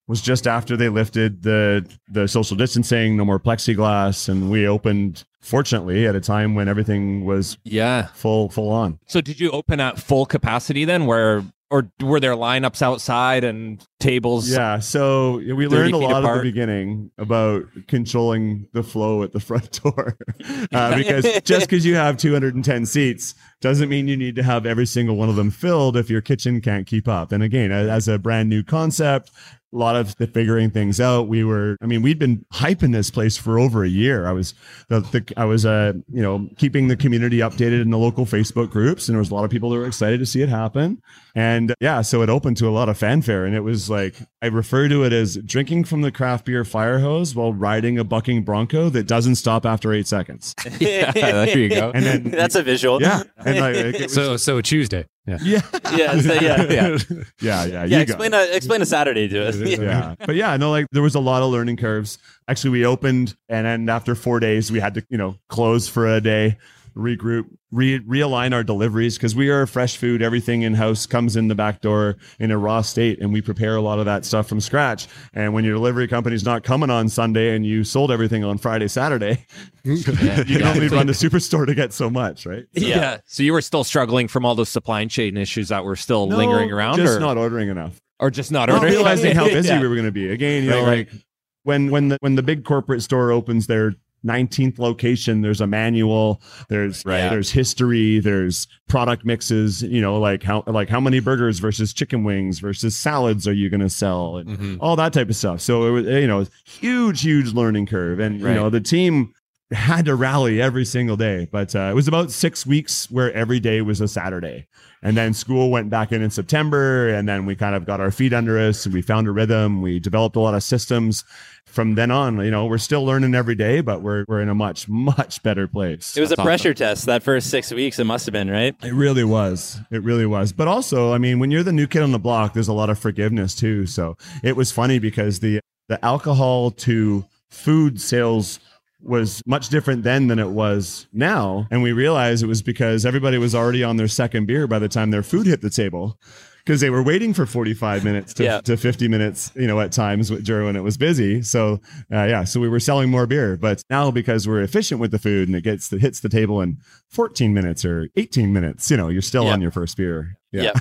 was 0.08 0.22
just 0.22 0.46
after 0.48 0.78
they 0.78 0.90
lifted 0.90 1.44
the 1.44 1.86
the 2.10 2.28
social 2.28 2.56
distancing 2.56 3.18
no 3.18 3.26
more 3.26 3.40
plexiglass 3.40 4.30
and 4.30 4.50
we 4.52 4.68
opened 4.68 5.24
fortunately 5.42 6.06
at 6.08 6.16
a 6.16 6.22
time 6.22 6.56
when 6.56 6.68
everything 6.68 7.26
was 7.26 7.58
Yeah. 7.64 8.08
full 8.14 8.50
full 8.50 8.72
on 8.72 9.00
So 9.08 9.22
did 9.22 9.40
you 9.40 9.52
open 9.52 9.80
at 9.80 9.98
full 10.00 10.26
capacity 10.26 10.86
then, 10.86 11.06
where 11.06 11.44
or 11.72 11.92
were 12.00 12.20
there 12.20 12.36
lineups 12.36 12.84
outside 12.84 13.44
and 13.44 13.84
tables? 14.00 14.48
Yeah, 14.48 14.78
so 14.80 15.38
we 15.38 15.68
learned 15.68 15.96
a 15.96 15.98
lot 15.98 16.24
at 16.24 16.36
the 16.38 16.42
beginning 16.44 17.10
about 17.18 17.64
controlling 17.88 18.68
the 18.74 18.84
flow 18.84 19.24
at 19.24 19.32
the 19.32 19.40
front 19.50 19.82
door, 19.84 20.16
uh, 20.72 20.96
because 20.96 21.26
just 21.42 21.68
because 21.68 21.84
you 21.84 21.96
have 21.96 22.18
210 22.18 22.86
seats 22.86 23.34
doesn't 23.62 23.90
mean 23.90 24.08
you 24.08 24.16
need 24.16 24.36
to 24.36 24.44
have 24.44 24.68
every 24.68 24.86
single 24.86 25.16
one 25.16 25.28
of 25.28 25.36
them 25.36 25.50
filled 25.50 25.98
if 25.98 26.08
your 26.08 26.22
kitchen 26.22 26.62
can't 26.62 26.86
keep 26.86 27.08
up. 27.08 27.32
And 27.32 27.42
again, 27.42 27.72
as 27.72 28.08
a 28.08 28.20
brand 28.20 28.48
new 28.48 28.64
concept, 28.64 29.32
a 29.76 29.78
lot 29.78 29.96
of 29.98 30.16
the 30.16 30.26
figuring 30.28 30.72
things 30.72 31.02
out. 31.02 31.28
We 31.28 31.44
were, 31.44 31.76
I 31.82 31.86
mean, 31.86 32.02
we'd 32.02 32.18
been 32.18 32.46
hyping 32.54 32.94
this 32.94 33.12
place 33.12 33.36
for 33.38 33.60
over 33.60 33.84
a 33.84 33.90
year. 33.90 34.26
I 34.26 34.32
was, 34.32 34.54
the, 34.88 35.02
the 35.02 35.34
I 35.36 35.44
was, 35.46 35.66
uh, 35.66 35.94
you 36.12 36.22
know, 36.22 36.48
keeping 36.58 36.88
the 36.88 36.96
community 36.96 37.40
updated 37.40 37.82
in 37.82 37.90
the 37.90 37.98
local 37.98 38.26
Facebook 38.26 38.70
groups, 38.72 39.08
and 39.10 39.16
there 39.16 39.20
was 39.20 39.32
a 39.32 39.36
lot 39.36 39.44
of 39.44 39.52
people 39.52 39.70
that 39.72 39.78
were 39.78 39.86
excited 39.86 40.20
to 40.22 40.26
see 40.26 40.42
it 40.42 40.50
happen. 40.50 41.02
And 41.36 41.74
yeah, 41.82 42.02
so 42.02 42.22
it 42.22 42.30
opened 42.30 42.56
to 42.58 42.68
a 42.68 42.72
lot 42.72 42.88
of 42.88 42.98
fanfare, 42.98 43.46
and 43.46 43.54
it 43.54 43.60
was 43.62 43.90
like 43.90 44.16
I 44.42 44.48
refer 44.48 44.88
to 44.88 45.04
it 45.04 45.12
as 45.12 45.36
drinking 45.38 45.84
from 45.84 46.02
the 46.02 46.12
craft 46.12 46.46
beer 46.46 46.64
fire 46.64 47.00
hose 47.00 47.36
while 47.36 47.54
riding 47.54 48.00
a 48.00 48.06
bucking 48.06 48.44
bronco 48.44 48.88
that 48.90 49.06
doesn't 49.08 49.36
stop 49.36 49.66
after 49.66 49.92
eight 49.94 50.08
seconds. 50.08 50.56
Yeah, 50.80 51.12
there 51.12 51.58
you 51.58 51.70
go. 51.70 51.92
And 51.94 52.06
then 52.06 52.24
That's 52.32 52.56
a 52.56 52.64
visual. 52.64 53.02
yeah, 53.02 53.24
and 53.38 53.60
like, 53.60 53.76
it 53.76 54.02
was- 54.04 54.14
So 54.14 54.38
so 54.38 54.62
Tuesday. 54.62 55.06
Yeah. 55.28 55.38
yeah, 55.42 55.62
Yeah. 55.96 56.22
so- 56.22 56.34
yeah. 56.34 56.40
Yeah. 56.70 56.98
Yeah. 57.10 57.24
yeah, 57.42 57.66
yeah. 57.66 57.66
Yeah. 57.66 57.84
you 57.86 57.90
got 57.90 58.02
Explain 58.02 58.34
a 58.34 58.44
explain 58.56 58.82
a 58.82 58.86
Saturday 58.86 59.28
to 59.28 59.48
us. 59.48 59.56
yeah. 59.60 60.16
But 60.26 60.36
yeah, 60.36 60.56
no, 60.58 60.70
like 60.72 60.86
there 60.92 61.02
was 61.02 61.16
a 61.16 61.20
lot 61.20 61.42
of 61.42 61.52
learning 61.52 61.78
curves. 61.78 62.18
Actually, 62.48 62.72
we 62.72 62.86
opened 62.86 63.36
and 63.50 63.66
then 63.66 63.90
after 63.90 64.14
four 64.16 64.40
days, 64.40 64.72
we 64.72 64.80
had 64.80 64.94
to, 64.96 65.06
you 65.10 65.18
know, 65.18 65.38
close 65.50 65.88
for 65.88 66.08
a 66.08 66.22
day, 66.22 66.58
regroup, 66.96 67.44
re- 67.72 68.00
realign 68.00 68.54
our 68.54 68.64
deliveries 68.64 69.18
because 69.18 69.36
we 69.36 69.50
are 69.50 69.66
fresh 69.68 69.98
food. 69.98 70.22
Everything 70.22 70.62
in 70.62 70.74
house 70.74 71.06
comes 71.06 71.36
in 71.36 71.48
the 71.50 71.56
back 71.56 71.82
door 71.82 72.16
in 72.40 72.52
a 72.52 72.58
raw 72.58 72.82
state, 72.82 73.20
and 73.22 73.34
we 73.34 73.42
prepare 73.42 73.76
a 73.76 73.82
lot 73.82 74.00
of 74.00 74.06
that 74.06 74.24
stuff 74.26 74.48
from 74.48 74.62
scratch. 74.62 75.08
And 75.34 75.54
when 75.54 75.66
your 75.66 75.74
delivery 75.74 76.08
company's 76.08 76.46
not 76.46 76.64
coming 76.64 76.90
on 76.90 77.10
Sunday 77.10 77.56
and 77.56 77.66
you 77.66 77.84
sold 77.84 78.12
everything 78.12 78.44
on 78.44 78.58
Friday, 78.58 78.88
Saturday, 78.88 79.46
you 79.84 80.02
can 80.04 80.64
only 80.64 80.88
run 80.88 81.08
the 81.08 81.14
superstore 81.14 81.66
to 81.68 81.76
get 81.76 81.92
so 81.94 82.10
much, 82.10 82.46
right? 82.46 82.66
So- 82.78 82.86
yeah. 82.86 83.18
So 83.26 83.44
you 83.44 83.54
were 83.54 83.62
still 83.62 83.84
struggling 83.84 84.28
from 84.28 84.46
all 84.46 84.56
those 84.56 84.70
supply 84.70 85.06
chain 85.06 85.36
issues 85.38 85.70
that 85.70 85.84
were 85.84 85.96
still 85.98 86.28
No, 86.28 86.38
lingering 86.38 86.72
around, 86.72 86.98
just 86.98 87.18
or 87.18 87.20
not 87.20 87.38
ordering 87.38 87.70
enough. 87.70 88.00
or 88.20 88.32
just 88.32 88.52
not 88.52 88.70
not 88.70 88.76
ordering? 88.78 88.94
realizing 88.94 89.36
how 89.36 89.46
busy 89.50 89.68
Yeah. 89.70 89.82
we 89.82 89.88
were 89.88 89.96
going 89.96 90.08
to 90.08 90.12
be. 90.12 90.30
Again, 90.32 90.64
you 90.64 90.70
know, 90.70 90.84
Right, 90.86 90.88
right. 90.88 91.12
like 91.12 91.22
when 91.64 91.92
when 91.92 92.08
the 92.10 92.18
when 92.22 92.36
the 92.36 92.44
big 92.44 92.64
corporate 92.64 93.02
store 93.04 93.32
opens 93.32 93.68
their 93.68 93.94
19th 94.26 94.80
location, 94.80 95.42
there's 95.42 95.62
a 95.62 95.68
manual, 95.68 96.42
there's 96.70 97.04
Right. 97.06 97.30
there's 97.30 97.52
history, 97.52 98.20
there's 98.20 98.68
product 98.90 99.24
mixes, 99.26 99.84
you 99.84 100.02
know, 100.02 100.20
like 100.20 100.42
how 100.44 100.64
like 100.68 100.90
how 100.90 101.00
many 101.00 101.20
burgers 101.20 101.60
versus 101.60 101.94
chicken 101.94 102.24
wings 102.24 102.60
versus 102.60 102.96
salads 102.96 103.48
are 103.48 103.54
you 103.54 103.70
going 103.70 103.82
to 103.82 103.90
sell 103.90 104.38
and 104.38 104.50
Mhm. 104.50 104.78
all 104.80 104.96
that 104.96 105.14
type 105.14 105.30
of 105.30 105.36
stuff. 105.36 105.62
So 105.62 105.86
it 105.88 105.92
was 105.92 106.06
you 106.06 106.28
know, 106.28 106.46
huge 106.66 107.22
huge 107.22 107.54
learning 107.54 107.86
curve 107.86 108.20
and 108.20 108.42
Right. 108.42 108.50
you 108.52 108.56
know, 108.56 108.70
the 108.70 108.82
team 108.82 109.34
had 109.72 110.06
to 110.06 110.16
rally 110.16 110.62
every 110.62 110.86
single 110.86 111.18
day, 111.18 111.48
but 111.52 111.76
uh, 111.76 111.90
it 111.92 111.96
was 111.96 112.08
about 112.08 112.32
6 112.32 112.66
weeks 112.66 113.10
where 113.10 113.34
every 113.34 113.60
day 113.60 113.82
was 113.82 114.00
a 114.00 114.08
Saturday. 114.08 114.68
And 115.02 115.16
then 115.16 115.34
school 115.34 115.70
went 115.70 115.90
back 115.90 116.12
in 116.12 116.22
in 116.22 116.32
September, 116.32 117.10
and 117.10 117.28
then 117.28 117.46
we 117.46 117.56
kind 117.56 117.76
of 117.76 117.86
got 117.86 118.00
our 118.00 118.12
feet 118.12 118.34
under 118.34 118.58
us 118.60 118.86
and 118.86 118.94
we 118.94 119.02
found 119.02 119.28
a 119.28 119.32
rhythm. 119.32 119.82
We 119.82 120.00
developed 120.00 120.36
a 120.36 120.40
lot 120.40 120.56
of 120.56 120.64
systems. 120.64 121.24
From 121.66 121.96
then 121.96 122.10
on, 122.10 122.44
you 122.44 122.52
know, 122.52 122.66
we're 122.66 122.78
still 122.78 123.04
learning 123.04 123.36
every 123.36 123.56
day, 123.56 123.82
but 123.82 124.02
we're, 124.02 124.24
we're 124.28 124.42
in 124.42 124.50
a 124.50 124.56
much, 124.56 124.88
much 124.88 125.44
better 125.44 125.68
place. 125.68 126.16
It 126.16 126.22
was 126.22 126.30
That's 126.30 126.40
a 126.40 126.44
pressure 126.44 126.74
test 126.74 127.06
that 127.08 127.22
first 127.22 127.50
six 127.50 127.72
weeks. 127.72 128.00
It 128.00 128.06
must 128.06 128.26
have 128.26 128.34
been 128.34 128.50
right. 128.50 128.76
It 128.84 128.94
really 128.94 129.24
was. 129.24 129.80
It 129.92 130.02
really 130.04 130.26
was. 130.26 130.54
But 130.54 130.68
also, 130.68 131.14
I 131.14 131.18
mean, 131.18 131.38
when 131.40 131.52
you're 131.52 131.64
the 131.64 131.74
new 131.74 131.88
kid 131.88 132.02
on 132.02 132.12
the 132.12 132.20
block, 132.20 132.54
there's 132.54 132.68
a 132.68 132.74
lot 132.74 132.90
of 132.90 132.98
forgiveness 132.98 133.54
too. 133.56 133.86
So 133.88 134.16
it 134.44 134.56
was 134.56 134.72
funny 134.72 135.00
because 135.00 135.40
the 135.40 135.60
the 135.88 136.04
alcohol 136.04 136.72
to 136.72 137.26
food 137.50 138.02
sales 138.02 138.60
was 139.02 139.44
much 139.46 139.70
different 139.70 140.04
then 140.04 140.28
than 140.28 140.40
it 140.40 140.50
was 140.50 141.08
now. 141.14 141.68
And 141.70 141.84
we 141.84 141.92
realized 141.92 142.44
it 142.44 142.48
was 142.48 142.62
because 142.62 143.06
everybody 143.06 143.38
was 143.38 143.54
already 143.54 143.84
on 143.84 143.98
their 143.98 144.08
second 144.08 144.46
beer 144.48 144.68
by 144.68 144.80
the 144.80 144.90
time 144.90 145.12
their 145.12 145.24
food 145.24 145.48
hit 145.48 145.62
the 145.62 145.70
table. 145.70 146.20
Because 146.66 146.82
they 146.82 146.90
were 146.90 147.04
waiting 147.04 147.32
for 147.34 147.46
45 147.46 148.04
minutes 148.04 148.34
to, 148.36 148.44
Yeah. 148.44 148.62
to 148.62 148.76
50 148.76 149.08
minutes, 149.08 149.52
you 149.56 149.68
know, 149.68 149.80
at 149.80 149.92
times 149.92 150.30
during 150.32 150.66
when 150.66 150.76
it 150.76 150.82
was 150.82 150.98
busy. 150.98 151.44
So, 151.44 151.80
uh, 152.12 152.24
yeah, 152.24 152.44
so 152.44 152.60
we 152.60 152.68
were 152.68 152.80
selling 152.80 153.12
more 153.12 153.28
beer. 153.28 153.56
But 153.56 153.84
now 153.92 154.10
because 154.10 154.48
we're 154.48 154.64
efficient 154.64 155.00
with 155.00 155.12
the 155.12 155.20
food 155.20 155.48
and 155.48 155.56
it 155.56 155.62
gets 155.64 155.90
the, 155.90 156.00
hits 156.00 156.22
the 156.22 156.30
table 156.30 156.62
in 156.62 156.78
14 157.12 157.54
minutes 157.54 157.86
or 157.86 158.10
18 158.16 158.52
minutes, 158.52 158.90
you 158.90 158.98
know, 158.98 159.10
you're 159.10 159.22
still 159.22 159.44
Yeah. 159.46 159.54
on 159.54 159.62
your 159.62 159.70
first 159.70 159.96
beer. 159.96 160.38
Yeah. 160.52 160.72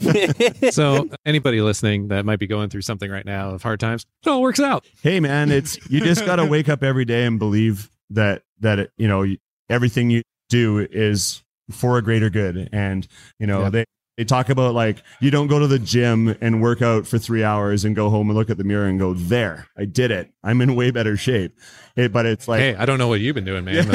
So 0.70 1.08
anybody 1.26 1.60
listening 1.60 2.08
that 2.08 2.24
might 2.24 2.38
be 2.38 2.46
going 2.46 2.68
through 2.68 2.82
something 2.82 3.10
right 3.10 3.24
now 3.24 3.50
of 3.50 3.62
hard 3.62 3.80
times, 3.80 4.06
it 4.24 4.28
all 4.28 4.42
works 4.42 4.60
out. 4.60 4.84
hey 5.02 5.20
man 5.20 5.50
it's 5.50 5.78
you 5.90 6.00
just 6.00 6.24
got 6.26 6.36
to 6.36 6.44
wake 6.46 6.68
up 6.68 6.82
every 6.82 7.04
day 7.04 7.24
and 7.24 7.38
believe 7.38 7.90
that 8.10 8.42
that 8.60 8.78
it, 8.78 8.90
you 8.96 9.08
know 9.08 9.24
everything 9.68 10.10
you 10.10 10.22
do 10.48 10.78
is 10.78 11.42
for 11.70 11.96
a 11.98 12.02
greater 12.02 12.30
good 12.30 12.68
and 12.72 13.06
you 13.38 13.46
know 13.46 13.62
Yeah. 13.62 13.70
they 13.70 13.84
they 14.16 14.24
talk 14.24 14.50
about 14.50 14.74
like 14.74 15.02
you 15.20 15.30
don't 15.30 15.46
go 15.46 15.58
to 15.58 15.66
the 15.66 15.78
gym 15.78 16.36
and 16.40 16.60
work 16.60 16.82
out 16.82 17.06
for 17.06 17.18
three 17.18 17.42
hours 17.42 17.84
and 17.84 17.96
go 17.96 18.10
home 18.10 18.28
and 18.28 18.38
look 18.38 18.50
at 18.50 18.58
the 18.58 18.64
mirror 18.64 18.86
and 18.86 18.98
go 18.98 19.14
there 19.14 19.66
i 19.76 19.84
did 19.84 20.10
it 20.10 20.30
i'm 20.44 20.60
in 20.60 20.74
way 20.76 20.90
better 20.90 21.16
shape 21.16 21.56
it, 21.94 22.10
but 22.10 22.24
it's 22.24 22.48
like 22.48 22.60
hey, 22.60 22.74
I 22.74 22.86
don't 22.86 22.96
know 22.98 23.08
what 23.08 23.20
you've 23.20 23.34
been 23.34 23.44
doing, 23.44 23.66
man. 23.66 23.74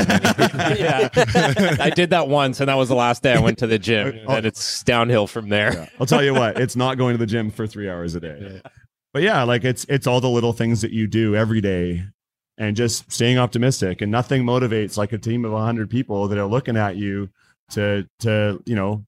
yeah. 0.78 1.10
I 1.80 1.90
did 1.96 2.12
that 2.12 2.28
once, 2.28 2.60
and 2.60 2.70
that 2.70 2.76
was 2.76 2.90
the 2.90 2.96
last 2.96 3.24
day 3.24 3.34
I 3.34 3.40
went 3.40 3.58
to 3.58 3.66
the 3.66 3.80
gym, 3.80 4.20
Oh. 4.28 4.36
and 4.36 4.46
it's 4.46 4.84
downhill 4.84 5.26
from 5.26 5.50
there. 5.50 5.74
Yeah. 5.74 5.90
I'll 6.00 6.06
tell 6.06 6.24
you 6.24 6.36
what, 6.36 6.60
it's 6.60 6.76
not 6.76 7.00
going 7.00 7.16
to 7.16 7.18
the 7.18 7.26
gym 7.26 7.50
for 7.50 7.66
three 7.66 7.90
hours 7.90 8.14
a 8.14 8.20
day. 8.20 8.62
But 9.14 9.24
yeah, 9.24 9.42
like 9.42 9.64
it's 9.64 9.84
it's 9.90 10.06
all 10.06 10.22
the 10.22 10.30
little 10.30 10.54
things 10.54 10.82
that 10.82 10.92
you 10.92 11.08
do 11.08 11.36
every 11.36 11.60
day 11.60 12.04
and 12.60 12.76
just 12.76 13.12
staying 13.12 13.40
optimistic. 13.40 14.02
And 14.02 14.12
nothing 14.12 14.44
motivates 14.44 14.96
like 14.96 15.12
a 15.12 15.18
team 15.18 15.44
of 15.44 15.54
hundred 15.54 15.90
people 15.90 16.28
that 16.28 16.38
are 16.38 16.46
looking 16.46 16.78
at 16.78 16.98
you 16.98 17.30
to 17.72 18.08
to, 18.20 18.62
you 18.68 18.76
know, 18.76 19.06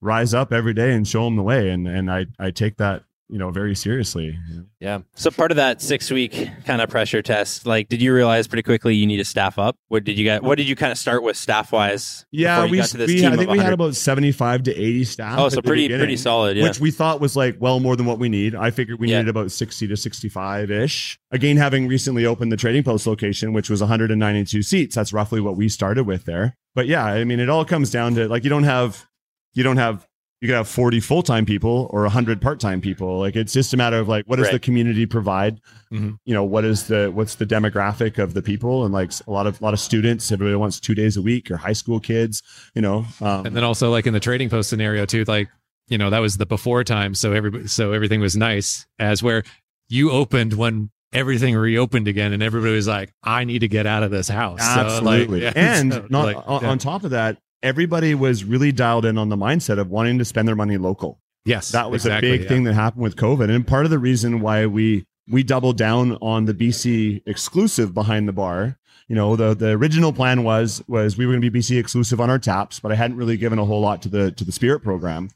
rise 0.00 0.34
up 0.34 0.52
every 0.52 0.74
day 0.74 0.92
and 0.92 1.06
show 1.06 1.24
them 1.24 1.36
the 1.36 1.42
way. 1.42 1.70
And 1.70 1.86
and 1.88 2.10
I 2.10 2.26
I 2.38 2.50
take 2.50 2.76
that, 2.76 3.02
you 3.28 3.38
know, 3.38 3.50
very 3.50 3.74
seriously. 3.74 4.38
Yeah. 4.80 5.00
So 5.14 5.30
part 5.30 5.50
of 5.50 5.56
that 5.56 5.82
six 5.82 6.10
week 6.10 6.48
kind 6.64 6.80
of 6.80 6.88
pressure 6.88 7.20
test, 7.20 7.66
like, 7.66 7.88
did 7.88 8.00
you 8.00 8.14
realize 8.14 8.46
pretty 8.46 8.62
quickly 8.62 8.94
you 8.94 9.06
need 9.06 9.16
to 9.16 9.24
staff 9.24 9.58
up? 9.58 9.76
What 9.88 10.04
did 10.04 10.16
you 10.16 10.24
get? 10.24 10.42
What 10.42 10.56
did 10.56 10.68
you 10.68 10.76
kind 10.76 10.92
of 10.92 10.98
start 10.98 11.22
with 11.24 11.36
staff 11.36 11.72
wise? 11.72 12.24
Yeah, 12.30 12.64
we, 12.66 12.78
got 12.78 12.88
to 12.90 12.96
this 12.96 13.08
we 13.08 13.26
I 13.26 13.36
think 13.36 13.50
we 13.50 13.58
had 13.58 13.72
about 13.72 13.96
75 13.96 14.62
to 14.62 14.70
80 14.72 15.04
staff. 15.04 15.38
Oh, 15.38 15.48
so 15.48 15.60
pretty 15.60 15.88
pretty 15.88 16.16
solid. 16.16 16.56
Yeah. 16.56 16.62
which 16.62 16.78
we 16.80 16.90
thought 16.92 17.20
was 17.20 17.34
like 17.36 17.56
well 17.58 17.80
more 17.80 17.96
than 17.96 18.06
what 18.06 18.18
we 18.20 18.28
need. 18.28 18.54
I 18.54 18.70
figured 18.70 19.00
we 19.00 19.10
Yeah. 19.10 19.18
needed 19.18 19.30
about 19.30 19.50
60 19.50 19.88
to 19.88 19.96
65 19.96 20.70
ish. 20.70 21.18
Again, 21.32 21.56
having 21.56 21.88
recently 21.88 22.24
opened 22.24 22.52
the 22.52 22.56
trading 22.56 22.84
post 22.84 23.06
location, 23.06 23.52
which 23.52 23.68
was 23.68 23.80
192 23.80 24.62
seats, 24.62 24.94
that's 24.94 25.12
roughly 25.12 25.40
what 25.40 25.56
we 25.56 25.68
started 25.68 26.04
with 26.06 26.24
there. 26.24 26.54
But 26.74 26.86
yeah, 26.86 27.04
I 27.04 27.24
mean, 27.24 27.40
it 27.40 27.50
all 27.50 27.64
comes 27.64 27.90
down 27.90 28.14
to 28.14 28.28
like 28.28 28.44
you 28.44 28.50
don't 28.50 28.62
have, 28.62 29.06
you 29.54 29.62
don't 29.62 29.76
have, 29.76 30.06
you 30.40 30.46
could 30.46 30.54
have 30.56 30.68
40 30.68 31.00
full 31.00 31.22
time 31.22 31.44
people 31.44 31.88
or 31.92 32.02
100 32.02 32.40
part 32.40 32.60
time 32.60 32.80
people. 32.80 33.18
Like 33.18 33.34
it's 33.34 33.52
just 33.52 33.74
a 33.74 33.76
matter 33.76 33.98
of 33.98 34.06
like, 34.08 34.24
what 34.26 34.36
does 34.36 34.46
Right. 34.46 34.52
the 34.52 34.58
community 34.60 35.04
provide? 35.04 35.60
Mhm. 35.92 36.18
You 36.24 36.34
know, 36.34 36.44
what 36.44 36.64
is 36.64 36.86
the, 36.86 37.10
what's 37.12 37.34
the 37.34 37.44
demographic 37.46 38.18
of 38.22 38.34
the 38.34 38.42
people? 38.42 38.84
And 38.84 38.94
like 38.94 39.10
a 39.26 39.30
lot 39.32 39.46
of, 39.48 39.60
a 39.60 39.64
lot 39.64 39.74
of 39.74 39.80
students, 39.80 40.30
everybody 40.30 40.54
wants 40.54 40.78
two 40.78 40.94
days 40.94 41.16
a 41.16 41.22
week 41.22 41.50
or 41.50 41.56
high 41.56 41.72
school 41.72 41.98
kids, 41.98 42.42
you 42.74 42.82
know. 42.82 43.04
Um, 43.20 43.46
and 43.46 43.56
then 43.56 43.64
also 43.64 43.90
like 43.90 44.06
in 44.06 44.14
the 44.14 44.20
trading 44.20 44.48
post 44.48 44.70
scenario 44.70 45.04
too, 45.06 45.24
like 45.24 45.48
you 45.88 45.96
know 45.98 46.10
that 46.10 46.18
was 46.20 46.36
the 46.36 46.46
before 46.46 46.84
time. 46.84 47.14
So 47.14 47.32
everybody, 47.32 47.66
so 47.66 47.92
everything 47.92 48.20
was 48.20 48.36
nice. 48.36 48.86
As 48.98 49.22
where 49.22 49.42
you 49.88 50.10
opened 50.10 50.52
when 50.52 50.90
everything 51.14 51.56
reopened 51.56 52.06
again, 52.06 52.34
and 52.34 52.42
everybody 52.42 52.74
was 52.74 52.86
like, 52.86 53.10
"I 53.24 53.44
need 53.44 53.60
to 53.60 53.68
get 53.68 53.86
out 53.86 54.02
of 54.02 54.10
this 54.10 54.28
house." 54.28 54.60
So, 54.60 54.66
like, 54.66 54.86
Absolutely. 54.86 55.42
yeah, 55.44 55.52
and 55.56 55.92
so, 55.94 56.06
not, 56.10 56.26
like, 56.26 56.36
on, 56.46 56.62
yeah. 56.62 56.68
on 56.68 56.78
top 56.78 57.04
of 57.04 57.10
that, 57.12 57.38
everybody 57.62 58.14
was 58.14 58.44
really 58.44 58.72
dialed 58.72 59.04
in 59.04 59.18
on 59.18 59.28
the 59.28 59.36
mindset 59.36 59.78
of 59.78 59.88
wanting 59.90 60.18
to 60.18 60.24
spend 60.24 60.46
their 60.48 60.56
money 60.56 60.76
local. 60.76 61.20
yes, 61.44 61.70
That 61.72 61.90
was 61.90 62.04
exactly, 62.06 62.28
a 62.30 62.32
big 62.32 62.42
yeah. 62.42 62.48
thing 62.48 62.64
that 62.64 62.74
happened 62.74 63.02
with 63.02 63.16
COVID. 63.16 63.50
And 63.54 63.66
part 63.66 63.84
of 63.84 63.90
the 63.90 63.98
reason 63.98 64.40
why 64.40 64.66
we 64.66 65.04
we 65.30 65.42
doubled 65.42 65.76
down 65.76 66.16
on 66.22 66.46
the 66.46 66.54
BC 66.54 67.22
exclusive 67.26 67.92
behind 67.92 68.26
the 68.28 68.32
bar. 68.32 68.78
You 69.08 69.14
know, 69.16 69.36
the 69.36 69.54
the 69.54 69.70
original 69.70 70.12
plan 70.12 70.42
was 70.44 70.82
was 70.88 71.16
we 71.18 71.26
were 71.26 71.32
going 71.32 71.42
to 71.42 71.50
be 71.50 71.58
BC 71.60 71.78
exclusive 71.78 72.20
on 72.20 72.30
our 72.30 72.38
taps, 72.38 72.80
but 72.80 72.92
I 72.92 72.94
hadn't 72.94 73.16
really 73.16 73.36
given 73.36 73.58
a 73.58 73.64
whole 73.64 73.80
lot 73.80 74.02
to 74.02 74.08
the 74.08 74.30
to 74.32 74.44
the 74.44 74.52
spirit 74.52 74.80
program. 74.80 75.30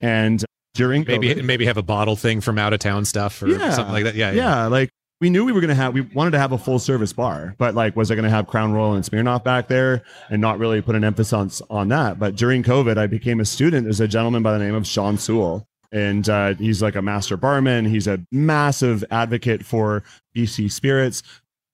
And 0.00 0.44
during 0.74 1.04
Maybe 1.06 1.28
COVID- 1.34 1.44
maybe 1.44 1.66
have 1.66 1.76
a 1.76 1.82
bottle 1.82 2.14
thing 2.16 2.40
from 2.40 2.58
out 2.58 2.72
of 2.72 2.78
town 2.80 3.04
stuff 3.04 3.42
or 3.42 3.48
Yeah. 3.48 3.70
something 3.70 3.92
like 3.92 4.04
that. 4.04 4.14
Yeah, 4.14 4.32
yeah, 4.32 4.66
like 4.66 4.90
we 5.20 5.30
knew 5.30 5.44
we 5.44 5.52
were 5.52 5.60
going 5.60 5.68
to 5.68 5.74
have 5.74 5.94
we 5.94 6.02
wanted 6.02 6.30
to 6.30 6.38
have 6.38 6.52
a 6.52 6.58
full 6.58 6.78
service 6.78 7.12
bar 7.12 7.54
but 7.58 7.74
like 7.74 7.96
was 7.96 8.10
i 8.10 8.14
going 8.14 8.24
to 8.24 8.30
have 8.30 8.46
crown 8.46 8.72
royal 8.72 8.94
and 8.94 9.04
smirnoff 9.04 9.42
back 9.44 9.68
there 9.68 10.02
and 10.30 10.40
not 10.40 10.58
really 10.58 10.80
put 10.80 10.94
an 10.94 11.04
emphasis 11.04 11.60
on, 11.62 11.78
on 11.78 11.88
that? 11.88 12.18
But 12.18 12.36
during 12.36 12.62
covid 12.62 12.98
i 12.98 13.06
became 13.06 13.40
a 13.40 13.44
student. 13.44 13.84
There's 13.84 14.00
a 14.00 14.08
gentleman 14.08 14.42
by 14.42 14.52
the 14.52 14.64
name 14.64 14.74
of 14.74 14.86
sean 14.86 15.18
sewell 15.18 15.66
and 15.90 16.28
uh, 16.28 16.54
he's 16.54 16.82
like 16.82 16.96
a 16.96 17.02
master 17.02 17.38
barman. 17.38 17.86
He's 17.86 18.06
a 18.06 18.20
massive 18.30 19.04
advocate 19.10 19.64
for 19.64 20.02
bc 20.36 20.70
spirits. 20.70 21.22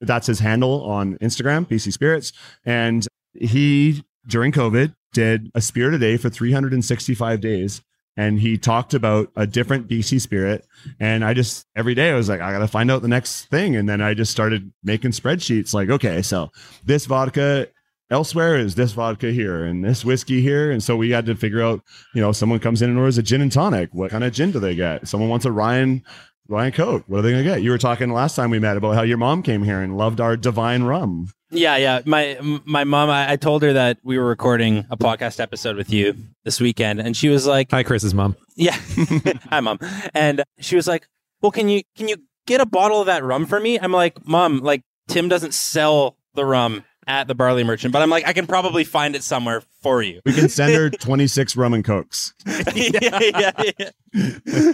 That's 0.01 0.27
his 0.27 0.41
handle 0.41 0.85
on 0.85 1.19
instagram 1.19 1.67
bc 1.67 1.93
spirits. 1.93 2.33
And 2.65 3.07
he 3.35 4.05
during 4.27 4.53
covid 4.53 4.95
did 5.13 5.51
a 5.55 5.61
spirit 5.61 5.95
a 5.95 5.99
day 5.99 6.17
for 6.17 6.31
365 6.31 7.41
days 7.41 7.83
and 8.17 8.39
he 8.41 8.57
talked 8.57 8.95
about 8.95 9.31
a 9.37 9.47
different 9.47 9.89
bc 9.89 10.21
spirit 10.21 10.65
and 11.01 11.25
I 11.25 11.35
just 11.35 11.67
every 11.75 11.95
day 11.95 12.11
I 12.11 12.15
was 12.15 12.29
like, 12.29 12.41
I 12.41 12.53
gotta 12.53 12.69
find 12.69 12.91
out 12.91 13.03
the 13.03 13.09
next 13.09 13.47
thing. 13.47 13.77
And 13.77 13.89
then 13.89 14.01
I 14.01 14.15
just 14.15 14.33
started 14.33 14.73
making 14.83 15.13
spreadsheets 15.13 15.75
like, 15.75 15.91
okay, 15.91 16.23
so 16.23 16.51
this 16.85 17.07
vodka 17.07 17.69
elsewhere 18.11 18.57
is 18.57 18.75
this 18.75 18.93
vodka 18.93 19.31
here 19.31 19.65
and 19.65 19.85
this 19.85 20.05
whiskey 20.05 20.41
here. 20.41 20.71
And 20.71 20.83
so 20.83 20.97
we 20.97 21.11
had 21.11 21.27
to 21.27 21.35
figure 21.35 21.63
out, 21.63 21.83
you 22.15 22.21
know, 22.21 22.33
someone 22.33 22.59
comes 22.59 22.83
in 22.83 22.91
and 22.91 22.99
orders 22.99 23.19
a 23.19 23.23
gin 23.23 23.41
and 23.41 23.53
tonic. 23.53 23.91
What 23.93 24.11
kind 24.11 24.25
of 24.25 24.33
gin 24.33 24.51
do 24.51 24.61
they 24.61 24.75
get? 24.75 25.09
Someone 25.09 25.31
wants 25.31 25.47
a 25.47 25.53
Ryan 25.53 26.03
Ryan 26.49 26.73
Coke. 26.73 27.05
What 27.07 27.21
are 27.21 27.23
they 27.23 27.31
gonna 27.31 27.45
get? 27.45 27.63
You 27.63 27.71
were 27.71 27.79
talking 27.79 28.13
last 28.13 28.37
time 28.37 28.51
we 28.51 28.59
met 28.59 28.77
about 28.77 28.95
how 28.95 29.03
your 29.03 29.19
mom 29.19 29.43
came 29.43 29.63
here 29.63 29.81
and 29.81 29.97
loved 29.97 30.21
our 30.21 30.37
Devine 30.37 30.83
rum. 30.83 31.29
Yeah, 31.55 31.77
yeah. 31.77 32.01
My 32.05 32.37
my 32.65 32.85
mom, 32.85 33.11
I, 33.11 33.33
I 33.33 33.37
told 33.37 33.63
her 33.63 33.73
that 33.75 33.99
we 34.03 34.19
were 34.19 34.27
recording 34.27 34.87
a 34.91 34.97
podcast 34.97 35.41
episode 35.41 35.77
with 35.77 35.93
you 35.93 36.15
this 36.45 36.61
weekend, 36.61 37.01
and 37.01 37.17
she 37.17 37.29
was 37.29 37.47
like, 37.47 37.71
Hi, 37.71 37.83
Chris's 37.83 38.13
mom. 38.15 38.37
"Yeah, 38.57 38.77
hi, 39.51 39.61
mom," 39.61 39.79
and 40.15 40.43
she 40.59 40.77
was 40.77 40.87
like, 40.87 41.09
"Well, 41.43 41.53
can 41.53 41.69
you 41.69 41.83
can 41.97 42.09
you 42.09 42.17
get 42.47 42.61
a 42.61 42.67
bottle 42.67 43.01
of 43.01 43.07
that 43.07 43.23
rum 43.25 43.47
for 43.47 43.59
me?" 43.61 43.79
I'm 43.79 43.93
like, 43.93 44.27
"Mom, 44.27 44.59
like 44.59 44.83
Tim 45.09 45.29
doesn't 45.29 45.55
sell 45.55 46.17
the 46.35 46.45
rum 46.45 46.85
at 47.07 47.29
the 47.29 47.35
barley 47.35 47.63
merchant, 47.65 47.93
but 47.93 48.01
I'm 48.03 48.11
like, 48.11 48.27
I 48.27 48.33
can 48.33 48.47
probably 48.47 48.83
find 48.85 49.15
it 49.15 49.23
somewhere 49.23 49.63
for 49.83 50.03
you." 50.03 50.21
We 50.25 50.33
can 50.33 50.49
send 50.49 50.75
her 50.75 50.91
26 51.01 51.57
rum 51.57 51.75
and 51.75 51.85
cokes. 51.85 52.35
yeah, 52.75 53.19
yeah, 53.21 53.63
yeah. 53.79 54.73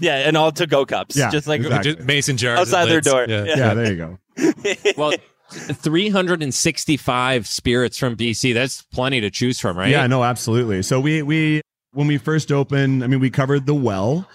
yeah, 0.00 0.14
and 0.28 0.36
all 0.36 0.52
to 0.52 0.66
go 0.66 0.84
cups, 0.86 1.16
Yeah, 1.16 1.30
just 1.30 1.46
like 1.46 1.60
exactly. 1.60 1.94
Just 1.94 2.06
mason 2.06 2.36
jars 2.36 2.60
Outside 2.60 2.86
their 2.86 2.94
lids. 2.96 3.06
door. 3.10 3.26
Yeah. 3.28 3.44
Yeah. 3.44 3.56
Yeah, 3.56 3.74
there 3.74 3.92
you 3.92 3.96
go. 3.96 4.18
Well, 4.96 5.12
365 5.50 7.46
spirits 7.46 7.98
from 7.98 8.16
BC. 8.16 8.54
That's 8.54 8.82
plenty 8.82 9.20
to 9.20 9.30
choose 9.30 9.60
from, 9.60 9.76
right? 9.76 9.90
Yeah, 9.90 10.06
no, 10.06 10.24
absolutely. 10.24 10.82
So 10.82 11.00
we 11.00 11.22
we 11.22 11.60
when 11.92 12.06
we 12.06 12.18
first 12.18 12.50
opened, 12.52 13.04
I 13.04 13.06
mean, 13.06 13.20
we 13.20 13.30
covered 13.30 13.66
the 13.66 13.74
well. 13.74 14.28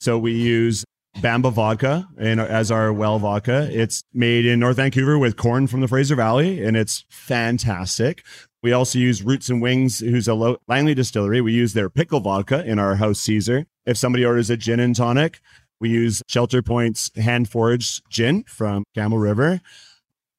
So 0.00 0.18
we 0.18 0.32
use 0.32 0.84
Bamba 1.18 1.52
vodka 1.52 2.08
and 2.18 2.40
as 2.40 2.70
our 2.70 2.92
well 2.92 3.18
vodka. 3.18 3.68
It's 3.70 4.02
made 4.12 4.46
in 4.46 4.60
North 4.60 4.76
Vancouver 4.76 5.18
with 5.18 5.36
corn 5.36 5.66
from 5.66 5.80
the 5.80 5.88
Fraser 5.88 6.16
Valley, 6.16 6.64
and 6.64 6.76
it's 6.76 7.04
fantastic. 7.10 8.24
We 8.62 8.72
also 8.72 8.98
use 8.98 9.22
Roots 9.22 9.48
and 9.48 9.60
Wings, 9.60 9.98
who's 9.98 10.28
a 10.28 10.34
Langley 10.68 10.94
distillery. 10.94 11.40
We 11.40 11.52
use 11.52 11.72
their 11.72 11.90
pickle 11.90 12.20
vodka 12.20 12.64
in 12.64 12.78
our 12.78 12.94
house 12.96 13.20
Caesar. 13.20 13.66
If 13.84 13.96
somebody 13.98 14.24
orders 14.24 14.50
a 14.50 14.56
gin 14.56 14.78
and 14.78 14.94
tonic, 14.94 15.40
we 15.80 15.90
use 15.90 16.22
Shelter 16.28 16.62
Point's 16.62 17.10
hand 17.16 17.48
foraged 17.48 18.02
gin 18.08 18.44
from 18.44 18.84
Campbell 18.94 19.18
River. 19.18 19.60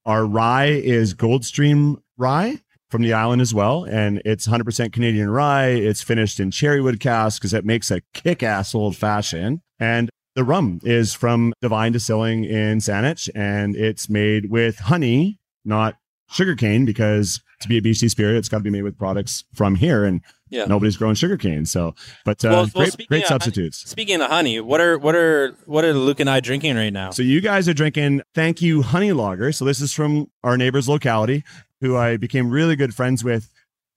Our 0.05 0.25
rye 0.25 0.67
is 0.67 1.13
Goldstream 1.13 1.97
rye 2.17 2.59
from 2.89 3.01
the 3.01 3.13
island 3.13 3.41
as 3.41 3.53
well. 3.53 3.85
And 3.85 4.21
it's 4.25 4.47
100% 4.47 4.93
Canadian 4.93 5.29
rye. 5.29 5.67
It's 5.69 6.03
finished 6.03 6.39
in 6.39 6.51
cherrywood 6.51 6.99
cask 6.99 7.41
because 7.41 7.53
it 7.53 7.65
makes 7.65 7.89
a 7.89 8.01
kick 8.13 8.43
ass 8.43 8.75
old 8.75 8.95
fashioned. 8.95 9.61
And 9.79 10.09
the 10.35 10.43
rum 10.43 10.79
is 10.83 11.13
from 11.13 11.53
Devine 11.61 11.91
Distilling 11.91 12.43
in 12.43 12.79
Saanich 12.79 13.29
and 13.35 13.75
it's 13.75 14.09
made 14.09 14.49
with 14.49 14.77
honey, 14.79 15.39
not 15.63 15.95
sugarcane, 16.29 16.85
because 16.85 17.41
to 17.63 17.69
be 17.69 17.77
a 17.77 17.81
BC 17.81 18.09
spirit, 18.09 18.35
it's 18.37 18.47
got 18.49 18.57
to 18.59 18.63
be 18.63 18.69
made 18.69 18.83
with 18.83 18.97
products 18.97 19.43
from 19.53 19.75
here. 19.75 20.05
And 20.05 20.21
Yeah. 20.49 20.65
nobody's 20.65 20.95
growing 20.97 21.15
sugarcane. 21.15 21.65
So, 21.65 21.95
but 22.25 22.43
uh, 22.45 22.49
Well- 22.49 22.69
well, 22.75 22.85
great, 22.95 23.07
great 23.07 23.25
substitutes. 23.27 23.89
Speaking 23.89 24.21
of 24.21 24.29
honey, 24.29 24.59
what 24.59 24.79
are 24.81 24.97
what 24.99 25.15
are 25.15 25.55
what 25.65 25.83
are 25.83 25.93
Luke 25.93 26.19
and 26.19 26.29
I 26.29 26.39
drinking 26.39 26.75
right 26.75 26.93
now? 26.93 27.09
So 27.09 27.23
you 27.23 27.41
guys 27.41 27.67
are 27.67 27.73
drinking 27.73 28.21
Thank 28.35 28.61
You 28.61 28.81
Honey 28.83 29.11
Lager. 29.13 29.51
So 29.51 29.65
this 29.65 29.81
is 29.81 29.91
from 29.93 30.29
our 30.43 30.57
neighbor's 30.57 30.87
locality, 30.87 31.43
who 31.81 31.97
I 31.97 32.17
became 32.17 32.49
really 32.49 32.75
good 32.75 32.93
friends 32.93 33.23
with 33.23 33.49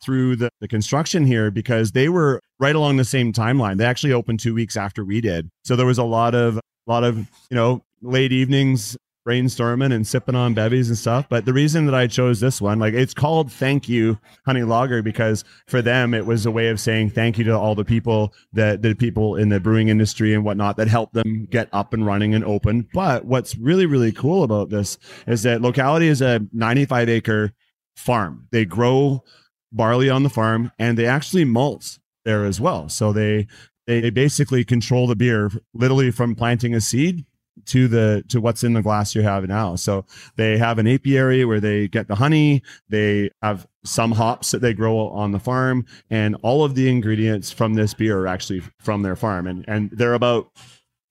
through 0.03 0.37
the, 0.37 0.51
the 0.61 0.69
construction 0.69 1.25
here 1.25 1.51
because 1.51 1.93
they 1.93 2.09
were 2.09 2.41
right 2.61 2.77
along 2.77 2.97
the 2.97 3.05
same 3.05 3.33
timeline. 3.33 3.79
They 3.79 3.85
actually 3.87 4.13
opened 4.13 4.41
two 4.41 4.55
weeks 4.55 4.77
after 4.77 5.05
we 5.05 5.21
did. 5.21 5.51
So 5.65 5.75
there 5.77 5.87
was 5.87 5.99
a 5.99 6.05
lot 6.05 6.35
of 6.35 6.57
a 6.59 6.61
lot 6.91 7.03
of, 7.03 7.17
you 7.51 7.55
know, 7.57 7.83
late 8.03 8.31
evenings 8.33 8.97
brainstorming 9.27 9.93
and 9.93 10.07
sipping 10.07 10.37
on 10.37 10.55
bevies 10.55 10.89
and 10.89 10.97
stuff. 10.97 11.29
But 11.29 11.45
the 11.45 11.53
reason 11.53 11.87
that 11.87 11.95
I 11.95 12.07
chose 12.07 12.41
this 12.41 12.61
one, 12.61 12.79
like 12.79 12.95
it's 12.95 13.13
called 13.13 13.51
Thank 13.51 13.89
You 13.89 14.19
Honey 14.45 14.63
Lager 14.63 15.03
because 15.03 15.45
for 15.67 15.83
them 15.83 16.15
it 16.15 16.27
was 16.27 16.47
a 16.47 16.51
way 16.51 16.69
of 16.69 16.79
saying 16.79 17.11
thank 17.11 17.37
you 17.37 17.45
to 17.45 17.59
all 17.59 17.75
the 17.75 17.85
people 17.85 18.33
that 18.53 18.83
the 18.83 18.95
people 18.95 19.37
in 19.37 19.49
the 19.49 19.59
brewing 19.59 19.89
industry 19.89 20.33
and 20.33 20.45
whatnot 20.45 20.77
that 20.77 20.89
helped 20.89 21.15
them 21.15 21.47
get 21.51 21.69
up 21.73 21.93
and 21.93 22.07
running 22.07 22.35
and 22.35 22.45
open. 22.45 22.89
But 22.95 23.25
what's 23.25 23.57
really, 23.57 23.87
really 23.87 24.13
cool 24.13 24.45
about 24.45 24.71
this 24.71 24.97
is 25.27 25.43
that 25.43 25.61
locality 25.61 26.07
is 26.07 26.23
a 26.23 26.41
95 26.53 27.09
acre 27.09 27.53
farm. 27.97 28.47
They 28.53 28.65
grow 28.65 29.25
barley 29.73 30.09
on 30.09 30.23
the 30.23 30.31
farm 30.31 30.71
and 30.79 30.97
they 30.97 31.07
actually 31.07 31.45
malt 31.45 31.99
there 32.25 32.45
as 32.45 32.61
well. 32.61 32.89
So 32.89 33.13
they 33.13 33.49
they 33.87 34.11
basically 34.11 34.65
control 34.65 35.07
the 35.07 35.17
beer 35.17 35.51
literally 35.73 36.11
from 36.11 36.35
planting 36.35 36.75
a 36.75 36.81
seed 36.81 37.25
to 37.65 37.89
the 37.89 38.25
to 38.29 38.41
what's 38.41 38.63
in 38.63 38.75
the 38.75 38.83
glass 38.83 39.15
you 39.15 39.23
have 39.23 39.45
now. 39.49 39.75
So 39.77 40.05
they 40.37 40.59
have 40.59 40.79
an 40.79 40.87
apiary 40.87 41.45
where 41.45 41.61
they 41.61 41.89
get 41.89 42.09
the 42.09 42.15
honey. 42.15 42.63
They 42.89 43.31
have 43.43 43.67
some 43.85 44.13
hops 44.13 44.51
that 44.51 44.61
they 44.61 44.75
grow 44.75 45.09
on 45.09 45.33
the 45.33 45.41
farm, 45.41 45.87
and 46.11 46.37
all 46.43 46.65
of 46.65 46.75
the 46.75 46.89
ingredients 46.89 47.51
from 47.51 47.75
this 47.75 47.95
beer 47.95 48.19
are 48.19 48.27
actually 48.27 48.63
from 48.81 49.03
their 49.03 49.17
farm, 49.17 49.47
and 49.47 49.65
and 49.69 49.91
they're 49.93 50.15
about 50.15 50.49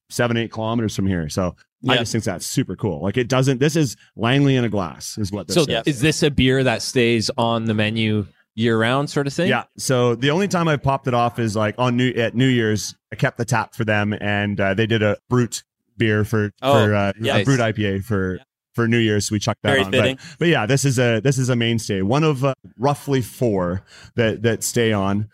seven 0.10 0.38
eight 0.38 0.52
kilometers 0.52 0.96
from 0.96 1.08
here. 1.08 1.28
So 1.30 1.56
I 1.88 1.98
just 1.98 2.12
think 2.12 2.24
that's 2.24 2.46
super 2.46 2.76
cool. 2.76 3.02
Like 3.02 3.18
it 3.18 3.28
doesn't. 3.28 3.60
This 3.60 3.76
is 3.76 3.96
Langley 4.16 4.56
in 4.56 4.64
a 4.64 4.70
glass, 4.70 5.18
is 5.18 5.32
what 5.32 5.48
this 5.48 5.56
So 5.56 5.64
is. 5.64 5.88
Is 5.88 6.02
this 6.02 6.24
a 6.24 6.32
beer 6.32 6.64
that 6.64 6.82
stays 6.82 7.30
on 7.38 7.66
the 7.66 7.74
menu 7.74 8.26
year 8.56 8.80
round, 8.80 9.10
sort 9.10 9.28
of 9.28 9.34
thing? 9.34 9.50
Yeah. 9.50 9.64
So 9.78 10.16
the 10.16 10.32
only 10.32 10.48
time 10.48 10.68
I 10.68 10.78
popped 10.78 11.08
it 11.08 11.14
off 11.14 11.40
is 11.40 11.56
like 11.56 11.76
on 11.78 11.98
New 11.98 12.12
at 12.12 12.36
New 12.36 12.48
Year's. 12.48 12.96
I 13.12 13.16
kept 13.16 13.38
the 13.38 13.46
tap 13.46 13.76
for 13.76 13.86
them, 13.86 14.14
and 14.20 14.60
uh, 14.60 14.74
they 14.74 14.88
did 14.88 15.04
a 15.04 15.18
brut 15.30 15.64
beer 15.98 16.24
for 16.26 16.52
Oh, 16.62 16.86
for 16.86 16.94
uh, 16.96 17.14
yeah. 17.20 17.38
a 17.38 17.46
brut 17.46 17.60
IPA 17.60 18.04
for 18.04 18.40
for 18.74 18.88
New 18.88 18.98
Year's. 18.98 19.28
So 19.28 19.34
we 19.34 19.40
chucked 19.40 19.62
that 19.64 19.72
Very 19.72 19.84
on. 19.84 19.92
fitting. 19.92 20.16
But, 20.18 20.36
but 20.40 20.48
yeah, 20.50 20.66
this 20.66 20.86
is 20.86 21.00
a 21.00 21.20
this 21.22 21.38
is 21.38 21.50
a 21.50 21.56
mainstay. 21.56 22.02
One 22.02 22.24
of 22.24 22.44
uh, 22.44 22.54
roughly 22.78 23.22
four 23.22 23.84
that 24.16 24.42
that 24.44 24.64
stay 24.64 24.92
on, 24.92 25.30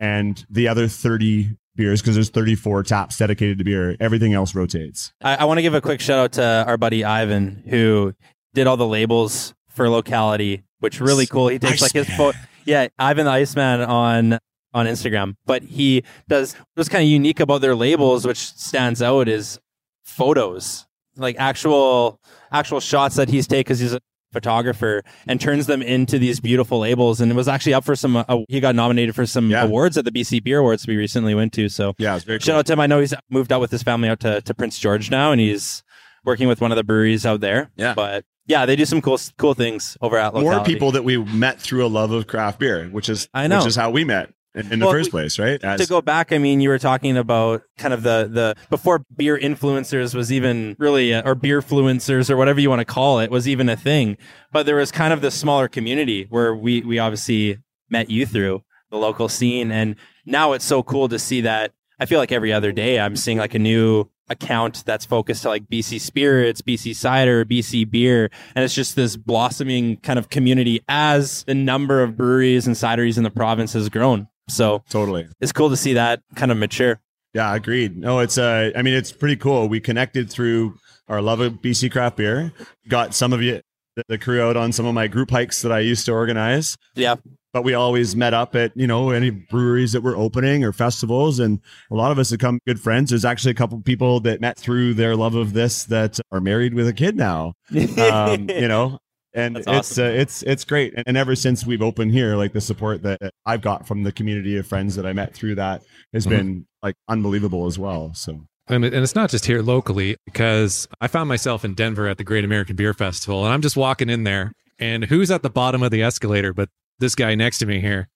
and 0.00 0.44
the 0.50 0.68
other 0.68 0.88
thirty 0.88 1.56
beers 1.76 2.00
because 2.00 2.14
there's 2.14 2.30
34 2.30 2.82
taps 2.84 3.18
dedicated 3.18 3.58
to 3.58 3.64
beer. 3.64 3.96
Everything 4.00 4.32
else 4.32 4.54
rotates. 4.54 5.12
I, 5.20 5.36
I 5.36 5.44
want 5.44 5.58
to 5.58 5.62
give 5.62 5.74
a 5.74 5.82
quick 5.82 6.00
shout 6.00 6.18
out 6.18 6.32
to 6.32 6.64
our 6.66 6.78
buddy 6.78 7.04
Ivan 7.04 7.62
who 7.68 8.14
did 8.54 8.66
all 8.66 8.78
the 8.78 8.86
labels 8.86 9.54
for 9.68 9.90
locality, 9.90 10.64
which 10.80 11.00
really 11.02 11.26
cool. 11.26 11.48
He 11.48 11.58
takes 11.58 11.82
like 11.82 11.92
his 11.92 12.08
photo. 12.08 12.38
Yeah, 12.64 12.88
Ivan 12.98 13.26
the 13.26 13.30
Iceman 13.32 13.82
on 13.82 14.38
on 14.72 14.86
Instagram. 14.86 15.36
But 15.44 15.62
he 15.64 16.02
does 16.28 16.56
what's 16.74 16.88
kind 16.88 17.02
of 17.04 17.08
unique 17.10 17.40
about 17.40 17.60
their 17.60 17.74
labels, 17.76 18.26
which 18.26 18.38
stands 18.38 19.02
out, 19.02 19.28
is 19.28 19.60
photos, 20.06 20.86
like 21.16 21.36
actual 21.38 22.20
actual 22.52 22.80
shots 22.80 23.16
that 23.16 23.28
he's 23.28 23.46
taken 23.46 23.60
because 23.60 23.78
he's 23.80 23.92
a 23.92 24.00
photographer 24.32 25.02
and 25.26 25.40
turns 25.40 25.66
them 25.66 25.82
into 25.82 26.18
these 26.18 26.40
beautiful 26.40 26.78
labels. 26.80 27.20
And 27.20 27.30
it 27.30 27.34
was 27.34 27.48
actually 27.48 27.74
up 27.74 27.84
for 27.84 27.96
some. 27.96 28.16
Uh, 28.16 28.24
he 28.48 28.60
got 28.60 28.74
nominated 28.74 29.14
for 29.14 29.26
some 29.26 29.50
Yeah. 29.50 29.64
awards 29.64 29.96
at 29.96 30.04
the 30.04 30.12
BC 30.12 30.42
Beer 30.42 30.58
Awards 30.60 30.86
we 30.86 30.96
recently 30.96 31.34
went 31.34 31.52
to. 31.54 31.68
So 31.68 31.94
Yeah, 31.98 32.18
Shout 32.18 32.48
out 32.50 32.66
to 32.66 32.72
him. 32.74 32.80
I 32.80 32.86
know 32.86 33.00
he's 33.00 33.14
moved 33.30 33.52
out 33.52 33.60
with 33.60 33.70
his 33.70 33.82
family 33.82 34.08
out 34.08 34.20
to, 34.20 34.40
to 34.42 34.54
Prince 34.54 34.78
George 34.78 35.10
now, 35.10 35.32
and 35.32 35.40
he's 35.40 35.82
working 36.24 36.48
with 36.48 36.60
one 36.60 36.70
of 36.72 36.76
the 36.76 36.84
breweries 36.84 37.24
out 37.24 37.40
there. 37.40 37.70
Yeah. 37.76 37.94
But 37.94 38.24
yeah, 38.46 38.66
they 38.66 38.76
do 38.76 38.84
some 38.84 39.00
cool 39.00 39.18
cool 39.38 39.54
things 39.54 39.96
over 40.00 40.16
at 40.18 40.34
More 40.34 40.62
people 40.64 40.92
that 40.92 41.02
we 41.04 41.16
met 41.18 41.60
through 41.60 41.84
a 41.84 41.88
love 41.88 42.10
of 42.12 42.26
craft 42.26 42.58
beer, 42.60 42.88
which 42.90 43.08
is 43.08 43.28
I 43.34 43.46
know. 43.48 43.58
which 43.58 43.66
is 43.68 43.76
how 43.76 43.90
we 43.90 44.04
met. 44.04 44.32
In, 44.56 44.72
in 44.72 44.78
the 44.78 44.86
first 44.86 45.10
place, 45.10 45.38
right? 45.38 45.62
As- 45.62 45.80
to 45.80 45.86
go 45.86 46.00
back, 46.00 46.32
I 46.32 46.38
mean, 46.38 46.60
you 46.60 46.70
were 46.70 46.78
talking 46.78 47.16
about 47.16 47.62
kind 47.78 47.92
of 47.92 48.02
the 48.02 48.28
the 48.30 48.56
before 48.70 49.04
beer 49.14 49.38
influencers 49.38 50.14
was 50.14 50.32
even 50.32 50.76
really 50.78 51.14
uh, 51.14 51.22
or 51.24 51.34
beer 51.34 51.60
fluencers 51.60 52.30
or 52.30 52.36
whatever 52.36 52.58
you 52.58 52.70
want 52.70 52.80
to 52.80 52.84
call 52.84 53.20
it 53.20 53.30
was 53.30 53.46
even 53.46 53.68
a 53.68 53.76
thing. 53.76 54.16
But 54.50 54.66
there 54.66 54.76
was 54.76 54.90
kind 54.90 55.12
of 55.12 55.20
this 55.20 55.34
smaller 55.34 55.68
community 55.68 56.26
where 56.30 56.54
we 56.54 56.80
we 56.80 56.98
obviously 56.98 57.58
met 57.90 58.10
you 58.10 58.26
through 58.26 58.64
the 58.90 58.96
local 58.96 59.28
scene, 59.28 59.70
and 59.70 59.96
now 60.24 60.52
it's 60.52 60.64
so 60.64 60.82
cool 60.82 61.08
to 61.08 61.18
see 61.18 61.42
that. 61.42 61.72
I 61.98 62.06
feel 62.06 62.18
like 62.18 62.32
every 62.32 62.52
other 62.52 62.72
day 62.72 62.98
I'm 63.00 63.16
seeing 63.16 63.38
like 63.38 63.54
a 63.54 63.58
new 63.58 64.10
account 64.28 64.84
that's 64.84 65.04
focused 65.04 65.42
to 65.42 65.48
like 65.48 65.66
BC 65.68 66.00
spirits, 66.00 66.60
BC 66.60 66.94
cider, 66.94 67.44
BC 67.44 67.90
beer, 67.90 68.30
and 68.54 68.64
it's 68.64 68.74
just 68.74 68.96
this 68.96 69.16
blossoming 69.16 69.96
kind 69.98 70.18
of 70.18 70.28
community 70.30 70.80
as 70.88 71.44
the 71.44 71.54
number 71.54 72.02
of 72.02 72.16
breweries 72.16 72.66
and 72.66 72.76
cideries 72.76 73.16
in 73.16 73.22
the 73.22 73.30
province 73.30 73.72
has 73.74 73.88
grown. 73.88 74.28
So 74.48 74.82
totally. 74.88 75.26
it's 75.40 75.52
cool 75.52 75.70
to 75.70 75.76
see 75.76 75.94
that 75.94 76.22
kind 76.34 76.52
of 76.52 76.58
mature. 76.58 77.00
Yeah, 77.34 77.54
agreed. 77.54 77.96
No, 77.96 78.20
it's 78.20 78.38
uh 78.38 78.70
I 78.74 78.82
mean 78.82 78.94
it's 78.94 79.12
pretty 79.12 79.36
cool. 79.36 79.68
We 79.68 79.80
connected 79.80 80.30
through 80.30 80.78
our 81.08 81.20
love 81.20 81.40
of 81.40 81.54
BC 81.54 81.92
craft 81.92 82.16
beer. 82.16 82.52
Got 82.88 83.14
some 83.14 83.32
of 83.32 83.42
you 83.42 83.60
the, 84.08 84.18
crew 84.18 84.42
out 84.42 84.56
on 84.56 84.72
some 84.72 84.86
of 84.86 84.94
my 84.94 85.08
group 85.08 85.30
hikes 85.30 85.62
that 85.62 85.72
I 85.72 85.80
used 85.80 86.06
to 86.06 86.12
organize. 86.12 86.76
Yeah. 86.94 87.16
But 87.52 87.62
we 87.62 87.72
always 87.72 88.14
met 88.14 88.34
up 88.34 88.54
at, 88.54 88.72
you 88.76 88.86
know, 88.86 89.10
any 89.10 89.30
breweries 89.30 89.92
that 89.92 90.02
were 90.02 90.14
opening 90.14 90.62
or 90.62 90.72
festivals 90.72 91.38
and 91.38 91.60
a 91.90 91.94
lot 91.94 92.12
of 92.12 92.18
us 92.18 92.28
have 92.28 92.38
become 92.38 92.58
good 92.66 92.78
friends. 92.78 93.10
There's 93.10 93.24
actually 93.24 93.52
a 93.52 93.54
couple 93.54 93.80
people 93.80 94.20
that 94.20 94.42
met 94.42 94.58
through 94.58 94.94
their 94.94 95.16
love 95.16 95.34
of 95.34 95.54
this 95.54 95.84
that 95.84 96.20
are 96.30 96.40
married 96.40 96.74
with 96.74 96.86
a 96.86 96.92
kid 96.92 97.16
now. 97.16 97.54
Um, 97.96 98.50
you 98.50 98.68
know, 98.68 98.98
and 99.36 99.54
That's 99.56 99.90
it's 99.90 99.98
uh, 99.98 100.02
it's 100.02 100.42
it's 100.42 100.64
great. 100.64 100.94
And, 100.94 101.04
and 101.06 101.16
ever 101.16 101.36
since 101.36 101.64
we've 101.64 101.82
opened 101.82 102.10
here, 102.12 102.34
like 102.34 102.52
the 102.52 102.60
support 102.60 103.02
that 103.02 103.20
I've 103.44 103.60
got 103.60 103.86
from 103.86 104.02
the 104.02 104.10
community 104.10 104.56
of 104.56 104.66
friends 104.66 104.96
that 104.96 105.06
I 105.06 105.12
met 105.12 105.32
through 105.34 105.54
that 105.56 105.82
has 106.12 106.26
Mhm. 106.26 106.30
been 106.30 106.66
like 106.82 106.96
unbelievable 107.08 107.66
as 107.66 107.78
well. 107.78 108.12
So 108.14 108.46
And, 108.68 108.84
and 108.84 108.96
it's 108.96 109.14
not 109.14 109.30
just 109.30 109.46
here 109.46 109.62
locally 109.62 110.16
because 110.24 110.88
I 111.00 111.06
found 111.06 111.28
myself 111.28 111.64
in 111.64 111.74
Denver 111.74 112.08
at 112.08 112.18
the 112.18 112.24
Great 112.24 112.44
American 112.44 112.74
Beer 112.74 112.94
Festival 112.94 113.44
and 113.44 113.52
I'm 113.54 113.62
just 113.62 113.76
walking 113.76 114.08
in 114.08 114.24
there 114.24 114.52
and 114.78 115.04
who's 115.04 115.30
at 115.30 115.42
the 115.42 115.50
bottom 115.50 115.82
of 115.82 115.90
the 115.92 116.02
escalator 116.02 116.52
but 116.52 116.68
this 116.98 117.14
guy 117.14 117.34
next 117.34 117.58
to 117.58 117.66
me 117.66 117.80
here. 117.80 118.08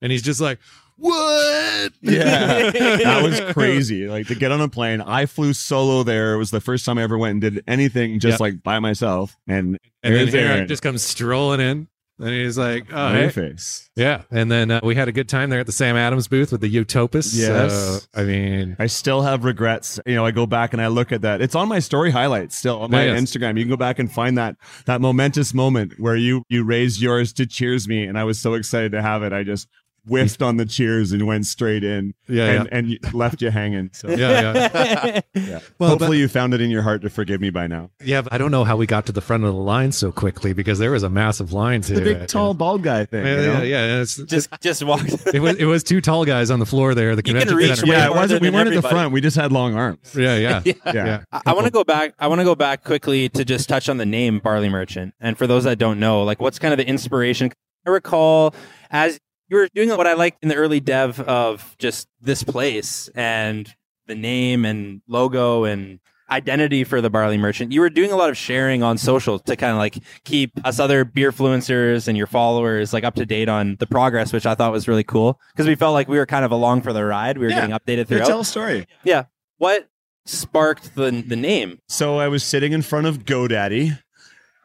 And 0.00 0.12
he's 0.12 0.22
just 0.22 0.40
like, 0.40 0.60
what? 0.98 1.92
Yeah, 2.02 2.70
that 2.70 3.20
was 3.22 3.40
crazy. 3.54 4.06
Like 4.08 4.26
to 4.28 4.34
get 4.34 4.52
on 4.52 4.60
a 4.60 4.68
plane, 4.68 5.00
I 5.00 5.26
flew 5.26 5.52
solo 5.52 6.02
there. 6.02 6.34
It 6.34 6.38
was 6.38 6.50
the 6.50 6.60
first 6.60 6.84
time 6.84 6.98
I 6.98 7.02
ever 7.02 7.16
went 7.18 7.32
and 7.32 7.40
did 7.40 7.64
anything 7.66 8.18
just 8.20 8.34
Yep. 8.34 8.40
like 8.40 8.62
by 8.62 8.78
myself. 8.78 9.36
And 9.46 9.78
And 10.02 10.14
then 10.14 10.28
Aaron 10.34 10.50
Aaron. 10.50 10.68
just 10.68 10.82
comes 10.82 11.02
strolling 11.02 11.60
in 11.60 11.88
and 12.20 12.28
he's 12.30 12.58
like, 12.58 12.86
oh, 12.92 13.12
hey. 13.12 13.28
face. 13.30 13.90
Yeah. 13.94 14.22
And 14.30 14.50
then 14.50 14.70
uh, 14.70 14.80
we 14.82 14.94
had 14.96 15.06
a 15.08 15.12
good 15.12 15.28
time 15.28 15.50
there 15.50 15.60
at 15.60 15.66
the 15.66 15.72
Sam 15.72 15.96
Adams 15.96 16.26
booth 16.28 16.50
with 16.52 16.60
the 16.60 16.68
Utopias. 16.68 17.38
Yes. 17.38 17.72
So, 17.72 18.20
I 18.20 18.24
mean, 18.24 18.74
I 18.78 18.86
still 18.86 19.22
have 19.22 19.44
regrets. 19.44 20.00
You 20.06 20.14
know, 20.16 20.26
I 20.26 20.30
go 20.32 20.46
back 20.46 20.72
and 20.72 20.82
I 20.82 20.88
look 20.88 21.12
at 21.12 21.22
that. 21.22 21.40
It's 21.40 21.54
on 21.54 21.68
my 21.68 21.78
story 21.78 22.10
highlights 22.10 22.56
still 22.56 22.80
on 22.80 22.90
my 22.90 23.04
yes. 23.06 23.20
Instagram. 23.20 23.56
You 23.56 23.64
can 23.64 23.70
go 23.70 23.76
back 23.76 23.98
and 23.98 24.10
find 24.10 24.36
that 24.38 24.56
that 24.86 25.00
momentous 25.00 25.54
moment 25.54 25.94
where 25.98 26.16
you 26.16 26.42
you 26.48 26.64
raised 26.64 27.00
yours 27.00 27.32
to 27.34 27.46
cheers 27.46 27.86
me, 27.88 28.04
and 28.04 28.18
I 28.18 28.24
was 28.24 28.38
so 28.40 28.54
excited 28.54 28.92
to 28.92 29.02
have 29.02 29.22
it. 29.22 29.32
I 29.32 29.42
just 29.44 29.68
whiffed 30.08 30.42
on 30.42 30.56
the 30.56 30.64
cheers 30.66 31.12
and 31.12 31.26
went 31.26 31.46
straight 31.46 31.84
in, 31.84 32.14
yeah, 32.28 32.62
and 32.62 32.68
and 32.72 33.14
left 33.14 33.42
you 33.42 33.50
hanging. 33.50 33.90
So 33.92 34.08
yeah. 34.10 34.16
Yeah, 34.18 34.52
yeah. 34.74 35.20
yeah. 35.34 35.60
Well, 35.78 35.90
hopefully 35.90 36.18
you 36.18 36.28
found 36.28 36.54
it 36.54 36.60
in 36.60 36.70
your 36.70 36.82
heart 36.82 37.02
to 37.02 37.10
forgive 37.10 37.40
me 37.40 37.50
by 37.50 37.66
now. 37.66 37.90
Yeah, 38.02 38.22
but 38.22 38.32
I 38.32 38.38
don't 38.38 38.50
know 38.50 38.64
how 38.64 38.76
we 38.76 38.86
got 38.86 39.06
to 39.06 39.12
the 39.12 39.20
front 39.20 39.44
of 39.44 39.52
the 39.54 39.60
line 39.60 39.92
so 39.92 40.10
quickly 40.12 40.52
because 40.52 40.78
there 40.78 40.90
was 40.90 41.02
a 41.02 41.10
massive 41.10 41.52
line 41.52 41.82
to 41.82 41.94
The 41.94 42.00
big 42.00 42.16
it. 42.18 42.28
tall 42.28 42.54
bald 42.54 42.82
guy 42.82 43.04
thing. 43.04 43.24
Yeah, 43.24 43.40
you 43.40 43.46
know? 43.46 43.62
yeah, 43.62 43.86
yeah. 43.86 44.00
It's, 44.02 44.16
just 44.16 44.48
just 44.60 44.82
walk. 44.82 45.02
it 45.32 45.40
was 45.40 45.56
it 45.56 45.64
was 45.64 45.82
two 45.82 46.00
tall 46.00 46.24
guys 46.24 46.50
on 46.50 46.58
the 46.58 46.66
floor 46.66 46.94
there. 46.94 47.14
The 47.16 47.20
You 47.20 47.34
can 47.34 47.40
convention 47.46 47.56
reach 47.56 47.76
center. 47.78 47.92
Yeah, 47.92 48.06
it 48.06 48.14
wasn't. 48.14 48.42
We 48.42 48.50
weren't 48.50 48.68
at 48.72 48.82
the 48.82 48.88
front. 48.88 49.12
We 49.12 49.20
just 49.20 49.36
had 49.36 49.52
long 49.52 49.74
arms. 49.74 49.98
Yeah, 50.18 50.36
yeah, 50.36 50.62
Yeah. 50.64 50.72
Yeah. 50.86 50.92
yeah. 50.94 51.24
I, 51.32 51.42
I 51.46 51.52
want 51.54 51.66
to 51.66 51.70
go 51.72 51.84
back. 51.84 52.12
I 52.18 52.26
want 52.26 52.40
to 52.40 52.44
go 52.44 52.54
back 52.54 52.82
quickly 52.84 53.28
to 53.30 53.44
just 53.44 53.68
touch 53.68 53.88
on 53.88 53.98
the 53.98 54.06
name 54.06 54.40
Barley 54.40 54.68
Merchant. 54.68 55.14
And 55.20 55.38
for 55.38 55.46
those 55.46 55.64
that 55.64 55.78
don't 55.78 56.00
know, 56.00 56.22
like 56.24 56.40
what's 56.40 56.58
kind 56.58 56.72
of 56.72 56.78
the 56.78 56.86
inspiration? 56.86 57.52
I 57.86 57.90
recall 57.90 58.54
as 58.90 59.18
you 59.48 59.56
were 59.56 59.68
doing 59.74 59.88
what 59.90 60.06
I 60.06 60.14
liked 60.14 60.42
in 60.42 60.48
the 60.48 60.54
early 60.56 60.80
dev 60.80 61.20
of 61.20 61.74
just 61.78 62.08
this 62.20 62.42
place 62.42 63.08
and 63.14 63.72
the 64.06 64.14
name 64.14 64.64
and 64.64 65.02
logo 65.08 65.64
and 65.64 66.00
identity 66.30 66.84
for 66.84 67.00
the 67.00 67.08
Barley 67.08 67.38
Merchant. 67.38 67.72
You 67.72 67.80
were 67.80 67.88
doing 67.88 68.12
a 68.12 68.16
lot 68.16 68.28
of 68.28 68.36
sharing 68.36 68.82
on 68.82 68.98
social 68.98 69.38
to 69.38 69.56
kind 69.56 69.72
of 69.72 69.78
like 69.78 69.96
keep 70.24 70.52
us 70.64 70.78
other 70.78 71.04
beer 71.04 71.32
fluencers 71.32 72.06
and 72.06 72.18
your 72.18 72.26
followers 72.26 72.92
like 72.92 73.04
up 73.04 73.14
to 73.14 73.24
date 73.24 73.48
on 73.48 73.76
the 73.80 73.86
progress, 73.86 74.32
which 74.32 74.44
I 74.44 74.54
thought 74.54 74.70
was 74.72 74.86
really 74.88 75.04
cool 75.04 75.40
because 75.52 75.66
we 75.66 75.74
felt 75.74 75.94
like 75.94 76.06
we 76.08 76.18
were 76.18 76.26
kind 76.26 76.44
of 76.44 76.52
along 76.52 76.82
for 76.82 76.92
the 76.92 77.04
ride. 77.04 77.38
We 77.38 77.46
were 77.46 77.50
Yeah. 77.50 77.66
getting 77.66 77.74
updated 77.76 77.96
Yeah, 77.98 78.04
throughout. 78.04 78.26
tell 78.26 78.40
a 78.40 78.44
story. 78.44 78.86
Yeah 79.04 79.24
what 79.56 79.88
sparked 80.26 80.94
the 80.94 81.10
the 81.26 81.34
name? 81.36 81.78
So 81.88 82.18
I 82.18 82.28
was 82.28 82.44
sitting 82.44 82.72
in 82.72 82.82
front 82.82 83.06
of 83.06 83.24
GoDaddy 83.24 83.98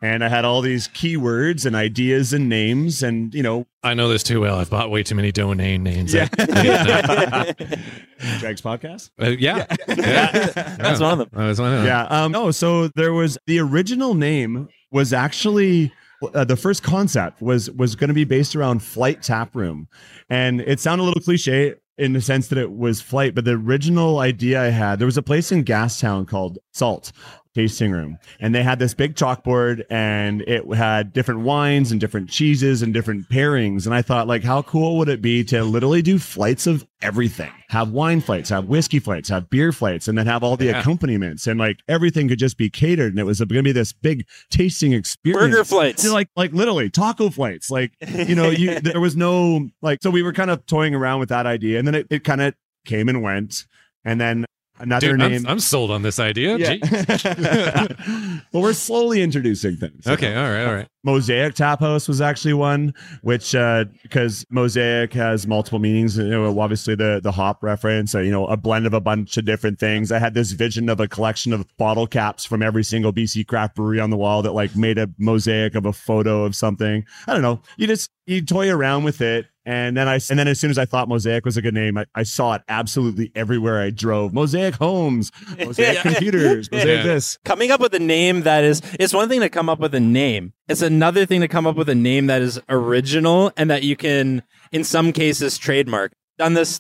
and 0.03 0.21
I 0.21 0.27
had 0.27 0.43
all 0.43 0.59
these 0.61 0.89
keywords 0.89 1.65
and 1.65 1.77
ideas 1.77 2.33
and 2.33 2.49
names 2.49 3.01
and, 3.01 3.33
you 3.33 3.41
know, 3.41 3.65
I 3.83 3.93
know 3.93 4.09
this 4.09 4.21
too 4.21 4.41
well. 4.41 4.57
I've 4.59 4.69
bought 4.69 4.91
way 4.91 5.01
too 5.01 5.15
many 5.15 5.31
domain 5.31 5.81
names. 5.81 6.13
Yeah. 6.13 6.27
I- 6.39 7.53
Drags 8.39 8.61
podcast. 8.61 9.11
Uh, 9.21 9.29
yeah, 9.29 9.65
yeah. 9.87 10.49
That's 10.77 10.99
one 10.99 11.13
of 11.13 11.19
them. 11.19 11.29
I 11.33 11.47
was 11.47 11.59
one 11.59 11.71
of 11.71 11.77
them. 11.79 11.87
Yeah. 11.87 12.03
Um, 12.05 12.31
no, 12.33 12.51
so 12.51 12.89
there 12.89 13.13
was 13.13 13.37
the 13.47 13.59
original 13.59 14.13
name 14.13 14.67
was 14.91 15.13
actually 15.13 15.91
uh, 16.33 16.43
the 16.43 16.55
first 16.57 16.83
concept 16.83 17.41
was 17.41 17.71
was 17.71 17.95
going 17.95 18.09
to 18.09 18.13
be 18.13 18.23
based 18.25 18.55
around 18.55 18.83
Flight 18.83 19.21
Tap 19.23 19.55
Room, 19.55 19.87
and 20.29 20.61
it 20.61 20.79
sounded 20.79 21.03
a 21.03 21.05
little 21.05 21.21
cliche 21.21 21.75
in 21.97 22.13
the 22.13 22.21
sense 22.21 22.47
that 22.47 22.57
it 22.57 22.71
was 22.71 23.01
flight, 23.01 23.35
but 23.35 23.45
the 23.45 23.51
original 23.51 24.19
idea 24.19 24.61
I 24.61 24.69
had 24.69 24.99
there 24.99 25.05
was 25.05 25.17
a 25.17 25.21
place 25.21 25.51
in 25.51 25.63
Gastown 25.63 26.27
called 26.27 26.57
Salt 26.71 27.11
tasting 27.55 27.91
room. 27.91 28.17
And 28.39 28.53
they 28.55 28.63
had 28.63 28.79
this 28.79 28.93
big 28.93 29.15
chalkboard 29.15 29.83
and 29.89 30.41
it 30.41 30.65
had 30.73 31.13
different 31.13 31.41
wines 31.41 31.91
and 31.91 32.01
different 32.01 32.29
cheeses 32.29 32.81
and 32.81 32.93
different 32.93 33.29
pairings. 33.29 33.85
And 33.85 33.93
i 33.93 34.01
thought 34.01 34.27
like 34.27 34.43
how 34.43 34.61
cool 34.63 34.97
would 34.97 35.09
it 35.09 35.21
be 35.21 35.43
to 35.45 35.63
literally 35.63 36.01
do 36.01 36.17
flights 36.17 36.65
of 36.67 36.85
everything? 37.01 37.51
Have 37.69 37.91
wine 37.91 38.21
flights 38.21 38.49
have 38.49 38.65
whiskey 38.65 38.99
flights 38.99 39.29
have 39.29 39.49
beer 39.49 39.71
flights 39.71 40.07
and 40.07 40.17
then 40.17 40.25
have 40.25 40.43
all 40.43 40.57
the 40.57 40.65
Yeah. 40.65 40.79
accompaniments. 40.79 41.45
And 41.47 41.59
like 41.59 41.79
everything 41.87 42.27
could 42.27 42.39
just 42.39 42.57
be 42.57 42.69
catered 42.69 43.13
and 43.13 43.19
it 43.19 43.23
was 43.25 43.39
going 43.39 43.49
to 43.49 43.63
be 43.63 43.71
this 43.71 43.93
big 43.93 44.25
tasting 44.49 44.93
experience. 44.93 45.53
Burger 45.53 45.63
flights. 45.63 46.09
like 46.09 46.29
like 46.35 46.53
literally 46.53 46.89
taco 46.89 47.29
flights. 47.29 47.69
Like 47.69 47.91
you 48.09 48.35
know 48.35 48.49
you 48.49 48.79
there 48.79 48.99
was 49.01 49.15
no 49.15 49.69
like 49.81 49.99
so 50.01 50.09
we 50.09 50.23
were 50.23 50.33
kind 50.33 50.49
of 50.49 50.65
toying 50.65 50.95
around 50.95 51.19
with 51.19 51.29
that 51.29 51.45
idea 51.45 51.77
and 51.77 51.87
then 51.87 51.95
it, 51.95 52.07
it 52.09 52.23
kind 52.23 52.41
of 52.41 52.55
came 52.85 53.09
and 53.09 53.21
went. 53.21 53.65
And 54.05 54.19
then 54.19 54.45
another 54.83 55.09
Dude, 55.09 55.19
name 55.19 55.45
I'm, 55.45 55.53
I'm 55.53 55.59
sold 55.59 55.89
on 55.89 56.01
this 56.01 56.19
idea. 56.19 56.57
yeah. 56.57 56.75
Jeez. 56.75 58.43
well, 58.53 58.61
we're 58.61 58.73
slowly 58.73 59.21
introducing 59.21 59.77
things. 59.77 60.05
Okay, 60.05 60.35
all 60.35 60.49
right, 60.49 60.65
all 60.65 60.73
right. 60.73 60.87
Mosaic 61.03 61.55
Tap 61.55 61.79
House 61.81 62.07
was 62.07 62.21
actually 62.21 62.53
one, 62.53 62.93
which 63.23 63.55
uh, 63.55 63.85
because 64.03 64.45
Mosaic 64.49 65.13
has 65.13 65.45
multiple 65.47 65.79
meanings. 65.79 66.17
You 66.17 66.29
know, 66.29 66.59
obviously 66.59 66.95
the 66.95 67.19
the 67.21 67.31
hop 67.31 67.63
reference. 67.63 68.15
Uh, 68.15 68.19
you 68.19 68.31
know, 68.31 68.45
a 68.47 68.55
blend 68.55 68.85
of 68.85 68.93
a 68.93 69.01
bunch 69.01 69.35
of 69.37 69.45
different 69.45 69.79
things. 69.79 70.11
I 70.11 70.19
had 70.19 70.33
this 70.33 70.51
vision 70.51 70.87
of 70.87 70.99
a 70.99 71.07
collection 71.07 71.51
of 71.51 71.65
bottle 71.77 72.07
caps 72.07 72.45
from 72.45 72.61
every 72.61 72.83
single 72.83 73.11
BC 73.11 73.47
craft 73.47 73.75
brewery 73.75 73.99
on 73.99 74.11
the 74.11 74.17
wall 74.17 74.41
that 74.43 74.53
like 74.53 74.75
made 74.75 74.97
a 74.97 75.09
mosaic 75.17 75.75
of 75.75 75.85
a 75.85 75.93
photo 75.93 76.45
of 76.45 76.55
something. 76.55 77.05
I 77.27 77.33
don't 77.33 77.41
know. 77.41 77.61
You 77.77 77.87
just 77.87 78.09
you 78.25 78.41
toy 78.41 78.69
around 78.69 79.03
with 79.03 79.21
it. 79.21 79.47
And 79.65 79.95
then 79.95 80.07
I, 80.09 80.15
and 80.29 80.37
then 80.37 80.47
as 80.49 80.59
soon 80.59 80.71
as 80.71 80.77
I 80.77 80.85
thought 80.85 81.07
Mosaic 81.07 81.45
was 81.45 81.55
a 81.55 81.61
good 81.61 81.73
name, 81.73 81.97
I, 81.97 82.05
I 82.15 82.23
saw 82.23 82.55
it 82.55 82.63
absolutely 82.67 83.31
everywhere 83.33 83.81
I 83.81 83.91
drove. 83.91 84.33
Mosaic 84.33 84.75
Homes, 84.75 85.31
Mosaic 85.57 85.95
Yeah. 85.95 86.01
Computers, 86.01 86.69
Mosaic 86.71 86.97
Yeah. 86.97 87.03
this. 87.13 87.37
coming 87.45 87.71
up 87.71 87.79
with 87.79 87.93
a 87.93 87.99
name 87.99 88.41
that 88.41 88.63
is 88.65 88.81
it's 88.99 89.13
one 89.13 89.29
thing 89.29 89.39
to 89.39 89.49
come 89.49 89.69
up 89.69 89.79
with 89.79 89.95
a 89.95 89.99
name 89.99 90.51
it's 90.67 90.81
another 90.81 91.25
thing 91.25 91.39
to 91.41 91.47
come 91.47 91.65
up 91.65 91.75
with 91.77 91.87
a 91.89 91.95
name 91.95 92.27
that 92.27 92.41
is 92.41 92.59
original 92.69 93.51
and 93.57 93.69
that 93.69 93.83
you 93.83 93.95
can 93.95 94.43
in 94.71 94.83
some 94.83 95.11
cases 95.13 95.57
trademark 95.57 96.11
done 96.37 96.53
this 96.53 96.79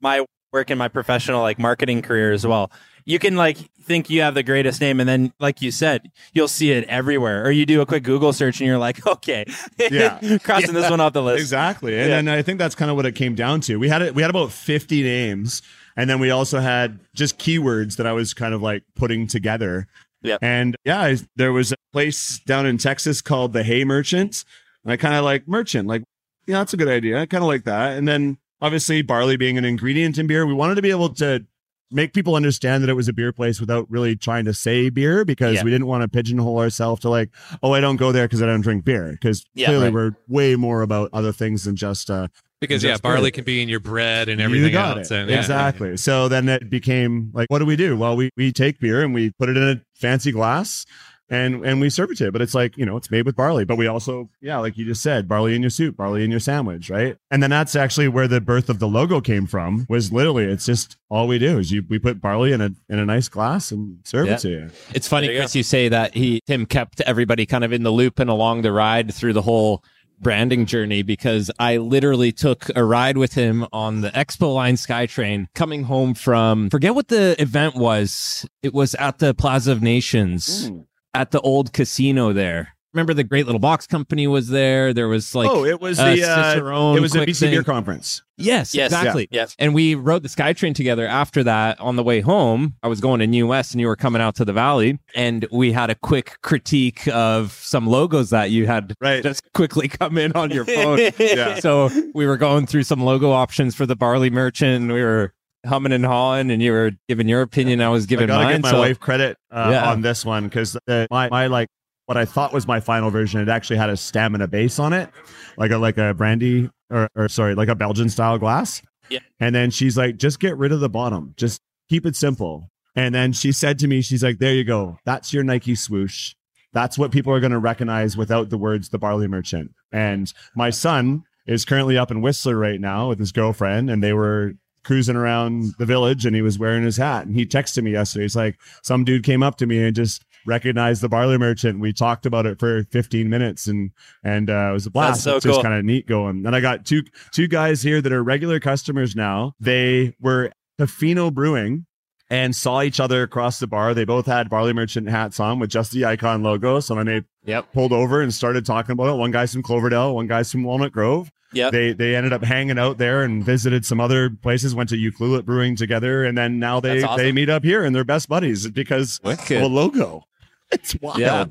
my 0.00 0.24
work 0.52 0.70
in 0.70 0.78
my 0.78 0.88
professional 0.88 1.40
like 1.42 1.58
marketing 1.58 2.00
career 2.02 2.32
as 2.32 2.46
well 2.46 2.70
you 3.04 3.18
can 3.18 3.36
like 3.36 3.56
think 3.90 4.08
you 4.08 4.20
have 4.22 4.34
the 4.34 4.42
greatest 4.44 4.80
name 4.80 5.00
and 5.00 5.08
then 5.08 5.32
like 5.40 5.60
you 5.60 5.72
said 5.72 6.12
you'll 6.32 6.46
see 6.46 6.70
it 6.70 6.84
everywhere 6.88 7.44
or 7.44 7.50
you 7.50 7.66
do 7.66 7.80
a 7.80 7.86
quick 7.86 8.04
google 8.04 8.32
search 8.32 8.60
and 8.60 8.68
you're 8.68 8.78
like 8.78 9.04
okay 9.14 9.44
Yeah. 9.90 10.38
crossing 10.44 10.74
this 10.74 10.88
one 10.88 11.00
off 11.00 11.12
the 11.12 11.22
list 11.22 11.40
Exactly. 11.40 11.98
And 11.98 12.08
Yeah. 12.08 12.16
then 12.16 12.28
I 12.28 12.42
think 12.42 12.58
that's 12.60 12.76
kind 12.76 12.88
of 12.90 12.96
what 12.96 13.04
it 13.06 13.16
came 13.16 13.34
down 13.34 13.60
to. 13.62 13.76
We 13.78 13.88
had 13.88 14.00
it 14.02 14.14
we 14.14 14.22
had 14.22 14.30
about 14.30 14.52
50 14.52 15.02
names 15.02 15.60
and 15.96 16.08
then 16.08 16.20
we 16.20 16.30
also 16.30 16.60
had 16.60 17.00
just 17.14 17.36
keywords 17.38 17.96
that 17.96 18.06
I 18.06 18.12
was 18.12 18.32
kind 18.32 18.54
of 18.54 18.62
like 18.62 18.84
putting 18.94 19.26
together. 19.26 19.88
Yep. 20.22 20.38
And 20.42 20.76
yeah, 20.84 21.00
I, 21.00 21.16
there 21.34 21.52
was 21.52 21.72
a 21.72 21.76
place 21.92 22.38
down 22.46 22.66
in 22.66 22.78
Texas 22.78 23.20
called 23.20 23.52
the 23.52 23.64
Hay 23.64 23.84
Merchant. 23.84 24.44
And 24.84 24.92
I 24.92 24.96
kind 24.96 25.14
of 25.16 25.24
like 25.24 25.48
merchant, 25.48 25.88
like, 25.88 26.04
yeah, 26.46 26.58
that's 26.58 26.72
a 26.74 26.76
good 26.76 26.88
idea. 26.88 27.20
I 27.20 27.26
kind 27.26 27.42
of 27.42 27.48
like 27.48 27.64
that. 27.64 27.98
And 27.98 28.06
then 28.06 28.38
obviously 28.62 29.02
barley 29.02 29.36
being 29.36 29.58
an 29.58 29.64
ingredient 29.64 30.16
in 30.18 30.26
beer, 30.26 30.46
we 30.46 30.54
wanted 30.54 30.76
to 30.76 30.82
be 30.82 30.90
able 30.90 31.08
to 31.14 31.44
make 31.90 32.12
people 32.12 32.34
understand 32.34 32.82
that 32.82 32.88
it 32.90 32.94
was 32.94 33.08
a 33.08 33.12
beer 33.12 33.32
place 33.32 33.60
without 33.60 33.86
really 33.90 34.14
trying 34.16 34.44
to 34.44 34.54
say 34.54 34.90
beer 34.90 35.24
because 35.24 35.56
Yeah. 35.56 35.64
we 35.64 35.70
didn't 35.70 35.86
want 35.86 36.02
to 36.02 36.08
pigeonhole 36.08 36.58
ourselves 36.58 37.00
to 37.02 37.08
like, 37.10 37.30
oh, 37.62 37.72
I 37.72 37.80
don't 37.80 37.96
go 37.96 38.12
there 38.12 38.26
because 38.26 38.42
I 38.42 38.46
don't 38.46 38.60
drink 38.60 38.84
beer. 38.84 39.10
Because 39.12 39.44
Yeah, 39.54 39.66
clearly 39.66 39.86
right. 39.86 39.94
we're 39.94 40.12
way 40.28 40.56
more 40.56 40.82
about 40.82 41.10
other 41.12 41.32
things 41.32 41.64
than 41.64 41.74
just 41.76 42.10
uh, 42.10 42.28
Because 42.60 42.84
yeah, 42.84 42.96
barley 43.02 43.30
good. 43.30 43.34
can 43.36 43.44
be 43.44 43.62
in 43.62 43.68
your 43.68 43.80
bread 43.80 44.28
and 44.28 44.40
everything 44.40 44.66
you 44.66 44.72
got 44.72 44.98
else. 44.98 45.10
It. 45.10 45.16
And, 45.20 45.30
yeah. 45.30 45.38
exactly. 45.38 45.96
So 45.96 46.28
then 46.28 46.48
it 46.48 46.70
became 46.70 47.30
like, 47.34 47.50
what 47.50 47.58
do 47.58 47.66
we 47.66 47.76
do? 47.76 47.96
Well, 47.96 48.16
we 48.16 48.30
we 48.36 48.52
take 48.52 48.78
beer 48.80 49.02
and 49.02 49.12
we 49.14 49.32
put 49.38 49.48
it 49.48 49.56
in 49.56 49.62
a 49.62 49.80
fancy 49.94 50.30
glass 50.32 50.84
and 51.30 51.64
and 51.64 51.80
we 51.80 51.88
serve 51.88 52.10
it 52.10 52.18
to 52.18 52.24
you. 52.24 52.32
But 52.32 52.42
it's 52.42 52.54
like, 52.54 52.76
you 52.76 52.84
know, 52.84 52.96
it's 52.96 53.10
made 53.10 53.24
with 53.24 53.36
barley. 53.36 53.64
But 53.64 53.76
we 53.76 53.86
also, 53.86 54.28
yeah, 54.40 54.58
like 54.58 54.76
you 54.76 54.84
just 54.84 55.02
said, 55.02 55.28
barley 55.28 55.54
in 55.54 55.62
your 55.62 55.70
soup, 55.70 55.96
barley 55.96 56.24
in 56.24 56.30
your 56.30 56.40
sandwich, 56.40 56.90
right? 56.90 57.16
And 57.30 57.42
then 57.42 57.50
that's 57.50 57.76
actually 57.76 58.08
where 58.08 58.28
the 58.28 58.40
birth 58.40 58.68
of 58.68 58.80
the 58.80 58.88
logo 58.88 59.20
came 59.20 59.46
from, 59.46 59.86
was 59.88 60.12
literally 60.12 60.44
it's 60.44 60.66
just 60.66 60.96
all 61.08 61.28
we 61.28 61.38
do 61.38 61.58
is 61.58 61.70
you 61.70 61.84
we 61.88 61.98
put 61.98 62.20
barley 62.20 62.52
in 62.52 62.60
a 62.60 62.70
in 62.88 62.98
a 62.98 63.06
nice 63.06 63.28
glass 63.28 63.70
and 63.70 63.98
serve 64.04 64.26
Yeah. 64.26 64.34
it 64.34 64.38
to 64.40 64.48
you. 64.48 64.70
It's 64.94 65.08
funny, 65.08 65.28
There 65.28 65.34
you 65.34 65.40
Chris, 65.42 65.56
you 65.56 65.62
say 65.62 65.88
that 65.88 66.14
he 66.14 66.40
Tim 66.46 66.66
kept 66.66 67.00
everybody 67.02 67.46
kind 67.46 67.64
of 67.64 67.72
in 67.72 67.84
the 67.84 67.92
loop 67.92 68.18
and 68.18 68.28
along 68.28 68.62
the 68.62 68.72
ride 68.72 69.14
through 69.14 69.32
the 69.32 69.42
whole 69.42 69.84
branding 70.20 70.66
journey 70.66 71.02
because 71.02 71.50
I 71.58 71.78
literally 71.78 72.30
took 72.30 72.66
a 72.76 72.84
ride 72.84 73.16
with 73.16 73.32
him 73.32 73.66
on 73.72 74.02
the 74.02 74.10
Expo 74.10 74.54
Line 74.54 74.74
SkyTrain 74.74 75.46
coming 75.54 75.84
home 75.84 76.12
from 76.14 76.68
forget 76.70 76.94
what 76.94 77.08
the 77.08 77.40
event 77.40 77.74
was. 77.74 78.46
It 78.62 78.74
was 78.74 78.94
at 78.96 79.18
the 79.18 79.32
Plaza 79.32 79.72
of 79.72 79.80
Nations 79.82 80.70
mm. 80.70 80.84
At 81.14 81.30
the 81.30 81.40
old 81.40 81.72
casino 81.72 82.32
there. 82.32 82.68
Remember 82.92 83.14
the 83.14 83.22
Great 83.22 83.46
Little 83.46 83.60
Box 83.60 83.86
Company 83.86 84.26
was 84.26 84.48
there. 84.48 84.92
There 84.92 85.06
was 85.06 85.32
like 85.32 85.48
oh, 85.48 85.64
it 85.64 85.80
was 85.80 86.00
uh, 86.00 86.06
the 86.12 86.24
uh, 86.24 86.54
Cicerone 86.54 86.96
it 86.96 87.00
was 87.00 87.14
a 87.14 87.20
BC 87.20 87.38
thing. 87.38 87.50
beer 87.52 87.62
conference. 87.62 88.22
Yes, 88.36 88.74
Yes. 88.74 88.86
exactly. 88.90 89.28
Yes. 89.30 89.54
And 89.60 89.74
we 89.74 89.94
rode 89.94 90.24
the 90.24 90.28
SkyTrain 90.28 90.74
together 90.74 91.06
after 91.06 91.44
that 91.44 91.78
on 91.78 91.94
the 91.94 92.02
way 92.02 92.20
home. 92.20 92.74
I 92.82 92.88
was 92.88 93.00
going 93.00 93.20
to 93.20 93.28
New 93.28 93.46
West 93.46 93.74
and 93.74 93.80
you 93.80 93.86
were 93.86 93.94
coming 93.94 94.20
out 94.20 94.34
to 94.36 94.44
the 94.44 94.52
Valley. 94.52 94.98
And 95.14 95.46
we 95.52 95.70
had 95.70 95.88
a 95.90 95.94
quick 95.94 96.38
critique 96.42 97.06
of 97.08 97.52
some 97.52 97.86
logos 97.86 98.30
that 98.30 98.50
you 98.50 98.66
had 98.66 98.94
Right. 99.00 99.22
just 99.22 99.42
quickly 99.54 99.86
come 99.86 100.18
in 100.18 100.32
on 100.32 100.50
your 100.50 100.64
phone. 100.64 100.98
Yeah. 101.20 101.60
so 101.60 101.90
we 102.12 102.26
were 102.26 102.38
going 102.38 102.66
through 102.66 102.82
some 102.82 103.00
logo 103.04 103.30
options 103.30 103.76
for 103.76 103.86
the 103.86 103.94
Barley 103.94 104.30
Merchant. 104.30 104.82
And 104.82 104.92
we 104.92 105.02
were 105.02 105.32
humming 105.66 105.92
and 105.92 106.04
hawing 106.04 106.50
and 106.50 106.62
you 106.62 106.72
were 106.72 106.92
giving 107.08 107.28
your 107.28 107.42
opinion. 107.42 107.80
I 107.80 107.88
was 107.88 108.04
I 108.04 108.06
giving 108.06 108.26
gotta 108.28 108.44
mine. 108.44 108.54
give 108.56 108.62
my 108.62 108.70
so 108.70 108.78
wife 108.78 109.00
credit 109.00 109.36
uh, 109.50 109.68
Yeah. 109.72 109.90
on 109.90 110.00
this 110.02 110.24
one 110.24 110.44
because 110.44 110.76
my 110.88 111.28
my 111.28 111.46
like 111.46 111.68
what 112.06 112.16
I 112.16 112.24
thought 112.24 112.52
was 112.52 112.66
my 112.66 112.80
final 112.80 113.10
version. 113.10 113.40
It 113.40 113.48
actually 113.48 113.76
had 113.76 113.90
a 113.90 113.96
stamina 113.96 114.48
base 114.48 114.78
on 114.78 114.92
it, 114.92 115.10
like 115.56 115.70
a 115.70 115.78
like 115.78 115.98
a 115.98 116.14
brandy 116.14 116.70
or, 116.90 117.08
or 117.14 117.28
sorry, 117.28 117.54
like 117.54 117.68
a 117.68 117.74
Belgian 117.74 118.08
style 118.08 118.38
glass. 118.38 118.82
Yeah. 119.08 119.20
And 119.38 119.54
then 119.54 119.70
she's 119.70 119.96
like, 119.96 120.16
just 120.16 120.40
get 120.40 120.56
rid 120.56 120.72
of 120.72 120.80
the 120.80 120.88
bottom, 120.88 121.34
just 121.36 121.60
keep 121.88 122.06
it 122.06 122.16
simple. 122.16 122.68
And 122.96 123.14
then 123.14 123.32
she 123.32 123.52
said 123.52 123.78
to 123.80 123.86
me, 123.88 124.02
she's 124.02 124.22
like, 124.24 124.38
there 124.38 124.54
you 124.54 124.64
go, 124.64 124.98
that's 125.04 125.32
your 125.32 125.44
Nike 125.44 125.74
swoosh. 125.76 126.34
That's 126.72 126.96
what 126.98 127.10
people 127.12 127.32
are 127.32 127.40
going 127.40 127.52
to 127.52 127.58
recognize 127.58 128.16
without 128.16 128.48
the 128.50 128.58
words 128.58 128.90
"the 128.90 128.98
barley 128.98 129.26
merchant." 129.26 129.72
And 129.92 130.32
my 130.54 130.70
son 130.70 131.24
is 131.46 131.64
currently 131.64 131.98
up 131.98 132.12
in 132.12 132.20
Whistler 132.20 132.56
right 132.56 132.80
now 132.80 133.08
with 133.08 133.18
his 133.18 133.32
girlfriend, 133.32 133.90
and 133.90 134.02
they 134.04 134.12
were 134.12 134.52
cruising 134.84 135.16
around 135.16 135.74
the 135.78 135.86
village 135.86 136.26
and 136.26 136.34
he 136.34 136.42
was 136.42 136.58
wearing 136.58 136.84
his 136.84 136.96
hat. 136.96 137.26
And 137.26 137.34
he 137.34 137.46
texted 137.46 137.82
me 137.82 137.92
yesterday. 137.92 138.24
He's 138.24 138.36
like 138.36 138.58
some 138.82 139.04
dude 139.04 139.24
came 139.24 139.42
up 139.42 139.56
to 139.56 139.66
me 139.66 139.82
and 139.84 139.94
just 139.94 140.24
recognized 140.46 141.02
the 141.02 141.08
barley 141.08 141.38
merchant. 141.38 141.80
We 141.80 141.92
talked 141.92 142.26
about 142.26 142.46
it 142.46 142.58
for 142.58 142.84
15 142.90 143.28
minutes 143.28 143.66
and 143.66 143.90
and 144.24 144.50
uh, 144.50 144.68
it 144.70 144.72
was 144.72 144.86
a 144.86 144.90
blast. 144.90 145.22
So 145.22 145.36
it's 145.36 145.44
just 145.44 145.62
kind 145.62 145.74
of 145.74 145.84
neat 145.84 146.06
going. 146.06 146.46
And 146.46 146.56
i 146.56 146.60
got 146.60 146.86
two 146.86 147.02
two 147.32 147.48
guys 147.48 147.82
here 147.82 148.00
that 148.00 148.12
are 148.12 148.22
regular 148.22 148.60
customers 148.60 149.14
now. 149.14 149.54
They 149.60 150.14
were 150.20 150.52
Tofino 150.78 151.32
brewing 151.32 151.86
and 152.30 152.54
saw 152.54 152.80
each 152.82 153.00
other 153.00 153.22
across 153.24 153.58
the 153.58 153.66
bar 153.66 153.92
they 153.92 154.04
both 154.04 154.24
had 154.26 154.48
barley 154.48 154.72
merchant 154.72 155.08
hats 155.08 155.40
on 155.40 155.58
with 155.58 155.68
just 155.70 155.90
the 155.92 156.04
icon 156.04 156.42
logo 156.42 156.80
so 156.80 156.94
when 156.94 157.06
they 157.06 157.22
Yep. 157.46 157.72
pulled 157.72 157.92
over 157.92 158.20
and 158.20 158.32
started 158.32 158.64
talking 158.66 158.92
about 158.92 159.08
it 159.08 159.16
one 159.18 159.30
guy's 159.30 159.52
from 159.52 159.62
cloverdale 159.62 160.14
one 160.14 160.26
guy's 160.26 160.52
from 160.52 160.62
walnut 160.62 160.92
grove 160.92 161.30
Yep. 161.52 161.72
they 161.72 161.92
they 161.92 162.14
ended 162.14 162.32
up 162.32 162.44
hanging 162.44 162.78
out 162.78 162.98
there 162.98 163.22
and 163.22 163.42
visited 163.44 163.84
some 163.84 163.98
other 164.00 164.30
places. 164.30 164.72
Went 164.72 164.88
to 164.90 164.96
Euclid 164.96 165.44
Brewing 165.44 165.74
together, 165.74 166.24
and 166.24 166.38
then 166.38 166.60
now 166.60 166.78
they 166.78 167.02
awesome. 167.02 167.16
they 167.18 167.32
meet 167.32 167.48
up 167.50 167.64
here 167.64 167.82
and 167.82 167.92
they're 167.92 168.04
best 168.04 168.28
buddies 168.28 168.70
because 168.70 169.18
Wicked. 169.24 169.56
of 169.56 169.64
a 169.64 169.66
logo. 169.66 170.22
It's 170.70 170.94
wild. 171.02 171.18
Yeah. 171.18 171.46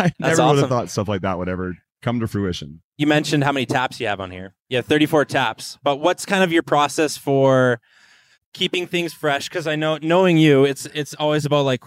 I 0.00 0.10
never 0.18 0.44
would 0.48 0.58
have 0.58 0.68
thought 0.68 0.90
stuff 0.90 1.06
like 1.06 1.20
that 1.20 1.38
would 1.38 1.48
ever 1.48 1.76
come 2.02 2.18
to 2.18 2.26
fruition. 2.26 2.82
You 2.98 3.06
mentioned 3.06 3.44
how 3.44 3.52
many 3.52 3.66
taps 3.66 4.00
you 4.00 4.08
have 4.08 4.18
on 4.18 4.32
here. 4.32 4.56
You 4.68 4.78
have 4.78 4.86
34 4.86 5.24
taps, 5.26 5.78
but 5.84 6.00
what's 6.00 6.26
kind 6.26 6.42
of 6.42 6.50
your 6.52 6.64
process 6.64 7.16
for 7.16 7.80
keeping 8.56 8.86
things 8.86 9.12
fresh? 9.12 9.48
Because 9.48 9.66
I 9.66 9.76
know, 9.76 9.98
knowing 10.00 10.38
you, 10.38 10.64
it's 10.64 10.86
it's 10.86 11.14
always 11.14 11.44
about 11.44 11.64
like 11.64 11.84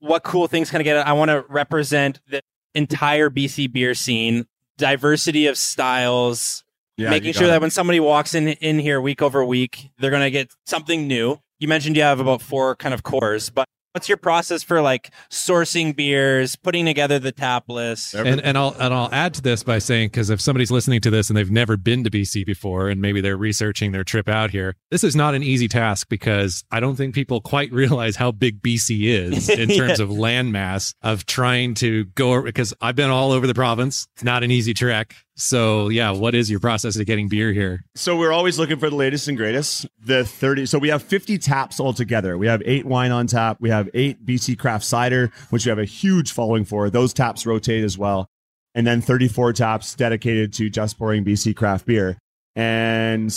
what 0.00 0.22
cool 0.22 0.46
things 0.46 0.70
can 0.70 0.80
I 0.80 0.84
get. 0.84 1.06
I 1.06 1.12
want 1.12 1.30
to 1.30 1.44
represent 1.48 2.20
the 2.28 2.42
entire 2.74 3.30
BC 3.30 3.72
beer 3.72 3.94
scene, 3.94 4.46
diversity 4.76 5.46
of 5.46 5.56
styles, 5.56 6.64
Yeah, 6.96 7.10
making 7.10 7.32
sure 7.32 7.42
got 7.42 7.54
that 7.54 7.60
when 7.60 7.70
somebody 7.70 8.00
walks 8.00 8.34
in 8.34 8.48
in 8.48 8.78
here 8.78 9.00
week 9.00 9.22
over 9.22 9.44
week, 9.44 9.90
they're 9.98 10.10
gonna 10.10 10.30
get 10.30 10.52
something 10.66 11.06
new. 11.06 11.38
You 11.58 11.68
mentioned 11.68 11.96
you 11.96 12.02
have 12.02 12.20
about 12.20 12.42
four 12.42 12.76
kind 12.76 12.92
of 12.92 13.02
cores, 13.02 13.48
but 13.50 13.66
what's 13.92 14.08
your 14.08 14.16
process 14.16 14.62
for 14.62 14.80
like 14.80 15.10
sourcing 15.30 15.94
beers, 15.94 16.56
putting 16.56 16.86
together 16.86 17.18
the 17.18 17.32
tap 17.32 17.68
list? 17.68 18.14
And 18.14 18.40
and 18.40 18.58
I'll 18.58 18.74
and 18.78 18.92
I'll 18.92 19.12
add 19.12 19.34
to 19.34 19.42
this 19.42 19.62
by 19.62 19.78
saying 19.78 20.08
because 20.08 20.30
if 20.30 20.40
somebody's 20.40 20.70
listening 20.70 21.00
to 21.02 21.10
this 21.10 21.30
and 21.30 21.36
they've 21.36 21.50
never 21.50 21.76
been 21.76 22.04
to 22.04 22.10
BC 22.10 22.44
before 22.44 22.88
and 22.88 23.00
maybe 23.00 23.20
they're 23.20 23.36
researching 23.36 23.92
their 23.92 24.04
trip 24.04 24.28
out 24.28 24.50
here, 24.50 24.76
this 24.90 25.04
is 25.04 25.14
not 25.14 25.34
an 25.34 25.42
easy 25.42 25.68
task 25.68 26.08
because 26.08 26.64
I 26.70 26.80
don't 26.80 26.96
think 26.96 27.14
people 27.14 27.40
quite 27.40 27.72
realize 27.82 28.16
how 28.16 28.32
big 28.32 28.62
BC 28.62 29.04
is 29.04 29.48
in 29.48 29.68
terms 29.76 30.00
of 30.00 30.08
landmass 30.08 30.94
of 31.02 31.26
trying 31.26 31.74
to 31.74 32.04
go 32.04 32.42
because 32.42 32.74
I've 32.80 32.96
been 32.96 33.10
all 33.10 33.32
over 33.32 33.46
the 33.46 33.54
province. 33.54 34.06
It's 34.14 34.24
not 34.24 34.42
an 34.42 34.50
easy 34.50 34.74
trek. 34.74 35.14
So 35.34 35.88
yeah, 35.88 36.10
what 36.10 36.34
is 36.34 36.50
your 36.50 36.60
process 36.60 36.96
of 36.96 37.06
getting 37.06 37.28
beer 37.28 37.52
here? 37.52 37.84
So 37.94 38.16
we're 38.16 38.32
always 38.32 38.58
looking 38.58 38.78
for 38.78 38.90
the 38.90 38.96
latest 38.96 39.28
and 39.28 39.36
greatest. 39.36 39.86
The 40.04 40.24
30 40.24 40.66
so 40.66 40.78
we 40.78 40.88
have 40.88 41.02
50 41.02 41.38
taps 41.38 41.80
altogether. 41.80 42.36
We 42.36 42.46
have 42.46 42.62
8 42.64 42.84
wine 42.84 43.10
on 43.12 43.26
tap, 43.26 43.56
we 43.60 43.70
have 43.70 43.88
8 43.94 44.26
BC 44.26 44.58
craft 44.58 44.84
cider, 44.84 45.32
which 45.50 45.64
we 45.64 45.70
have 45.70 45.78
a 45.78 45.84
huge 45.84 46.32
following 46.32 46.64
for. 46.64 46.90
Those 46.90 47.14
taps 47.14 47.46
rotate 47.46 47.84
as 47.84 47.96
well. 47.96 48.28
And 48.74 48.86
then 48.86 49.00
34 49.00 49.52
taps 49.54 49.94
dedicated 49.94 50.52
to 50.54 50.70
just 50.70 50.98
pouring 50.98 51.24
BC 51.24 51.54
craft 51.56 51.86
beer. 51.86 52.18
And 52.56 53.30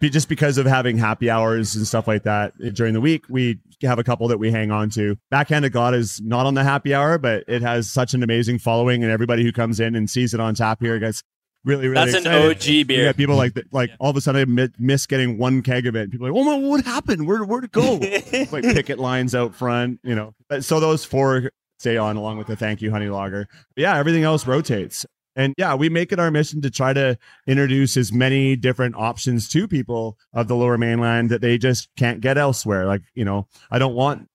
just 0.00 0.28
because 0.28 0.58
of 0.58 0.66
having 0.66 0.96
happy 0.96 1.28
hours 1.28 1.74
and 1.74 1.86
stuff 1.86 2.06
like 2.06 2.22
that 2.22 2.52
during 2.74 2.94
the 2.94 3.00
week, 3.00 3.24
we 3.28 3.58
have 3.82 3.98
a 3.98 4.04
couple 4.04 4.28
that 4.28 4.38
we 4.38 4.50
hang 4.50 4.70
on 4.70 4.90
to. 4.90 5.16
Backhand 5.30 5.64
of 5.64 5.72
God 5.72 5.94
is 5.94 6.20
not 6.20 6.46
on 6.46 6.54
the 6.54 6.62
happy 6.62 6.94
hour, 6.94 7.18
but 7.18 7.44
it 7.48 7.62
has 7.62 7.90
such 7.90 8.14
an 8.14 8.22
amazing 8.22 8.58
following, 8.58 9.02
and 9.02 9.10
everybody 9.10 9.42
who 9.42 9.52
comes 9.52 9.80
in 9.80 9.94
and 9.94 10.08
sees 10.08 10.34
it 10.34 10.40
on 10.40 10.54
tap 10.54 10.80
here 10.80 10.98
gets 10.98 11.22
really, 11.64 11.88
really 11.88 11.94
That's 12.10 12.24
an 12.24 12.32
excited. 12.32 12.80
OG 12.82 12.86
beer. 12.86 13.04
got 13.06 13.16
people 13.16 13.36
like 13.36 13.54
that, 13.54 13.72
like 13.72 13.90
all 13.98 14.10
of 14.10 14.16
a 14.16 14.20
sudden 14.20 14.58
I 14.58 14.68
miss 14.78 15.06
getting 15.06 15.38
one 15.38 15.62
keg 15.62 15.86
of 15.86 15.96
it. 15.96 16.10
People 16.10 16.26
are 16.26 16.32
like, 16.32 16.40
oh 16.40 16.44
my, 16.44 16.56
what 16.68 16.84
happened? 16.84 17.26
Where 17.26 17.44
where'd 17.44 17.64
it 17.64 17.72
go? 17.72 17.94
like 18.52 18.64
picket 18.64 18.98
lines 18.98 19.34
out 19.34 19.54
front, 19.54 20.00
you 20.02 20.14
know. 20.14 20.34
But- 20.48 20.64
So 20.64 20.80
those 20.80 21.04
four 21.04 21.50
stay 21.78 21.96
on 21.96 22.16
along 22.16 22.38
with 22.38 22.46
the 22.48 22.56
thank 22.56 22.82
you 22.82 22.90
honey 22.90 23.08
lager. 23.08 23.46
But 23.76 23.82
yeah, 23.82 23.96
everything 23.98 24.24
else 24.24 24.46
rotates. 24.46 25.06
And 25.36 25.54
yeah, 25.56 25.76
we 25.76 25.88
make 25.88 26.10
it 26.10 26.18
our 26.18 26.32
mission 26.32 26.60
to 26.62 26.70
try 26.70 26.92
to 26.92 27.16
introduce 27.46 27.96
as 27.96 28.12
many 28.12 28.56
different 28.56 28.96
options 28.96 29.48
to 29.50 29.68
people 29.68 30.18
of 30.32 30.48
the 30.48 30.56
lower 30.56 30.76
mainland 30.76 31.30
that 31.30 31.40
they 31.40 31.56
just 31.58 31.88
can't 31.96 32.20
get 32.20 32.36
elsewhere. 32.36 32.86
Like, 32.86 33.02
you 33.14 33.24
know, 33.24 33.46
I 33.70 33.78
don't 33.78 33.94
want 33.94 34.28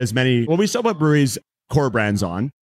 as 0.00 0.12
many 0.12 0.44
well, 0.46 0.58
we 0.58 0.66
still 0.66 0.82
put 0.82 0.98
breweries 0.98 1.38
core 1.70 1.88
brands 1.88 2.22
on, 2.22 2.52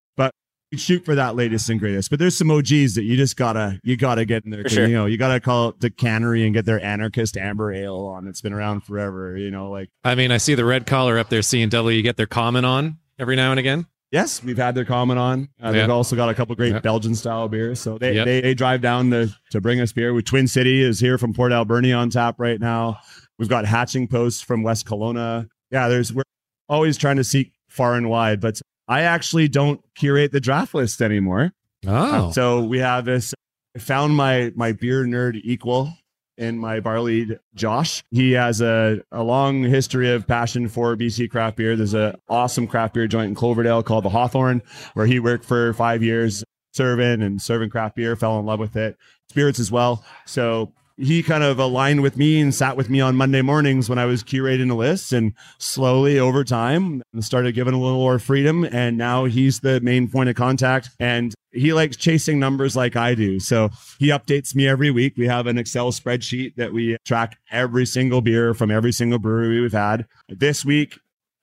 shoot 0.74 1.04
for 1.04 1.14
that 1.14 1.34
latest 1.36 1.70
and 1.70 1.80
greatest. 1.80 2.10
But 2.10 2.18
there's 2.18 2.36
some 2.36 2.50
OGs 2.50 2.94
that 2.94 3.04
you 3.04 3.16
just 3.16 3.36
gotta 3.36 3.80
you 3.82 3.96
gotta 3.96 4.24
get 4.24 4.44
in 4.44 4.50
there. 4.50 4.68
Sure. 4.68 4.86
You 4.86 4.94
know, 4.94 5.06
you 5.06 5.16
gotta 5.16 5.40
call 5.40 5.70
it 5.70 5.80
the 5.80 5.90
cannery 5.90 6.44
and 6.44 6.52
get 6.54 6.64
their 6.66 6.82
anarchist 6.84 7.36
amber 7.36 7.72
ale 7.72 8.06
on. 8.06 8.26
It's 8.28 8.40
been 8.40 8.52
around 8.52 8.80
forever, 8.82 9.36
you 9.36 9.50
know, 9.50 9.70
like 9.70 9.88
I 10.04 10.14
mean, 10.14 10.30
I 10.30 10.36
see 10.36 10.54
the 10.54 10.64
red 10.64 10.86
collar 10.86 11.18
up 11.18 11.28
there, 11.30 11.42
C 11.42 11.62
and 11.62 11.70
W. 11.72 11.96
You 11.96 12.02
get 12.02 12.16
their 12.16 12.26
comment 12.26 12.66
on 12.66 12.98
every 13.18 13.36
now 13.36 13.50
and 13.50 13.58
again. 13.60 13.86
Yes, 14.10 14.42
we've 14.42 14.56
had 14.56 14.74
their 14.74 14.86
comment 14.86 15.18
on. 15.18 15.48
Uh, 15.62 15.66
Yeah. 15.66 15.72
They've 15.72 15.90
also 15.90 16.16
got 16.16 16.30
a 16.30 16.34
couple 16.34 16.54
great 16.56 16.72
Yeah. 16.72 16.78
Belgian 16.80 17.14
style 17.14 17.46
beers. 17.48 17.78
So 17.78 17.98
they, 17.98 18.14
Yep. 18.14 18.24
they, 18.24 18.40
they 18.40 18.54
drive 18.54 18.80
down 18.80 19.10
to, 19.10 19.28
to 19.50 19.60
bring 19.60 19.80
us 19.82 19.92
beer. 19.92 20.14
We 20.14 20.22
Twin 20.22 20.48
City 20.48 20.80
is 20.82 20.98
here 20.98 21.18
from 21.18 21.34
Port 21.34 21.52
Alberni 21.52 21.92
on 21.92 22.08
tap 22.08 22.36
right 22.38 22.58
now. 22.58 23.00
We've 23.38 23.50
got 23.50 23.66
Hatching 23.66 24.08
Post 24.08 24.46
from 24.46 24.62
West 24.62 24.86
Kelowna. 24.86 25.48
Yeah, 25.70 25.88
there's 25.88 26.10
we're 26.12 26.22
always 26.70 26.96
trying 26.96 27.16
to 27.16 27.24
seek 27.24 27.52
far 27.68 27.96
and 27.96 28.08
wide, 28.08 28.40
but 28.40 28.58
I 28.88 29.02
actually 29.02 29.48
don't 29.48 29.80
curate 29.94 30.32
the 30.32 30.40
draft 30.40 30.74
list 30.74 31.02
anymore. 31.02 31.52
Oh, 31.86 32.30
So 32.32 32.64
we 32.64 32.78
have 32.78 33.04
this. 33.04 33.34
I 33.76 33.78
found 33.78 34.16
my 34.16 34.52
my 34.56 34.72
beer 34.72 35.04
nerd 35.04 35.40
equal 35.44 35.92
in 36.36 36.56
my 36.58 36.80
bar 36.80 37.00
lead, 37.00 37.38
Josh. 37.54 38.02
He 38.10 38.32
has 38.32 38.60
a, 38.60 39.00
a 39.12 39.22
long 39.22 39.62
history 39.62 40.10
of 40.10 40.26
passion 40.26 40.68
for 40.68 40.96
BC 40.96 41.30
craft 41.30 41.56
beer. 41.56 41.76
There's 41.76 41.94
an 41.94 42.14
awesome 42.28 42.66
craft 42.66 42.94
beer 42.94 43.06
joint 43.08 43.28
in 43.28 43.34
Cloverdale 43.34 43.82
called 43.82 44.04
the 44.04 44.08
Hawthorne, 44.08 44.62
where 44.94 45.06
he 45.06 45.18
worked 45.20 45.44
for 45.44 45.72
five 45.74 46.02
years 46.02 46.44
serving 46.72 47.22
and 47.22 47.42
serving 47.42 47.70
craft 47.70 47.96
beer, 47.96 48.14
fell 48.14 48.38
in 48.38 48.46
love 48.46 48.60
with 48.60 48.76
it. 48.76 48.96
Spirits 49.30 49.58
as 49.58 49.70
well. 49.70 50.04
So 50.26 50.72
he 50.98 51.22
kind 51.22 51.44
of 51.44 51.58
aligned 51.58 52.02
with 52.02 52.16
me 52.16 52.40
and 52.40 52.52
sat 52.52 52.76
with 52.76 52.90
me 52.90 53.00
on 53.00 53.14
Monday 53.14 53.40
mornings 53.40 53.88
when 53.88 53.98
I 53.98 54.04
was 54.04 54.24
curating 54.24 54.68
the 54.68 54.74
list 54.74 55.12
and 55.12 55.32
slowly 55.58 56.18
over 56.18 56.42
time 56.42 57.02
started 57.20 57.54
giving 57.54 57.72
a 57.72 57.78
little 57.78 57.98
more 57.98 58.18
freedom. 58.18 58.64
And 58.64 58.98
now 58.98 59.24
he's 59.24 59.60
the 59.60 59.80
main 59.80 60.08
point 60.08 60.28
of 60.28 60.34
contact 60.34 60.90
and 60.98 61.32
he 61.52 61.72
likes 61.72 61.96
chasing 61.96 62.38
numbers 62.38 62.74
like 62.74 62.96
I 62.96 63.14
do. 63.14 63.38
So 63.38 63.70
he 63.98 64.08
updates 64.08 64.54
me 64.54 64.66
every 64.66 64.90
week. 64.90 65.14
We 65.16 65.28
have 65.28 65.46
an 65.46 65.56
Excel 65.56 65.92
spreadsheet 65.92 66.56
that 66.56 66.72
we 66.72 66.96
track 67.04 67.38
every 67.50 67.86
single 67.86 68.20
beer 68.20 68.52
from 68.52 68.70
every 68.70 68.92
single 68.92 69.18
brewery 69.18 69.60
we've 69.60 69.72
had. 69.72 70.06
This 70.28 70.64
week, 70.64 70.98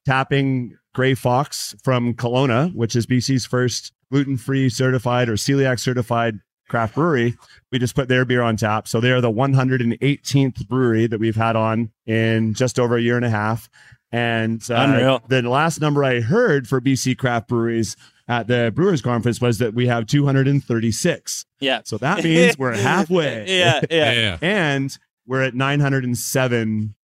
tapping 0.05 0.77
Gray 0.93 1.13
Fox 1.13 1.75
from 1.83 2.13
Kelowna, 2.13 2.73
which 2.75 2.95
is 2.95 3.05
BC's 3.05 3.45
first 3.45 3.93
gluten 4.11 4.37
free 4.37 4.69
certified 4.69 5.29
or 5.29 5.33
celiac 5.33 5.79
certified 5.79 6.39
craft 6.67 6.95
brewery. 6.95 7.37
We 7.71 7.79
just 7.79 7.95
put 7.95 8.07
their 8.07 8.25
beer 8.25 8.41
on 8.41 8.57
tap. 8.57 8.87
So 8.87 8.99
they 8.99 9.11
are 9.11 9.21
the 9.21 9.31
118th 9.31 10.67
brewery 10.67 11.07
that 11.07 11.19
we've 11.19 11.35
had 11.35 11.55
on 11.55 11.91
in 12.05 12.53
just 12.53 12.79
over 12.79 12.97
a 12.97 13.01
year 13.01 13.15
and 13.15 13.25
a 13.25 13.29
half. 13.29 13.69
And 14.11 14.63
uh, 14.69 14.75
Unreal. 14.75 15.21
the 15.27 15.41
last 15.43 15.81
number 15.81 16.03
I 16.03 16.21
heard 16.21 16.67
for 16.67 16.79
BC 16.79 17.17
craft 17.17 17.49
breweries 17.49 17.97
at 18.27 18.47
the 18.47 18.71
Brewers 18.73 19.01
Conference 19.01 19.41
was 19.41 19.57
that 19.59 19.73
we 19.73 19.87
have 19.87 20.05
236. 20.07 21.45
Yeah. 21.59 21.81
So 21.83 21.97
that 21.97 22.23
means 22.23 22.57
we're 22.57 22.73
halfway. 22.77 23.45
Yeah, 23.47 23.81
yeah. 23.89 24.11
yeah. 24.13 24.37
and 24.41 24.97
we're 25.27 25.41
at 25.43 25.53
907 25.55 26.95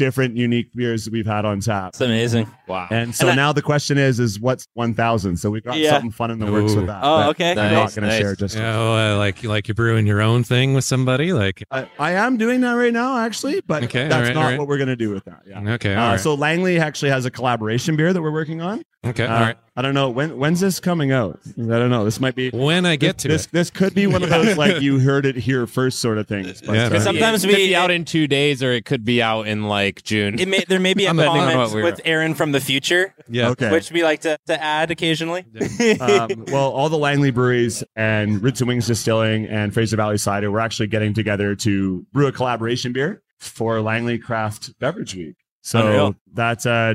different 0.00 0.34
unique 0.36 0.72
beers 0.74 1.04
that 1.04 1.12
we've 1.12 1.26
had 1.26 1.44
on 1.44 1.60
tap. 1.60 1.90
It's 1.90 2.00
amazing. 2.00 2.48
Wow. 2.66 2.88
And 2.90 3.14
so 3.14 3.28
And 3.28 3.32
I- 3.38 3.42
now 3.44 3.52
the 3.52 3.60
question 3.60 3.98
is, 3.98 4.18
is 4.18 4.40
what's 4.40 4.66
1000? 4.72 5.36
So 5.36 5.50
we've 5.50 5.62
got 5.62 5.76
Yeah. 5.76 5.90
something 5.90 6.10
fun 6.10 6.30
in 6.30 6.38
the 6.38 6.50
works 6.50 6.74
with 6.74 6.86
that. 6.86 7.00
Oh, 7.02 7.18
that 7.18 7.28
okay. 7.30 7.50
I'm 7.50 7.56
not 7.56 7.72
Nice, 7.72 7.94
going 7.94 8.02
to 8.04 8.08
nice. 8.08 8.18
share 8.18 8.34
just 8.34 8.54
You 8.56 8.62
know, 8.62 8.96
uh, 8.96 9.18
like 9.18 9.44
like 9.44 9.68
you're 9.68 9.74
brewing 9.74 10.06
your 10.06 10.22
own 10.22 10.42
thing 10.42 10.72
with 10.72 10.84
somebody. 10.84 11.32
Like 11.34 11.62
I, 11.70 11.86
I 11.98 12.12
am 12.12 12.38
doing 12.38 12.62
that 12.62 12.72
right 12.72 12.92
now, 12.92 13.18
actually, 13.18 13.60
but 13.66 13.84
Okay, 13.84 14.08
that's 14.08 14.14
all 14.14 14.20
right, 14.22 14.34
not 14.34 14.42
all 14.44 14.50
right. 14.50 14.58
what 14.58 14.68
we're 14.68 14.78
going 14.78 14.88
to 14.88 14.96
do 14.96 15.10
with 15.10 15.24
that. 15.26 15.42
Yeah. 15.46 15.60
okay, 15.74 15.94
Uh, 15.94 16.02
all 16.02 16.10
right, 16.12 16.20
So 16.20 16.34
Langley 16.34 16.78
actually 16.80 17.10
has 17.10 17.26
a 17.26 17.30
collaboration 17.30 17.94
beer 17.96 18.12
that 18.14 18.22
we're 18.22 18.32
working 18.32 18.60
on. 18.62 18.82
Okay, 19.04 19.24
Uh, 19.24 19.34
all 19.34 19.40
right. 19.40 19.56
I 19.76 19.82
don't 19.82 19.94
know 19.94 20.10
when 20.10 20.36
when's 20.36 20.60
this 20.60 20.78
coming 20.78 21.10
out. 21.10 21.40
I 21.56 21.62
don't 21.62 21.88
know. 21.88 22.04
This 22.04 22.20
might 22.20 22.34
be 22.34 22.50
When 22.50 22.84
I 22.84 22.96
get 22.96 23.16
to 23.18 23.28
this. 23.28 23.46
it, 23.46 23.52
This 23.52 23.70
could 23.70 23.94
be 23.94 24.06
one 24.06 24.22
of 24.22 24.28
those 24.28 24.58
like 24.58 24.80
you 24.82 24.98
heard 24.98 25.24
it 25.24 25.36
here 25.36 25.66
first 25.66 26.00
sort 26.00 26.18
of 26.18 26.28
things. 26.28 26.60
But, 26.60 26.74
Yeah, 26.74 26.86
uh, 26.86 26.90
man. 26.90 27.00
Sometimes 27.00 27.44
it 27.44 27.48
could 27.48 27.56
we- 27.56 27.68
be 27.68 27.76
out 27.76 27.90
in 27.90 28.04
two 28.04 28.26
days, 28.26 28.62
or 28.62 28.72
it 28.72 28.84
could 28.84 29.04
be 29.04 29.22
out 29.22 29.46
in 29.46 29.68
like 29.68 30.02
June. 30.02 30.38
It 30.38 30.48
may, 30.48 30.64
there 30.68 30.80
may 30.80 30.92
be 30.92 31.06
a 31.06 31.10
I'm 31.10 31.16
not- 31.16 31.28
comment 31.28 31.72
we 31.72 31.82
with 31.82 32.00
Aaron 32.04 32.34
from 32.34 32.52
the 32.52 32.60
future, 32.60 33.14
yeah, 33.30 33.48
okay. 33.50 33.70
which 33.70 33.90
we 33.90 34.02
like 34.02 34.20
to, 34.22 34.36
to 34.48 34.62
add 34.62 34.90
occasionally. 34.90 35.46
um, 36.00 36.44
well, 36.48 36.70
all 36.70 36.90
the 36.90 36.98
Langley 36.98 37.30
breweries 37.30 37.82
and 37.96 38.42
Roots 38.42 38.60
and 38.60 38.68
Wings 38.68 38.86
Distilling 38.86 39.46
and 39.46 39.72
Fraser 39.72 39.96
Valley 39.96 40.18
Cider, 40.18 40.50
we're 40.50 40.58
actually 40.58 40.88
getting 40.88 41.14
together 41.14 41.54
to 41.56 42.04
brew 42.12 42.26
a 42.26 42.32
collaboration 42.32 42.92
beer 42.92 43.22
for 43.38 43.80
Langley 43.80 44.18
Craft 44.18 44.78
Beverage 44.78 45.14
Week. 45.14 45.36
So 45.62 45.80
Unreal. 45.86 46.14
that's 46.34 46.66
uh, 46.66 46.94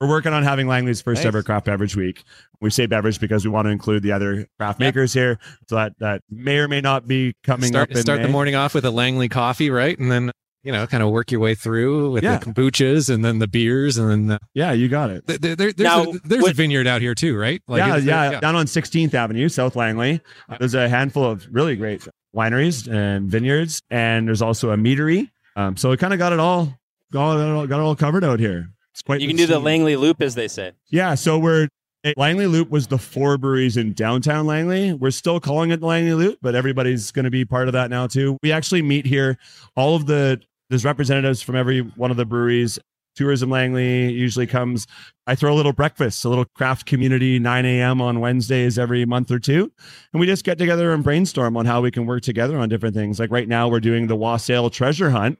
we're 0.00 0.08
working 0.08 0.32
on 0.32 0.42
having 0.42 0.66
Langley's 0.68 1.00
first 1.00 1.20
Nice. 1.20 1.26
ever 1.26 1.42
craft 1.42 1.66
beverage 1.66 1.96
week. 1.96 2.22
We 2.60 2.70
say 2.70 2.86
beverage 2.86 3.18
because 3.20 3.44
we 3.44 3.50
want 3.50 3.66
to 3.66 3.70
include 3.70 4.02
the 4.02 4.12
other 4.12 4.46
craft 4.58 4.80
Yep. 4.80 4.86
makers 4.94 5.12
here, 5.12 5.38
so 5.68 5.76
that 5.76 5.92
that 5.98 6.22
may 6.30 6.58
or 6.58 6.68
may 6.68 6.80
not 6.80 7.06
be 7.08 7.34
coming 7.44 7.68
start 7.68 7.90
up. 7.90 7.96
In 7.96 8.02
start 8.02 8.22
the 8.22 8.28
morning 8.28 8.54
off 8.54 8.74
with 8.74 8.84
a 8.84 8.90
Langley 8.90 9.28
coffee, 9.28 9.70
right? 9.70 9.98
And 9.98 10.10
then 10.10 10.30
you 10.64 10.72
know, 10.72 10.84
kind 10.84 11.00
of 11.00 11.10
work 11.10 11.30
your 11.30 11.38
way 11.38 11.54
through 11.54 12.10
with 12.10 12.24
Yeah. 12.24 12.38
the 12.38 12.44
kombuchas 12.46 13.08
and 13.08 13.24
then 13.24 13.38
the 13.38 13.46
beers, 13.46 13.98
and 13.98 14.10
then 14.10 14.26
the, 14.26 14.40
Yeah, 14.52 14.72
you 14.72 14.88
got 14.88 15.10
it. 15.10 15.24
there, 15.24 15.38
there, 15.38 15.54
there's 15.54 15.76
Now, 15.78 16.02
a, 16.02 16.18
there's 16.24 16.48
a 16.48 16.52
vineyard 16.54 16.88
out 16.88 17.00
here 17.00 17.14
too, 17.14 17.36
right? 17.38 17.62
yeah, 17.68 17.86
it's- 17.98 18.02
yeah, 18.02 18.40
down 18.40 18.56
on 18.56 18.66
16th 18.66 19.14
Avenue, 19.14 19.48
South 19.48 19.76
Langley. 19.76 20.20
There's 20.58 20.74
a 20.74 20.88
handful 20.88 21.22
of 21.24 21.46
really 21.52 21.76
great 21.76 22.08
wineries 22.34 22.92
and 22.92 23.30
vineyards, 23.30 23.80
and 23.90 24.26
there's 24.26 24.42
also 24.42 24.72
a 24.72 24.76
meadery. 24.76 25.30
Um, 25.54 25.76
so 25.76 25.88
we 25.90 25.96
kind 25.98 26.12
of 26.12 26.18
got 26.18 26.32
it 26.32 26.40
all, 26.40 26.76
got 27.12 27.36
it 27.38 27.48
all, 27.48 27.66
got 27.68 27.78
it 27.78 27.82
all 27.82 27.94
covered 27.94 28.24
out 28.24 28.40
here. 28.40 28.68
It's 28.96 29.02
quite. 29.02 29.20
You 29.20 29.28
can 29.28 29.36
do 29.36 29.46
the. 29.46 29.58
Langley 29.58 29.94
Loop, 29.94 30.22
as 30.22 30.34
they 30.34 30.48
say. 30.48 30.72
Yeah, 30.88 31.16
so 31.16 31.38
we're 31.38 31.68
eh, 32.02 32.14
Langley 32.16 32.46
Loop 32.46 32.70
was 32.70 32.86
the 32.86 32.96
four 32.96 33.36
breweries 33.36 33.76
in 33.76 33.92
downtown 33.92 34.46
Langley. 34.46 34.94
We're 34.94 35.10
still 35.10 35.38
calling 35.38 35.70
it 35.70 35.80
the 35.80 35.86
Langley 35.86 36.14
Loop, 36.14 36.38
but 36.40 36.54
everybody's 36.54 37.10
going 37.10 37.26
to 37.26 37.30
be 37.30 37.44
part 37.44 37.68
of 37.68 37.74
that 37.74 37.90
now 37.90 38.06
too. 38.06 38.38
We 38.42 38.52
actually 38.52 38.80
meet 38.80 39.04
here. 39.04 39.36
All 39.76 39.96
of 39.96 40.06
the 40.06 40.40
there's 40.70 40.86
representatives 40.86 41.42
from 41.42 41.56
every 41.56 41.80
one 41.80 42.10
of 42.10 42.16
the 42.16 42.24
breweries. 42.24 42.78
Tourism 43.16 43.50
Langley 43.50 44.10
usually 44.12 44.46
comes. 44.46 44.86
I 45.26 45.34
throw 45.34 45.52
a 45.52 45.56
little 45.56 45.74
breakfast, 45.74 46.24
a 46.24 46.30
little 46.30 46.46
craft 46.54 46.86
community, 46.86 47.38
9 47.38 47.66
a.m. 47.66 48.00
on 48.00 48.20
Wednesdays 48.20 48.78
every 48.78 49.04
month 49.04 49.30
or 49.30 49.38
two. 49.38 49.70
And 50.14 50.20
we 50.20 50.26
just 50.26 50.42
get 50.42 50.56
together 50.56 50.94
and 50.94 51.04
brainstorm 51.04 51.58
on 51.58 51.66
how 51.66 51.82
we 51.82 51.90
can 51.90 52.06
work 52.06 52.22
together 52.22 52.58
on 52.58 52.70
different 52.70 52.94
things. 52.94 53.20
Like 53.20 53.30
right 53.30 53.48
now, 53.48 53.68
we're 53.68 53.80
doing 53.80 54.06
the 54.06 54.16
Wassail 54.16 54.70
Treasure 54.70 55.10
Hunt, 55.10 55.38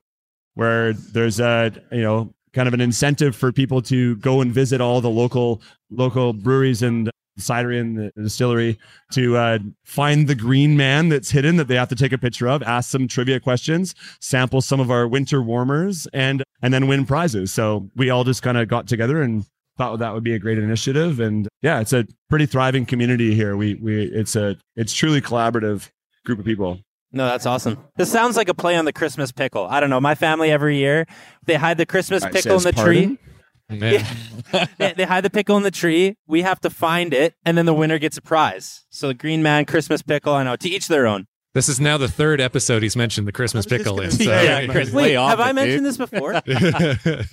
where 0.54 0.92
there's 0.92 1.40
a, 1.40 1.72
you 1.90 2.02
know, 2.02 2.34
kind 2.56 2.66
of 2.66 2.72
an 2.72 2.80
incentive 2.80 3.36
for 3.36 3.52
people 3.52 3.82
to 3.82 4.16
go 4.16 4.40
and 4.40 4.50
visit 4.50 4.80
all 4.80 5.02
the 5.02 5.10
local 5.10 5.60
local 5.90 6.32
breweries 6.32 6.82
and 6.82 7.10
cidery 7.38 7.78
and 7.78 7.98
the 7.98 8.10
distillery 8.22 8.78
to 9.12 9.36
uh, 9.36 9.58
find 9.84 10.26
the 10.26 10.34
green 10.34 10.74
man 10.74 11.10
that's 11.10 11.30
hidden 11.30 11.56
that 11.56 11.68
they 11.68 11.74
have 11.74 11.90
to 11.90 11.94
take 11.94 12.12
a 12.12 12.18
picture 12.18 12.48
of, 12.48 12.62
ask 12.62 12.90
some 12.90 13.06
trivia 13.06 13.38
questions, 13.38 13.94
sample 14.22 14.62
some 14.62 14.80
of 14.80 14.90
our 14.90 15.06
winter 15.06 15.42
warmers, 15.42 16.08
and 16.14 16.42
and 16.62 16.72
then 16.72 16.88
win 16.88 17.04
prizes. 17.04 17.52
So 17.52 17.90
we 17.94 18.08
all 18.08 18.24
just 18.24 18.42
kind 18.42 18.56
of 18.56 18.68
got 18.68 18.88
together 18.88 19.20
and 19.20 19.44
thought 19.76 19.98
that 19.98 20.14
would 20.14 20.24
be 20.24 20.32
a 20.32 20.38
great 20.38 20.58
initiative. 20.58 21.20
And 21.20 21.46
yeah, 21.60 21.80
it's 21.80 21.92
a 21.92 22.06
pretty 22.30 22.46
thriving 22.46 22.86
community 22.86 23.34
here. 23.34 23.54
We 23.54 23.74
we 23.74 24.04
it's 24.04 24.34
a 24.34 24.56
it's 24.76 24.94
truly 24.94 25.20
collaborative 25.20 25.90
group 26.24 26.38
of 26.38 26.46
people. 26.46 26.80
No, 27.16 27.24
that's 27.26 27.46
awesome. 27.46 27.78
This 27.96 28.12
sounds 28.12 28.36
like 28.36 28.50
a 28.50 28.54
play 28.54 28.76
on 28.76 28.84
the 28.84 28.92
Christmas 28.92 29.32
pickle. 29.32 29.66
I 29.66 29.80
don't 29.80 29.88
know. 29.88 30.00
My 30.00 30.14
family 30.14 30.50
every 30.50 30.76
year 30.76 31.06
they 31.46 31.54
hide 31.54 31.78
the 31.78 31.86
Christmas 31.86 32.22
I 32.22 32.30
pickle 32.30 32.52
in 32.52 32.60
says 32.60 32.74
the 32.74 32.82
tree. 32.82 33.18
Man. 33.70 34.04
they, 34.78 34.92
they 34.92 35.04
hide 35.04 35.24
the 35.24 35.30
pickle 35.30 35.56
in 35.56 35.62
the 35.62 35.70
tree. 35.70 36.16
We 36.26 36.42
have 36.42 36.60
to 36.60 36.70
find 36.70 37.14
it, 37.14 37.34
and 37.44 37.56
then 37.56 37.64
the 37.64 37.72
winner 37.72 37.98
gets 37.98 38.18
a 38.18 38.22
prize. 38.22 38.84
So 38.90 39.08
the 39.08 39.14
Green 39.14 39.42
Man 39.42 39.64
Christmas 39.64 40.02
pickle. 40.02 40.34
I 40.34 40.42
know 40.42 40.56
to 40.56 40.68
each 40.68 40.88
their 40.88 41.06
own. 41.06 41.26
This 41.56 41.70
is 41.70 41.80
now 41.80 41.96
the 41.96 42.06
third 42.06 42.38
episode 42.38 42.82
he's 42.82 42.96
mentioned 42.96 43.26
the 43.26 43.32
Christmas 43.32 43.64
I 43.64 43.76
was 43.76 43.78
just 43.78 43.84
pickle 43.84 44.00
in. 44.02 44.10
So, 44.10 44.24
Yeah, 44.24 44.60
yeah, 44.60 44.66
Chris, 44.70 44.92
Wait, 44.92 45.02
lay 45.02 45.16
off 45.16 45.30
have 45.30 45.40
I 45.40 45.48
it, 45.48 45.52
mentioned 45.54 45.84
dude. 45.84 45.86
this 45.86 45.96
before? 45.96 46.32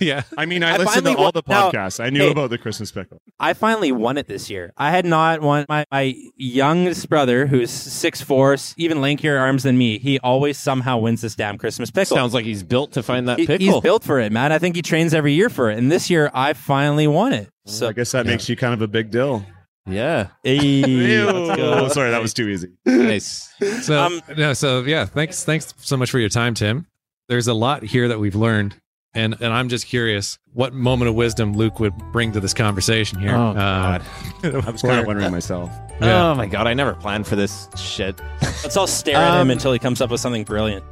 yeah. 0.00 0.22
I 0.38 0.46
mean, 0.46 0.62
I, 0.62 0.76
I 0.76 0.78
listened 0.78 1.04
to 1.04 1.12
finally 1.12 1.14
all 1.22 1.30
the 1.30 1.42
wa- 1.46 1.54
now- 1.54 1.70
podcasts. 1.70 2.02
I 2.02 2.08
knew 2.08 2.20
hey. 2.20 2.30
about 2.30 2.48
the 2.48 2.56
Christmas 2.56 2.90
pickle. 2.90 3.20
I 3.38 3.52
finally 3.52 3.92
won 3.92 4.16
it 4.16 4.26
this 4.26 4.48
year. 4.48 4.72
I 4.78 4.92
had 4.92 5.04
not 5.04 5.42
won. 5.42 5.66
My, 5.68 5.84
my 5.92 6.14
youngest 6.36 7.10
brother, 7.10 7.46
who's 7.46 7.70
six 7.70 8.22
four, 8.22 8.56
even 8.78 8.98
lankier 8.98 9.38
arms 9.38 9.62
than 9.62 9.76
me, 9.76 9.98
he 9.98 10.18
always 10.20 10.56
somehow 10.56 10.96
wins 10.96 11.20
this 11.20 11.34
damn 11.34 11.58
Christmas 11.58 11.90
pickle. 11.90 12.16
Sounds 12.16 12.32
like 12.32 12.46
he's 12.46 12.62
built 12.62 12.92
to 12.92 13.02
find 13.02 13.28
that 13.28 13.38
He- 13.38 13.46
pickle. 13.46 13.66
he's 13.74 13.80
built 13.82 14.04
for 14.04 14.20
it, 14.20 14.32
man. 14.32 14.52
I 14.52 14.58
think 14.58 14.74
he 14.74 14.80
trains 14.80 15.12
every 15.12 15.34
year 15.34 15.50
for 15.50 15.70
it. 15.70 15.76
And 15.76 15.92
this 15.92 16.08
year, 16.08 16.30
I 16.32 16.54
finally 16.54 17.06
won 17.06 17.34
it. 17.34 17.50
So 17.66 17.88
I 17.88 17.92
guess 17.92 18.12
that 18.12 18.24
makes 18.24 18.48
you 18.48 18.56
kind 18.56 18.72
of 18.72 18.80
a 18.80 18.88
big 18.88 19.10
deal. 19.10 19.44
Yeah, 19.86 20.28
Ew. 20.44 21.26
let's. 21.48 21.60
Oh, 21.60 21.88
sorry, 21.88 22.10
that 22.10 22.22
was 22.22 22.32
too 22.34 22.48
easy. 22.48 22.72
nice. 22.86 23.52
So 23.82 23.98
Um, 24.02 24.20
no, 24.36 24.52
so 24.52 24.82
yeah, 24.82 25.04
thanks 25.04 25.44
thanks 25.44 25.72
so 25.78 25.96
much 25.96 26.10
for 26.10 26.18
your 26.18 26.28
time, 26.28 26.54
Tim. 26.54 26.86
There's 27.28 27.48
a 27.48 27.54
lot 27.54 27.82
here 27.82 28.08
that 28.08 28.18
we've 28.18 28.34
learned, 28.34 28.74
and 29.14 29.34
and 29.40 29.52
I'm 29.52 29.68
just 29.68 29.86
curious 29.86 30.38
what 30.52 30.72
moment 30.74 31.08
of 31.08 31.14
wisdom 31.14 31.54
Luke 31.54 31.80
would 31.80 31.96
bring 32.12 32.32
to 32.32 32.40
this 32.40 32.52
conversation 32.54 33.18
here. 33.20 33.34
Oh, 33.34 33.50
Uh, 33.50 33.98
I 34.44 34.70
was 34.70 34.82
kind 34.82 35.00
of 35.00 35.06
wondering 35.06 35.30
myself. 35.32 35.70
Yeah. 36.00 36.30
Oh 36.30 36.34
my 36.34 36.46
god, 36.46 36.66
I 36.66 36.74
never 36.74 36.94
planned 36.94 37.26
for 37.26 37.36
this 37.36 37.68
shit. 37.76 38.20
let's 38.42 38.76
all 38.76 38.86
stare 38.86 39.16
at 39.16 39.34
him 39.36 39.42
Um, 39.42 39.50
until 39.50 39.72
he 39.72 39.78
comes 39.78 40.00
up 40.00 40.10
with 40.10 40.20
something 40.20 40.44
brilliant. 40.44 40.84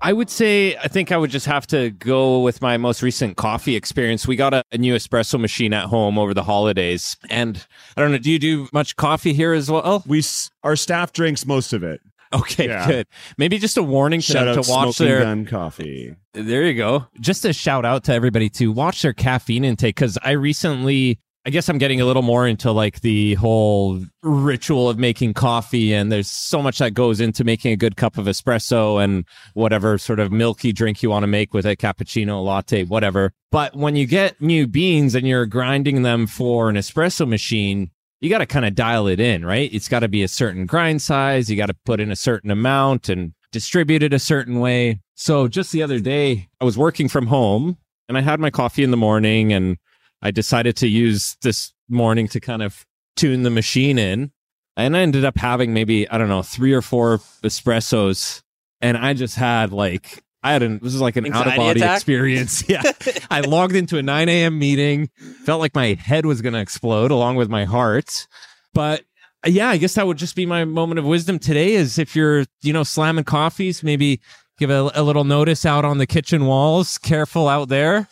I 0.00 0.12
would 0.12 0.30
say 0.30 0.76
I 0.76 0.88
think 0.88 1.10
I 1.10 1.16
would 1.16 1.30
just 1.30 1.46
have 1.46 1.66
to 1.68 1.90
go 1.90 2.40
with 2.40 2.62
my 2.62 2.76
most 2.76 3.02
recent 3.02 3.36
coffee 3.36 3.74
experience. 3.74 4.26
We 4.28 4.36
got 4.36 4.54
a, 4.54 4.62
a 4.70 4.78
new 4.78 4.94
espresso 4.94 5.40
machine 5.40 5.72
at 5.72 5.86
home 5.86 6.18
over 6.18 6.34
the 6.34 6.44
holidays, 6.44 7.16
and 7.30 7.64
I 7.96 8.00
don't 8.00 8.12
know. 8.12 8.18
Do 8.18 8.30
you 8.30 8.38
do 8.38 8.68
much 8.72 8.96
coffee 8.96 9.32
here 9.32 9.52
as 9.52 9.70
well? 9.70 10.04
We 10.06 10.22
our 10.62 10.76
staff 10.76 11.12
drinks 11.12 11.44
most 11.46 11.72
of 11.72 11.82
it. 11.82 12.00
Okay, 12.30 12.68
Yeah. 12.68 12.86
good. 12.86 13.06
Maybe 13.38 13.58
just 13.58 13.78
a 13.78 13.82
warning 13.82 14.20
to 14.20 14.26
Shout 14.32 14.44
them 14.44 14.58
out 14.58 14.64
to 14.64 14.70
watch 14.70 14.98
their. 14.98 15.20
Gun 15.20 15.46
Coffee. 15.46 16.14
There 16.34 16.62
you 16.62 16.74
go. 16.74 17.06
Just 17.20 17.44
a 17.46 17.54
shout 17.54 17.86
out 17.86 18.04
to 18.04 18.12
everybody 18.12 18.50
to 18.50 18.70
watch 18.70 19.00
their 19.00 19.14
caffeine 19.14 19.64
intake 19.64 19.96
because 19.96 20.18
I 20.22 20.32
recently, 20.32 21.20
I 21.48 21.50
guess 21.50 21.70
I'm 21.70 21.78
getting 21.78 21.98
a 21.98 22.04
little 22.04 22.20
more 22.20 22.46
into 22.46 22.70
like 22.72 23.00
the 23.00 23.32
whole 23.36 24.02
ritual 24.22 24.90
of 24.90 24.98
making 24.98 25.32
coffee, 25.32 25.94
and 25.94 26.12
there's 26.12 26.30
so 26.30 26.60
much 26.60 26.76
that 26.76 26.92
goes 26.92 27.22
into 27.22 27.42
making 27.42 27.72
a 27.72 27.76
good 27.76 27.96
cup 27.96 28.18
of 28.18 28.26
espresso 28.26 29.02
and 29.02 29.24
whatever 29.54 29.96
sort 29.96 30.20
of 30.20 30.30
milky 30.30 30.72
drink 30.72 31.02
you 31.02 31.08
want 31.08 31.22
to 31.22 31.26
make 31.26 31.54
with 31.54 31.64
a 31.64 31.74
cappuccino, 31.74 32.44
latte, 32.44 32.84
whatever. 32.84 33.32
But 33.50 33.74
when 33.74 33.96
you 33.96 34.04
get 34.04 34.38
new 34.42 34.66
beans 34.66 35.14
and 35.14 35.26
you're 35.26 35.46
grinding 35.46 36.02
them 36.02 36.26
for 36.26 36.68
an 36.68 36.76
espresso 36.76 37.26
machine, 37.26 37.92
you 38.20 38.28
got 38.28 38.38
to 38.40 38.46
kind 38.46 38.66
of 38.66 38.74
dial 38.74 39.06
it 39.06 39.18
in, 39.18 39.42
right? 39.42 39.72
It's 39.72 39.88
got 39.88 40.00
to 40.00 40.08
be 40.08 40.22
a 40.22 40.28
certain 40.28 40.66
grind 40.66 41.00
size. 41.00 41.48
You 41.48 41.56
got 41.56 41.68
to 41.68 41.76
put 41.86 41.98
in 41.98 42.10
a 42.10 42.16
certain 42.16 42.50
amount 42.50 43.08
and 43.08 43.32
distribute 43.52 44.02
it 44.02 44.12
a 44.12 44.18
certain 44.18 44.60
way. 44.60 45.00
So 45.14 45.48
just 45.48 45.72
the 45.72 45.82
other 45.82 45.98
day, 45.98 46.50
I 46.60 46.66
was 46.66 46.76
working 46.76 47.08
from 47.08 47.28
home 47.28 47.78
and 48.06 48.18
I 48.18 48.20
had 48.20 48.38
my 48.38 48.50
coffee 48.50 48.84
in 48.84 48.90
the 48.90 48.98
morning 48.98 49.50
and 49.54 49.78
I 50.22 50.30
decided 50.30 50.76
to 50.76 50.88
use 50.88 51.36
this 51.42 51.72
morning 51.88 52.28
to 52.28 52.40
kind 52.40 52.62
of 52.62 52.86
tune 53.16 53.42
the 53.42 53.50
machine 53.50 53.98
in. 53.98 54.32
And 54.76 54.96
I 54.96 55.00
ended 55.00 55.24
up 55.24 55.36
having 55.36 55.74
maybe, 55.74 56.08
I 56.08 56.18
don't 56.18 56.28
know, 56.28 56.42
three 56.42 56.72
or 56.72 56.82
four 56.82 57.18
espressos. 57.42 58.42
And 58.80 58.96
I 58.96 59.12
just 59.14 59.34
had 59.34 59.72
like 59.72 60.22
I 60.42 60.52
had 60.52 60.62
an 60.62 60.78
this 60.82 60.94
is 60.94 61.00
like 61.00 61.16
an 61.16 61.32
out 61.32 61.48
of 61.48 61.56
body 61.56 61.82
experience. 61.82 62.64
Yeah, 62.68 62.82
I 63.30 63.40
logged 63.40 63.74
into 63.74 63.98
a 63.98 64.02
9 64.02 64.28
a.m. 64.28 64.58
meeting, 64.58 65.10
felt 65.44 65.60
like 65.60 65.74
my 65.74 65.94
head 65.94 66.26
was 66.26 66.42
going 66.42 66.52
to 66.52 66.60
explode 66.60 67.10
along 67.10 67.36
with 67.36 67.48
my 67.48 67.64
heart. 67.64 68.28
But 68.72 69.02
yeah, 69.44 69.68
I 69.68 69.78
guess 69.78 69.94
that 69.94 70.06
would 70.06 70.16
just 70.16 70.36
be 70.36 70.46
my 70.46 70.64
moment 70.64 71.00
of 71.00 71.04
wisdom 71.04 71.40
today. 71.40 71.74
Is 71.74 71.98
if 71.98 72.14
you're 72.14 72.44
you 72.62 72.72
know 72.72 72.84
slamming 72.84 73.24
coffees, 73.24 73.82
maybe 73.82 74.20
give 74.58 74.70
a, 74.70 74.90
a 74.94 75.02
little 75.02 75.24
notice 75.24 75.66
out 75.66 75.84
on 75.84 75.98
the 75.98 76.06
kitchen 76.06 76.46
walls. 76.46 76.98
Careful 76.98 77.48
out 77.48 77.68
there. 77.68 78.08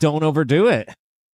Don't 0.00 0.24
overdo 0.24 0.66
it. 0.66 0.88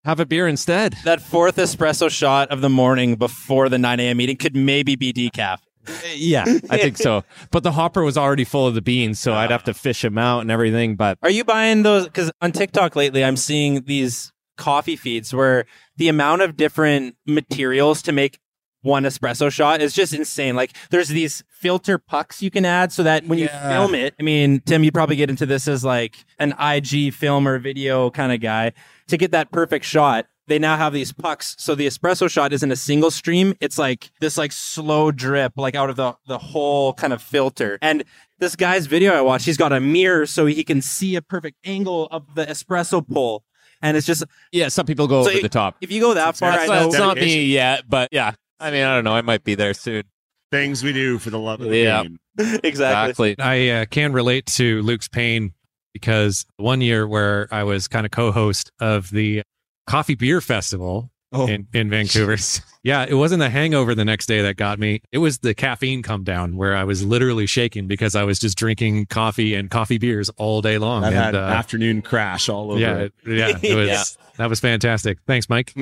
Have 0.04 0.18
a 0.18 0.26
beer 0.26 0.48
instead. 0.48 0.96
That 1.04 1.22
fourth 1.22 1.56
espresso 1.56 2.10
shot 2.10 2.50
of 2.50 2.60
the 2.60 2.68
morning 2.68 3.14
before 3.14 3.68
the 3.68 3.78
9 3.78 4.00
a.m. 4.00 4.16
meeting 4.16 4.36
could 4.36 4.56
maybe 4.56 4.96
be 4.96 5.12
decaf. 5.12 5.58
Eh, 5.86 6.14
yeah, 6.16 6.44
I 6.70 6.78
think 6.78 6.96
so. 6.96 7.22
But 7.52 7.62
the 7.62 7.70
hopper 7.72 8.02
was 8.02 8.18
already 8.18 8.44
full 8.44 8.66
of 8.66 8.74
the 8.74 8.82
beans, 8.82 9.20
so 9.20 9.32
I'd 9.32 9.52
have 9.52 9.62
to 9.64 9.74
fish 9.74 10.04
him 10.04 10.18
out 10.18 10.40
and 10.40 10.50
everything. 10.50 10.96
But 10.96 11.18
Are 11.22 11.30
you 11.30 11.44
buying 11.44 11.84
those? 11.84 12.04
Because 12.06 12.32
on 12.40 12.50
TikTok 12.50 12.96
lately, 12.96 13.24
I'm 13.24 13.36
seeing 13.36 13.82
these 13.82 14.32
coffee 14.56 14.96
feeds 14.96 15.32
where 15.32 15.66
the 15.96 16.08
amount 16.08 16.42
of 16.42 16.56
different 16.56 17.16
materials 17.26 18.02
to 18.02 18.12
make 18.12 18.38
one 18.82 19.04
espresso 19.04 19.50
shot 19.50 19.80
is 19.80 19.92
just 19.94 20.12
insane. 20.12 20.54
Like 20.56 20.72
there's 20.90 21.08
these 21.08 21.42
filter 21.48 21.98
pucks 21.98 22.42
you 22.42 22.50
can 22.50 22.64
add 22.64 22.92
so 22.92 23.02
that 23.04 23.26
when 23.26 23.38
you 23.38 23.48
film 23.48 23.94
it, 23.94 24.14
I 24.18 24.22
mean, 24.22 24.60
Tim, 24.66 24.84
you 24.84 24.92
probably 24.92 25.16
get 25.16 25.30
into 25.30 25.46
this 25.46 25.66
as 25.68 25.84
like 25.84 26.16
an 26.38 26.54
IG 26.60 27.14
film 27.14 27.48
or 27.48 27.58
video 27.58 28.10
kind 28.10 28.32
of 28.32 28.40
guy 28.40 28.72
to 29.08 29.16
get 29.16 29.30
that 29.32 29.50
perfect 29.50 29.84
shot. 29.84 30.26
They 30.48 30.58
now 30.58 30.76
have 30.76 30.92
these 30.92 31.12
pucks, 31.12 31.54
so 31.58 31.76
the 31.76 31.86
espresso 31.86 32.28
shot 32.28 32.52
isn't 32.52 32.70
a 32.72 32.76
single 32.76 33.12
stream. 33.12 33.54
It's 33.60 33.78
like 33.78 34.10
this 34.20 34.36
like 34.36 34.50
slow 34.50 35.12
drip, 35.12 35.52
like 35.56 35.76
out 35.76 35.88
of 35.88 35.94
the 35.96 36.14
the 36.26 36.36
whole 36.38 36.92
kind 36.94 37.12
of 37.12 37.22
filter. 37.22 37.78
And 37.80 38.02
this 38.40 38.56
guy's 38.56 38.86
video 38.86 39.14
I 39.14 39.20
watched, 39.20 39.46
he's 39.46 39.56
got 39.56 39.72
a 39.72 39.78
mirror 39.78 40.26
so 40.26 40.46
he 40.46 40.64
can 40.64 40.82
see 40.82 41.14
a 41.14 41.22
perfect 41.22 41.58
angle 41.64 42.08
of 42.10 42.34
the 42.34 42.44
espresso 42.44 43.06
pull. 43.06 43.44
And 43.80 43.96
it's 43.96 44.06
just 44.06 44.24
yeah, 44.50 44.66
some 44.68 44.84
people 44.84 45.06
go 45.06 45.22
So 45.22 45.30
over 45.30 45.38
it- 45.38 45.42
the 45.42 45.48
top. 45.48 45.76
if 45.80 45.92
you 45.92 46.00
go 46.00 46.12
that 46.14 46.36
far, 46.36 46.50
I 46.50 46.66
know 46.66 46.82
that's 46.90 46.98
not 46.98 47.16
me 47.16 47.44
yet, 47.46 47.84
but 47.88 48.08
yeah. 48.10 48.32
I 48.62 48.70
mean, 48.70 48.84
I 48.84 48.94
don't 48.94 49.04
know. 49.04 49.12
I 49.14 49.22
might 49.22 49.44
be 49.44 49.54
there 49.54 49.74
soon. 49.74 50.04
Things 50.50 50.82
we 50.84 50.92
do 50.92 51.18
for 51.18 51.30
the 51.30 51.38
love 51.38 51.60
of 51.60 51.68
the 51.68 51.76
Yeah. 51.78 52.02
game. 52.02 52.18
exactly. 52.38 53.32
Exactly. 53.32 53.36
I 53.38 53.68
uh, 53.82 53.84
can 53.86 54.12
relate 54.12 54.46
to 54.56 54.82
Luke's 54.82 55.08
pain 55.08 55.52
because 55.92 56.46
one 56.56 56.80
year 56.80 57.06
where 57.06 57.48
I 57.50 57.64
was 57.64 57.88
kind 57.88 58.06
of 58.06 58.12
co-host 58.12 58.70
of 58.80 59.10
the 59.10 59.42
Coffee 59.86 60.14
Beer 60.14 60.40
Festival 60.40 61.10
Oh. 61.34 61.46
in, 61.46 61.66
in 61.72 61.88
Vancouver. 61.88 62.36
yeah, 62.82 63.06
it 63.08 63.14
wasn't 63.14 63.40
the 63.40 63.48
hangover 63.48 63.94
the 63.94 64.04
next 64.04 64.26
day 64.26 64.42
that 64.42 64.56
got 64.58 64.78
me. 64.78 65.00
It 65.12 65.16
was 65.18 65.38
the 65.38 65.54
caffeine 65.54 66.02
come 66.02 66.24
down 66.24 66.58
where 66.58 66.76
I 66.76 66.84
was 66.84 67.02
literally 67.06 67.46
shaking 67.46 67.86
because 67.86 68.14
I 68.14 68.24
was 68.24 68.38
just 68.38 68.58
drinking 68.58 69.06
coffee 69.06 69.54
and 69.54 69.70
coffee 69.70 69.96
beers 69.96 70.28
all 70.36 70.60
day 70.60 70.76
long. 70.76 71.04
I've 71.04 71.14
had 71.14 71.34
and, 71.34 71.38
uh, 71.38 71.48
afternoon 71.48 72.02
crash 72.02 72.50
all 72.50 72.72
over. 72.72 72.78
yeah, 72.80 72.96
it. 72.98 73.12
it- 73.24 73.38
yeah, 73.38 73.58
it 73.70 73.74
was 73.74 73.88
Yeah. 73.88 74.02
that 74.36 74.50
was 74.50 74.60
fantastic. 74.60 75.20
Thanks, 75.26 75.48
Mike. 75.48 75.72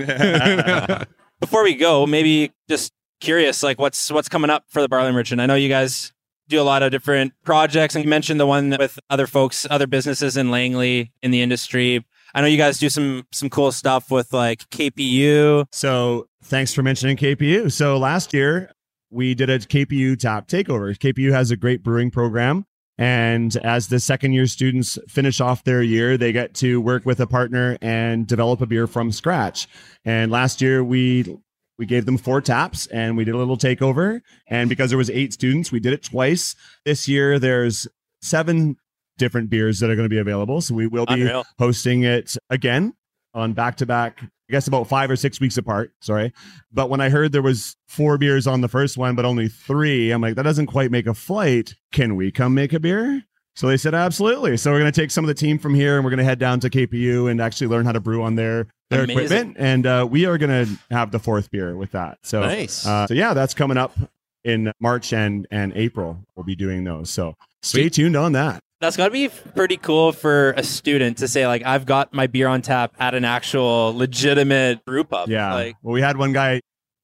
Before 1.41 1.65
we 1.65 1.75
go, 1.75 2.07
maybe 2.07 2.53
just 2.69 2.93
curious, 3.21 3.63
like 3.63 3.79
what's 3.79 4.11
what's 4.11 4.29
coming 4.29 4.51
up 4.51 4.65
for 4.69 4.83
the 4.83 4.89
Barley 4.89 5.13
Merchant? 5.13 5.41
I 5.41 5.47
know 5.47 5.55
you 5.55 5.69
guys 5.69 6.13
do 6.49 6.61
a 6.61 6.65
lot 6.65 6.83
of 6.83 6.91
different 6.91 7.33
projects, 7.45 7.95
and 7.95 8.05
you 8.05 8.11
mentioned 8.11 8.39
the 8.39 8.47
one 8.47 8.71
with 8.79 8.99
other 9.09 9.27
folks, 9.27 9.67
other 9.71 9.87
businesses 9.87 10.37
in 10.37 10.51
Langley 10.51 11.13
in 11.23 11.31
the 11.31 11.41
industry. 11.41 12.05
I 12.35 12.43
know 12.43 12.47
you 12.47 12.59
guys 12.59 12.79
do 12.79 12.91
some 12.91 13.27
some 13.33 13.49
cool 13.49 13.73
stuff 13.73 14.11
with 14.11 14.33
like 14.33 14.69
KPU. 14.71 15.67
So 15.73 16.27
thanks 16.45 16.75
for 16.75 16.83
mentioning 16.83 17.17
KPU. 17.17 17.73
So 17.73 17.97
last 17.97 18.35
year 18.35 18.71
we 19.11 19.35
did 19.35 19.51
a 19.51 19.59
KPU 19.59 20.19
tap 20.19 20.47
takeover. 20.47 20.97
KPU 20.97 21.33
has 21.33 21.51
a 21.51 21.57
great 21.57 21.83
brewing 21.83 22.11
program. 22.11 22.67
And 23.01 23.57
as 23.57 23.89
the 23.89 23.99
second 23.99 24.35
year 24.35 24.47
students 24.47 24.99
finish 25.09 25.41
off 25.41 25.65
their 25.65 25.83
year, 25.83 26.19
they 26.19 26.33
get 26.33 26.53
to 26.57 26.83
work 26.83 27.07
with 27.07 27.19
a 27.19 27.27
partner 27.27 27.79
and 27.81 28.27
develop 28.27 28.61
a 28.61 28.67
beer 28.67 28.87
from 28.87 29.11
scratch. 29.11 29.67
And 30.05 30.31
last 30.31 30.61
year 30.61 30.85
we 30.85 31.39
we 31.79 31.87
gave 31.87 32.05
them 32.05 32.19
four 32.19 32.43
taps 32.43 32.87
and 32.89 33.17
we 33.17 33.25
did 33.25 33.35
a 33.35 33.39
little 33.39 33.57
takeover. 33.57 34.21
And 34.49 34.69
because 34.69 34.91
there 34.91 34.99
was 34.99 35.09
eight 35.09 35.33
students, 35.33 35.73
we 35.73 35.81
did 35.81 35.95
it 35.95 36.03
twice. 36.03 36.55
This 36.85 37.09
year 37.09 37.39
there's 37.39 37.89
seven 38.21 38.77
different 39.17 39.49
beers 39.49 39.81
that 39.81 39.89
are 39.89 39.97
going 39.97 40.05
to 40.05 40.15
be 40.15 40.19
available. 40.19 40.61
So 40.61 40.75
we 40.75 40.87
will 40.87 41.07
be 41.07 41.23
Unreal. 41.23 41.45
hosting 41.59 42.03
it 42.03 42.37
again 42.51 42.93
on 43.33 43.55
back 43.55 43.79
to 43.79 43.87
back, 43.87 44.21
I 44.51 44.53
guess 44.53 44.67
about 44.67 44.89
five 44.89 45.09
or 45.13 45.15
six 45.15 45.39
weeks 45.39 45.57
apart. 45.57 45.93
Sorry. 46.01 46.33
But 46.73 46.91
when 46.91 47.01
I 47.01 47.09
heard 47.09 47.31
there 47.31 47.41
was 47.41 47.77
four 47.87 48.19
beers 48.19 48.49
on 48.49 48.63
the 48.63 48.69
first 48.69 48.99
one, 48.99 49.15
but 49.15 49.25
only 49.25 49.49
three, 49.49 50.11
I'm 50.11 50.21
like, 50.21 50.35
that 50.35 50.43
doesn't 50.43 50.67
quite 50.67 50.91
make 50.91 51.07
a 51.07 51.15
flight. 51.15 51.77
Can 51.93 52.17
we 52.17 52.33
come 52.33 52.53
make 52.53 52.73
a 52.73 52.81
beer? 52.81 53.23
So 53.55 53.69
they 53.69 53.77
said, 53.77 53.95
absolutely. 53.95 54.57
So 54.57 54.73
we're 54.73 54.81
going 54.81 54.91
to 54.91 55.01
take 55.01 55.13
some 55.13 55.23
of 55.23 55.29
the 55.29 55.35
team 55.35 55.57
from 55.61 55.73
here 55.73 55.95
and 55.95 56.05
we're 56.05 56.11
going 56.11 56.19
to 56.19 56.25
head 56.25 56.41
down 56.41 56.59
to 56.61 56.71
KPU 56.71 57.31
and 57.31 57.41
actually 57.41 57.69
learn 57.69 57.87
how 57.87 57.93
to 57.93 58.01
brew 58.01 58.25
on 58.25 58.35
their, 58.35 58.67
their 58.89 59.05
Amazing. 59.05 59.25
equipment. 59.25 59.57
And 59.61 59.87
uh, 59.87 60.09
we 60.11 60.27
are 60.27 60.37
going 60.37 60.67
to 60.67 60.79
have 60.91 61.13
the 61.13 61.21
fourth 61.21 61.49
beer 61.53 61.77
with 61.77 61.93
that. 61.93 62.19
So, 62.25 62.41
Nice. 62.41 62.85
uh, 62.85 63.07
so 63.07 63.15
yeah, 63.15 63.33
that's 63.35 63.55
coming 63.55 63.77
up 63.77 63.97
in 64.43 64.73
March 64.81 65.13
and, 65.13 65.47
and 65.53 65.73
April. 65.77 66.25
We'll 66.35 66.45
be 66.45 66.57
doing 66.57 66.83
those. 66.83 67.11
So 67.11 67.37
stay 67.63 67.89
tuned 67.89 68.17
on 68.17 68.33
that. 68.33 68.65
That's 68.81 68.97
got 68.97 69.07
to 69.07 69.11
be 69.11 69.29
pretty 69.29 69.77
cool 69.77 70.13
for 70.13 70.53
a 70.53 70.63
student 70.63 71.19
to 71.19 71.29
say 71.29 71.47
like 71.47 71.63
I've 71.65 71.85
got 71.85 72.15
my 72.15 72.27
beer 72.27 72.49
on 72.49 72.63
tap 72.63 72.95
at 72.99 73.15
an 73.15 73.25
actual 73.25 73.95
legitimate 73.95 74.85
brew 74.85 75.05
pub. 75.05 75.29
Yeah. 75.29 75.55
Like 75.55 75.77
well, 75.83 75.93
we 75.93 76.01
had 76.01 76.17
one 76.17 76.33
guy 76.33 76.61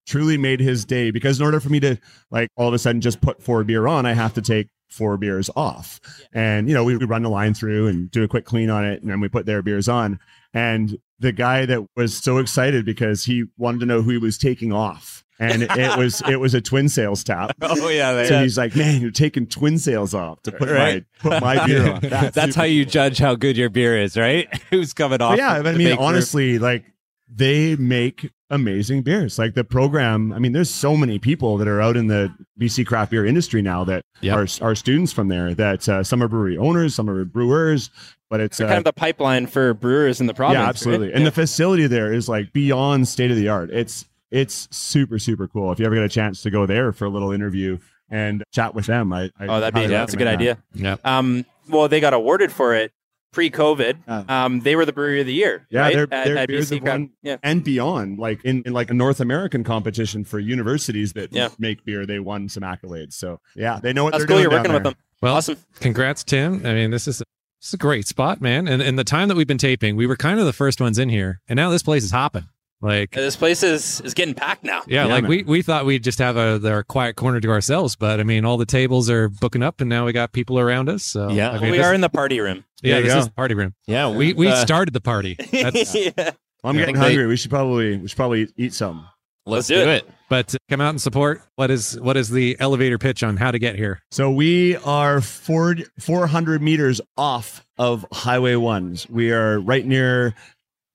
truly 0.07 0.39
made 0.39 0.61
his 0.61 0.85
day 0.85 1.11
because 1.11 1.39
in 1.39 1.45
order 1.45 1.61
for 1.61 1.69
me 1.69 1.81
to 1.81 1.97
like 2.31 2.49
all 2.57 2.69
of 2.69 2.75
a 2.75 2.79
sudden 2.79 3.01
just 3.01 3.21
put 3.21 3.43
four 3.43 3.63
beer 3.65 3.87
on, 3.87 4.07
I 4.07 4.15
have 4.15 4.35
to 4.35 4.43
take 4.43 4.69
four 4.89 5.17
beers 5.17 5.51
off. 5.55 6.01
And 6.33 6.69
you 6.69 6.75
know, 6.75 6.85
we 6.85 6.97
would 6.97 7.09
run 7.09 7.23
the 7.23 7.29
line 7.29 7.55
through 7.55 7.89
and 7.89 8.11
do 8.11 8.23
a 8.23 8.29
quick 8.29 8.45
clean 8.45 8.71
on 8.71 8.85
it, 8.85 9.03
and 9.03 9.11
then 9.11 9.21
we 9.21 9.29
put 9.29 9.47
their 9.47 9.63
beers 9.63 9.89
on. 9.89 10.19
And 10.55 10.99
the 11.19 11.33
guy 11.33 11.67
that 11.67 11.87
was 11.97 12.17
so 12.17 12.39
excited 12.39 12.85
because 12.85 13.25
he 13.25 13.45
wanted 13.59 13.81
to 13.81 13.87
know 13.87 14.03
who 14.03 14.13
he 14.13 14.19
was 14.19 14.39
taking 14.39 14.73
off. 14.73 15.25
And 15.39 15.63
it 15.65 15.97
was 15.99 16.23
it 16.29 16.37
was 16.41 16.55
a 16.55 16.61
Twin 16.61 16.89
Sails 16.89 17.23
tap. 17.25 17.55
Oh 17.61 17.89
yeah, 17.89 18.25
So 18.27 18.43
he's 18.43 18.57
like, 18.57 18.75
Man, 18.75 19.01
you're 19.01 19.11
taking 19.11 19.47
Twin 19.47 19.79
Sails 19.79 20.15
off 20.15 20.43
to 20.43 20.53
put 20.53 20.69
Right. 20.71 21.05
my 21.25 21.31
put 21.31 21.43
my 21.43 21.67
beer 21.67 21.93
on. 21.93 22.01
That's, 22.03 22.37
super 22.37 22.53
how 22.55 22.65
you 22.65 22.85
judge 22.85 23.19
how 23.19 23.35
good 23.35 23.57
your 23.57 23.69
beer 23.71 24.01
is, 24.01 24.17
right? 24.17 24.49
Who's 24.71 24.93
coming 24.95 25.21
off? 25.21 25.33
But 25.33 25.39
yeah, 25.39 25.59
the 25.61 25.69
I 25.71 25.73
mean, 25.73 25.79
big 25.89 25.97
group. 25.99 26.01
honestly, 26.09 26.59
like 26.59 26.85
they 27.29 27.77
make 27.77 28.31
amazing 28.51 29.03
beers. 29.03 29.39
Like 29.39 29.55
the 29.55 29.65
program, 29.65 30.33
I 30.33 30.39
mean, 30.39 30.53
there's 30.53 30.71
so 30.71 30.97
many 30.97 31.19
people 31.19 31.57
that 31.59 31.67
are 31.67 31.81
out 31.81 31.97
in 31.97 32.07
the 32.07 32.33
BC 32.61 32.87
craft 32.87 33.11
beer 33.11 33.27
industry 33.27 33.61
now 33.63 33.85
that 33.85 34.03
Yep. 34.23 34.37
are 34.63 34.67
are 34.71 34.75
students 34.75 35.13
from 35.13 35.29
there. 35.29 35.53
That 35.55 35.87
uh, 35.89 36.03
some 36.05 36.23
are 36.23 36.29
brewery 36.29 36.57
owners, 36.57 36.95
some 36.95 37.11
are 37.11 37.25
brewers, 37.27 37.91
but 38.31 38.41
it's 38.41 38.59
uh, 38.61 38.67
kind 38.67 38.79
of 38.79 38.85
the 38.85 38.93
pipeline 38.93 39.47
for 39.47 39.75
brewers 39.75 40.21
in 40.21 40.27
the 40.29 40.33
province. 40.35 40.55
yeah, 40.55 40.61
right? 40.63 40.69
absolutely. 40.71 41.13
And 41.13 41.27
the 41.27 41.33
facility 41.33 41.87
there 41.89 42.13
is 42.13 42.29
like 42.29 42.53
beyond 42.55 43.09
state 43.09 43.31
of 43.31 43.37
the 43.37 43.49
art. 43.49 43.69
It's 43.71 44.07
it's 44.31 44.69
super 44.71 45.19
super 45.19 45.47
cool. 45.49 45.73
If 45.73 45.79
you 45.79 45.87
ever 45.87 45.95
get 45.95 46.05
a 46.05 46.09
chance 46.09 46.43
to 46.43 46.51
go 46.51 46.67
there 46.67 46.93
for 46.93 47.05
a 47.05 47.09
little 47.11 47.33
interview 47.33 47.79
and 48.11 48.43
chat 48.53 48.75
with 48.75 48.87
them, 48.87 49.13
I, 49.13 49.31
I 49.39 49.47
Oh, 49.47 49.61
that'd 49.61 49.75
be 49.75 49.81
highly 49.81 49.93
that's 49.93 50.15
a 50.15 50.17
good 50.17 50.27
that. 50.27 50.35
idea. 50.35 50.59
Yeah. 50.75 50.97
Um, 51.05 51.45
well, 51.69 51.89
they 51.89 52.01
got 52.01 52.15
awarded 52.15 52.53
for 52.53 52.75
it 52.75 52.93
pre-COVID. 53.33 54.31
Um, 54.31 54.61
they 54.61 54.77
were 54.77 54.85
the 54.87 54.93
brewery 54.93 55.21
of 55.21 55.27
the 55.27 55.33
year. 55.35 55.67
Yeah, 55.71 55.81
right? 55.81 55.95
their- 55.95 56.03
At- 56.11 56.25
their 56.25 56.39
at 56.39 56.49
beers 56.49 56.71
BC 56.71 56.75
have 56.77 56.83
Craft- 56.85 56.99
won 57.01 57.11
Yeah, 57.23 57.37
and 57.43 57.63
beyond 57.65 58.19
like 58.19 58.43
in, 58.45 58.63
in 58.65 58.73
like 58.73 58.91
a 58.91 58.95
north 58.95 59.21
american 59.21 59.63
competition 59.65 60.25
for 60.25 60.39
universities 60.39 61.13
that 61.15 61.33
Yeah. 61.33 61.49
make 61.59 61.85
beer 61.85 62.07
they 62.07 62.19
won 62.19 62.49
some 62.49 62.63
accolades 62.63 63.13
so 63.13 63.41
yeah 63.55 63.79
they 63.83 63.93
know 63.93 64.05
what 64.05 64.13
that's 64.13 64.23
they're 64.23 64.27
cool. 64.29 64.37
doing 64.37 64.43
You're 64.45 64.51
down 64.53 64.59
working 64.61 64.73
with 64.75 64.83
them. 64.85 64.95
Well, 65.23 65.35
awesome. 65.35 65.57
congrats, 65.81 66.25
Tim. 66.25 66.65
I 66.67 66.75
mean, 66.75 66.91
this 66.91 67.09
is 67.09 67.19
this 67.19 67.69
is 67.69 67.75
a 67.75 67.79
great 67.79 68.07
spot, 68.07 68.41
man. 68.41 68.69
And 68.69 68.81
and 68.83 68.99
the 68.99 69.05
time 69.05 69.29
that 69.29 69.37
we've 69.37 69.47
been 69.47 69.57
taping, 69.59 69.97
we 69.97 70.07
were 70.07 70.17
kind 70.17 70.39
of 70.39 70.45
the 70.47 70.53
first 70.53 70.79
ones 70.81 70.99
in 70.99 71.09
here, 71.09 71.41
and 71.49 71.57
now 71.57 71.71
this 71.71 71.83
place 71.83 72.05
is 72.05 72.11
hopping. 72.11 72.45
Like, 72.83 73.13
This 73.13 73.37
place 73.37 73.63
is 73.63 74.01
is 74.03 74.13
getting 74.15 74.35
packed 74.35 74.63
now. 74.65 74.83
yeah, 74.87 75.07
Yeah, 75.07 75.13
like 75.15 75.23
man. 75.23 75.31
we 75.31 75.43
we 75.45 75.63
thought 75.63 75.87
we'd 75.87 76.05
just 76.05 76.19
have 76.19 76.37
a 76.37 76.61
our 76.71 76.83
quiet 76.83 77.17
corner 77.17 77.41
to 77.41 77.49
ourselves, 77.49 77.97
but 77.97 78.21
I 78.21 78.23
mean, 78.23 78.45
all 78.45 78.57
the 78.59 78.67
tables 78.67 79.09
are 79.09 79.29
booking 79.29 79.63
up, 79.63 79.81
and 79.81 79.89
now 79.89 80.05
we 80.05 80.13
got 80.13 80.33
people 80.33 80.59
around 80.59 80.89
us. 80.89 81.03
So 81.03 81.31
Yeah. 81.31 81.51
I 81.51 81.59
mean, 81.59 81.71
we 81.71 81.79
this- 81.79 81.87
are 81.87 81.95
in 81.95 82.01
the 82.03 82.11
party 82.11 82.39
room. 82.41 82.65
yeah, 82.83 83.01
this 83.01 83.13
go. 83.15 83.19
is 83.21 83.27
the 83.27 83.33
party 83.33 83.55
room. 83.55 83.75
yeah, 83.87 84.09
We 84.11 84.35
we 84.35 84.49
uh, 84.49 84.57
started 84.57 84.93
the 84.95 85.01
party, 85.01 85.37
That's- 85.53 85.95
yeah. 85.95 86.33
i'm 86.65 86.75
getting 86.77 86.83
I 86.83 86.85
think 86.87 86.97
they- 86.99 87.05
hungry 87.05 87.27
we 87.27 87.37
should 87.37 87.51
probably 87.51 87.97
we 87.97 88.09
should 88.09 88.17
probably 88.17 88.49
eat 88.57 88.75
some 88.75 89.07
Let's, 89.49 89.71
Let's 89.71 89.81
do 89.81 89.85
do 89.85 89.91
it. 89.91 90.11
but 90.29 90.57
come 90.69 90.81
out 90.81 90.91
and 90.91 91.01
support. 91.01 91.41
What 91.55 91.71
is 91.71 91.99
what 92.01 92.17
is 92.17 92.31
the 92.31 92.57
elevator 92.59 92.99
pitch 92.99 93.23
on 93.23 93.37
how 93.37 93.53
to 93.53 93.61
get 93.61 93.77
here? 93.77 94.01
so 94.11 94.29
we 94.29 94.77
are 94.79 95.21
four, 95.21 95.77
400 96.01 96.61
meters 96.61 97.01
off 97.17 97.65
of 97.79 98.05
highway 98.13 98.57
ones 98.57 99.09
we 99.09 99.31
are 99.31 99.61
right 99.61 99.87
near 99.87 100.35